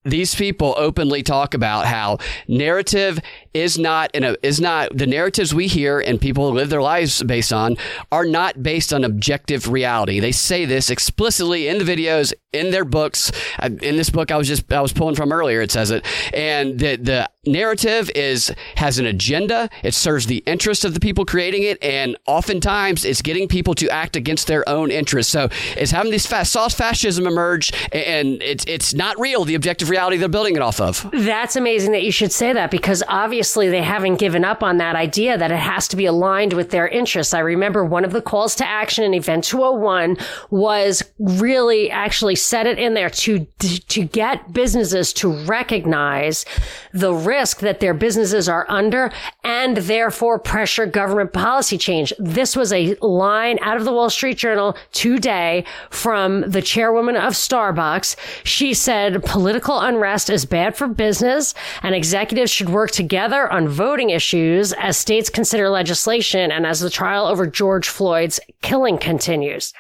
these 0.05 0.35
people 0.35 0.75
openly 0.77 1.23
talk 1.23 1.55
about 1.55 1.87
how 1.87 2.19
narrative 2.49 3.21
is 3.55 3.79
not 3.79 4.11
a, 4.15 4.47
is 4.47 4.61
not 4.61 4.97
the 4.97 5.07
narratives 5.07 5.55
we 5.55 5.69
hear 5.69 6.01
and 6.01 6.21
people 6.21 6.51
live 6.53 6.71
their 6.71 6.83
lives 6.83 7.23
based 7.23 7.53
on 7.53 7.77
are 8.11 8.25
not 8.25 8.63
based 8.63 8.93
on 8.93 9.05
objective 9.05 9.69
reality. 9.69 10.19
They 10.19 10.33
say 10.33 10.65
this 10.65 10.91
explicitly 10.91 11.69
in 11.69 11.79
the 11.79 11.85
videos, 11.85 12.33
in 12.53 12.71
their 12.71 12.85
books. 12.85 13.31
In 13.63 13.97
this 13.97 14.11
book 14.11 14.31
I 14.31 14.37
was 14.37 14.49
just 14.49 14.73
I 14.73 14.81
was 14.81 14.93
pulling 14.93 15.15
from 15.15 15.33
earlier, 15.33 15.61
it 15.61 15.71
says 15.71 15.91
it, 15.91 16.05
and 16.35 16.79
the 16.79 16.97
the 16.97 17.31
narrative 17.45 18.09
is 18.15 18.53
has 18.77 18.99
an 18.99 19.07
agenda. 19.07 19.69
It 19.83 19.95
serves 19.95 20.27
the 20.27 20.45
interest 20.47 20.85
of 20.85 20.95
the 20.95 21.01
people 21.01 21.25
creating 21.25 21.65
it, 21.65 21.83
and 21.83 22.17
oftentimes 22.27 23.05
it's 23.05 23.21
getting 23.21 23.49
people 23.49 23.75
to 23.75 23.89
act 23.89 24.15
against 24.15 24.47
their 24.47 24.69
own 24.69 24.93
interests. 24.93 25.33
So 25.33 25.49
it's 25.77 25.91
having 25.91 26.13
this 26.13 26.25
fast, 26.25 26.53
soft 26.53 26.77
fascism 26.77 27.27
emerge, 27.27 27.73
and 27.93 28.41
it's 28.43 28.65
it's 28.67 28.95
not 28.95 29.19
real. 29.19 29.45
The 29.45 29.57
objective 29.57 29.91
reality 29.91 30.19
they're 30.19 30.29
building 30.29 30.55
it 30.55 30.63
off 30.63 30.81
of. 30.81 31.11
That's 31.13 31.57
amazing 31.57 31.93
that 31.93 32.05
you 32.05 32.13
should 32.13 32.31
say 32.31 32.53
that 32.53 32.71
because 32.71 33.03
obviously 33.09 33.69
they 33.69 33.83
haven't 33.83 34.17
given 34.17 34.45
up 34.45 34.63
on 34.63 34.77
that 34.77 34.95
idea 34.95 35.37
that 35.37 35.51
it 35.51 35.59
has 35.59 35.89
to 35.89 35.97
be 35.97 36.07
aligned 36.07 36.53
with 36.53 36.71
their 36.71 36.87
interests. 36.87 37.35
I 37.35 37.41
remember 37.41 37.85
one 37.85 38.05
of 38.05 38.13
the 38.13 38.23
calls 38.23 38.55
to 38.57 38.67
action 38.67 39.03
in 39.03 39.15
Event 39.15 39.43
201 39.45 40.17
was 40.51 41.03
really 41.19 41.91
actually 41.91 42.37
set 42.37 42.69
it 42.69 42.79
in 42.79 42.95
there 42.95 43.11
to 43.11 43.45
to 43.89 44.05
get 44.05 44.53
businesses 44.53 45.13
to 45.15 45.33
recognize 45.45 46.45
the 46.93 47.13
risk 47.13 47.32
that 47.33 47.81
their 47.81 47.95
businesses 47.95 48.49
are 48.49 48.67
under 48.69 49.11
and 49.43 49.77
therefore 49.77 50.39
pressure 50.39 50.87
government 50.87 51.33
policy 51.33 51.79
change. 51.79 52.13
This 52.19 52.55
was 52.55 52.73
a 52.73 52.95
line 53.01 53.59
out 53.63 53.77
of 53.77 53.85
the 53.85 53.93
Wall 53.93 54.11
Street 54.11 54.39
Journal 54.39 54.77
today 54.93 55.65
from 55.91 56.43
the 56.43 56.63
chairwoman 56.63 57.17
of 57.17 57.33
Starbucks. 57.33 58.17
She 58.45 58.75
said 58.75 59.25
political 59.25 59.81
unrest 59.81 60.31
is 60.31 60.45
bad 60.45 60.77
for 60.77 60.87
business 60.87 61.55
and 61.83 61.95
executives 61.95 62.51
should 62.51 62.69
work 62.69 62.91
together 62.91 63.51
on 63.51 63.69
voting 63.69 64.11
issues 64.11 64.73
as 64.75 64.97
states 64.99 65.31
consider 65.31 65.69
legislation 65.69 66.53
and 66.53 66.67
as 66.67 66.81
the 66.81 66.91
trial 66.91 67.27
over 67.27 67.47
George 67.47 67.89
Floyd's 67.89 68.41
killing 68.61 68.99
continues 68.99 69.73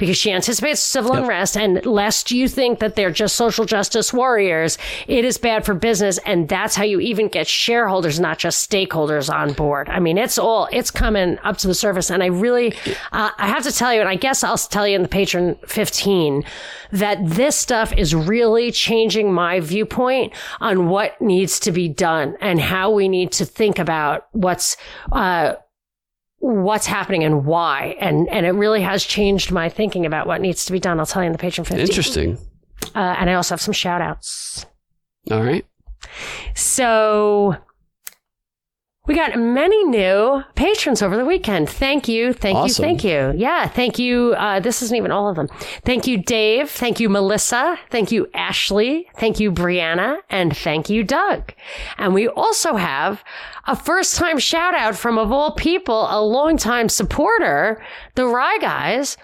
because 0.00 0.16
she 0.16 0.32
anticipates 0.32 0.80
civil 0.80 1.12
yep. 1.14 1.22
unrest. 1.22 1.56
And 1.56 1.84
lest 1.86 2.32
you 2.32 2.48
think 2.48 2.80
that 2.80 2.96
they're 2.96 3.12
just 3.12 3.36
social 3.36 3.64
justice 3.64 4.12
warriors, 4.12 4.78
it 5.06 5.24
is 5.24 5.38
bad 5.38 5.64
for 5.64 5.74
business. 5.74 6.18
And 6.26 6.48
that's 6.48 6.74
how 6.74 6.82
you 6.82 6.98
even 6.98 7.28
get 7.28 7.46
shareholders, 7.46 8.18
not 8.18 8.38
just 8.38 8.68
stakeholders 8.68 9.32
on 9.32 9.52
board. 9.52 9.88
I 9.88 10.00
mean, 10.00 10.18
it's 10.18 10.38
all, 10.38 10.68
it's 10.72 10.90
coming 10.90 11.38
up 11.44 11.58
to 11.58 11.68
the 11.68 11.74
surface. 11.74 12.10
And 12.10 12.22
I 12.22 12.26
really, 12.26 12.74
uh, 13.12 13.30
I 13.36 13.46
have 13.46 13.62
to 13.62 13.72
tell 13.72 13.94
you, 13.94 14.00
and 14.00 14.08
I 14.08 14.16
guess 14.16 14.42
I'll 14.42 14.58
tell 14.58 14.88
you 14.88 14.96
in 14.96 15.02
the 15.02 15.08
Patreon 15.08 15.68
15 15.68 16.42
that 16.92 17.18
this 17.22 17.54
stuff 17.54 17.92
is 17.92 18.14
really 18.14 18.72
changing 18.72 19.32
my 19.32 19.60
viewpoint 19.60 20.32
on 20.60 20.88
what 20.88 21.20
needs 21.20 21.60
to 21.60 21.70
be 21.70 21.88
done 21.88 22.36
and 22.40 22.58
how 22.58 22.90
we 22.90 23.08
need 23.08 23.30
to 23.32 23.44
think 23.44 23.78
about 23.78 24.26
what's, 24.32 24.76
uh, 25.12 25.54
what's 26.40 26.86
happening 26.86 27.22
and 27.22 27.44
why. 27.44 27.96
And, 28.00 28.28
and 28.28 28.44
it 28.44 28.50
really 28.50 28.80
has 28.82 29.04
changed 29.04 29.52
my 29.52 29.68
thinking 29.68 30.04
about 30.04 30.26
what 30.26 30.40
needs 30.40 30.64
to 30.64 30.72
be 30.72 30.80
done. 30.80 30.98
I'll 30.98 31.06
tell 31.06 31.22
you 31.22 31.26
in 31.26 31.32
the 31.32 31.38
Patreon 31.38 31.66
50. 31.66 31.80
Interesting. 31.80 32.38
Uh, 32.94 32.98
and 33.18 33.30
I 33.30 33.34
also 33.34 33.54
have 33.54 33.60
some 33.60 33.74
shout 33.74 34.00
outs. 34.00 34.66
All 35.30 35.42
right. 35.42 35.64
So 36.54 37.56
we 39.10 39.16
got 39.16 39.36
many 39.36 39.82
new 39.82 40.44
patrons 40.54 41.02
over 41.02 41.16
the 41.16 41.24
weekend. 41.24 41.68
Thank 41.68 42.06
you. 42.06 42.32
Thank 42.32 42.56
awesome. 42.56 42.84
you. 42.84 42.88
Thank 42.88 43.02
you. 43.02 43.32
Yeah. 43.34 43.66
Thank 43.66 43.98
you. 43.98 44.34
Uh, 44.34 44.60
this 44.60 44.82
isn't 44.82 44.96
even 44.96 45.10
all 45.10 45.28
of 45.28 45.34
them. 45.34 45.48
Thank 45.84 46.06
you, 46.06 46.16
Dave. 46.16 46.70
Thank 46.70 47.00
you, 47.00 47.08
Melissa. 47.08 47.76
Thank 47.90 48.12
you, 48.12 48.28
Ashley. 48.34 49.08
Thank 49.16 49.40
you, 49.40 49.50
Brianna. 49.50 50.18
And 50.30 50.56
thank 50.56 50.88
you, 50.88 51.02
Doug. 51.02 51.52
And 51.98 52.14
we 52.14 52.28
also 52.28 52.76
have 52.76 53.24
a 53.66 53.74
first 53.74 54.14
time 54.14 54.38
shout 54.38 54.76
out 54.76 54.94
from, 54.94 55.18
of 55.18 55.32
all 55.32 55.56
people, 55.56 56.06
a 56.08 56.22
longtime 56.22 56.88
supporter, 56.88 57.82
the 58.14 58.28
Wry 58.28 58.58
Guys. 58.60 59.16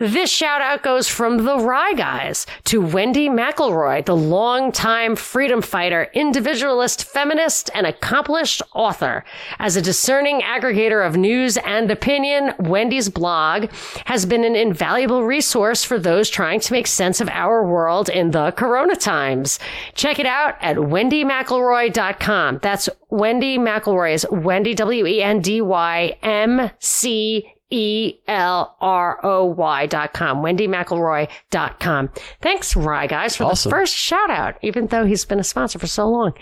This 0.00 0.30
shout 0.30 0.60
out 0.60 0.84
goes 0.84 1.08
from 1.08 1.44
the 1.44 1.58
Wry 1.58 1.92
Guys 1.92 2.46
to 2.66 2.80
Wendy 2.80 3.28
McElroy, 3.28 4.04
the 4.04 4.14
longtime 4.14 5.16
freedom 5.16 5.60
fighter, 5.60 6.08
individualist, 6.12 7.02
feminist, 7.02 7.68
and 7.74 7.84
accomplished 7.84 8.62
author. 8.74 9.24
As 9.58 9.74
a 9.74 9.82
discerning 9.82 10.40
aggregator 10.42 11.04
of 11.04 11.16
news 11.16 11.56
and 11.56 11.90
opinion, 11.90 12.54
Wendy's 12.60 13.08
blog 13.08 13.72
has 14.04 14.24
been 14.24 14.44
an 14.44 14.54
invaluable 14.54 15.24
resource 15.24 15.82
for 15.82 15.98
those 15.98 16.30
trying 16.30 16.60
to 16.60 16.72
make 16.72 16.86
sense 16.86 17.20
of 17.20 17.28
our 17.30 17.66
world 17.66 18.08
in 18.08 18.30
the 18.30 18.52
corona 18.52 18.94
times. 18.94 19.58
Check 19.94 20.20
it 20.20 20.26
out 20.26 20.54
at 20.60 20.76
wendymcelroy.com. 20.76 22.60
That's 22.62 22.88
Wendy 23.10 23.58
McElroy 23.58 24.14
is 24.14 24.26
Wendy 24.30 24.74
W 24.74 25.06
E 25.06 25.20
N 25.24 25.40
D 25.40 25.60
Y 25.60 26.16
M 26.22 26.70
C 26.78 27.52
E 27.70 28.14
L 28.26 28.74
R 28.80 29.20
O 29.24 29.44
Y 29.44 29.86
dot 29.86 30.12
com, 30.14 30.38
WendyMcElroy 30.42 31.28
dot 31.50 31.80
com. 31.80 32.08
Thanks, 32.40 32.74
Wry 32.74 33.06
guys, 33.06 33.36
for 33.36 33.44
Awesome. 33.44 33.70
the 33.70 33.76
first 33.76 33.94
shout 33.94 34.30
out, 34.30 34.56
even 34.62 34.86
though 34.86 35.04
he's 35.04 35.24
been 35.24 35.38
a 35.40 35.44
sponsor 35.44 35.78
for 35.78 35.86
so 35.86 36.08
long. 36.08 36.32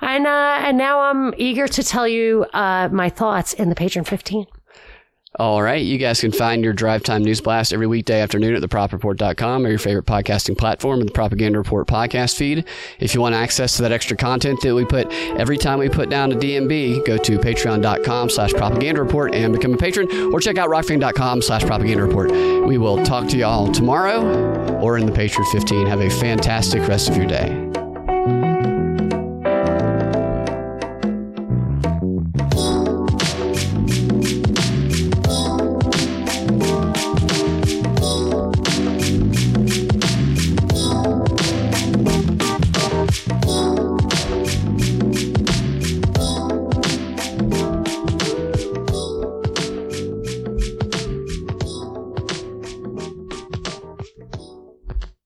And, 0.00 0.26
uh, 0.26 0.58
and 0.60 0.76
now 0.76 1.00
I'm 1.00 1.32
eager 1.38 1.66
to 1.68 1.82
tell 1.82 2.06
you, 2.06 2.44
uh, 2.52 2.88
my 2.92 3.08
thoughts 3.08 3.52
in 3.54 3.68
the 3.68 3.74
Patreon 3.74 4.06
15. 4.06 4.46
All 5.38 5.62
right. 5.62 5.80
You 5.80 5.98
guys 5.98 6.20
can 6.20 6.32
find 6.32 6.64
your 6.64 6.72
Drive 6.72 7.04
Time 7.04 7.22
News 7.22 7.40
Blast 7.40 7.72
every 7.72 7.86
weekday 7.86 8.20
afternoon 8.20 8.54
at 8.56 8.62
thepropreport.com 8.62 9.64
or 9.64 9.68
your 9.68 9.78
favorite 9.78 10.06
podcasting 10.06 10.58
platform 10.58 10.98
and 10.98 11.08
the 11.08 11.12
Propaganda 11.12 11.58
Report 11.58 11.86
podcast 11.86 12.36
feed. 12.36 12.64
If 12.98 13.14
you 13.14 13.20
want 13.20 13.36
access 13.36 13.76
to 13.76 13.82
that 13.82 13.92
extra 13.92 14.16
content 14.16 14.60
that 14.62 14.74
we 14.74 14.84
put 14.84 15.12
every 15.38 15.56
time 15.56 15.78
we 15.78 15.88
put 15.88 16.10
down 16.10 16.32
a 16.32 16.36
DNB, 16.36 17.06
go 17.06 17.16
to 17.16 17.38
patreon.com 17.38 18.30
slash 18.30 18.52
propaganda 18.52 19.02
report 19.02 19.32
and 19.32 19.52
become 19.52 19.74
a 19.74 19.76
patron 19.76 20.10
or 20.32 20.40
check 20.40 20.58
out 20.58 20.70
rokfin.com 20.70 21.40
slash 21.40 21.62
propaganda 21.62 22.04
report. 22.04 22.32
We 22.32 22.76
will 22.76 23.04
talk 23.04 23.28
to 23.28 23.36
y'all 23.36 23.70
tomorrow 23.70 24.78
or 24.80 24.98
in 24.98 25.06
the 25.06 25.12
Patreon 25.12 25.50
15. 25.52 25.86
Have 25.86 26.00
a 26.00 26.10
fantastic 26.10 26.86
rest 26.88 27.08
of 27.08 27.16
your 27.16 27.26
day. 27.26 27.87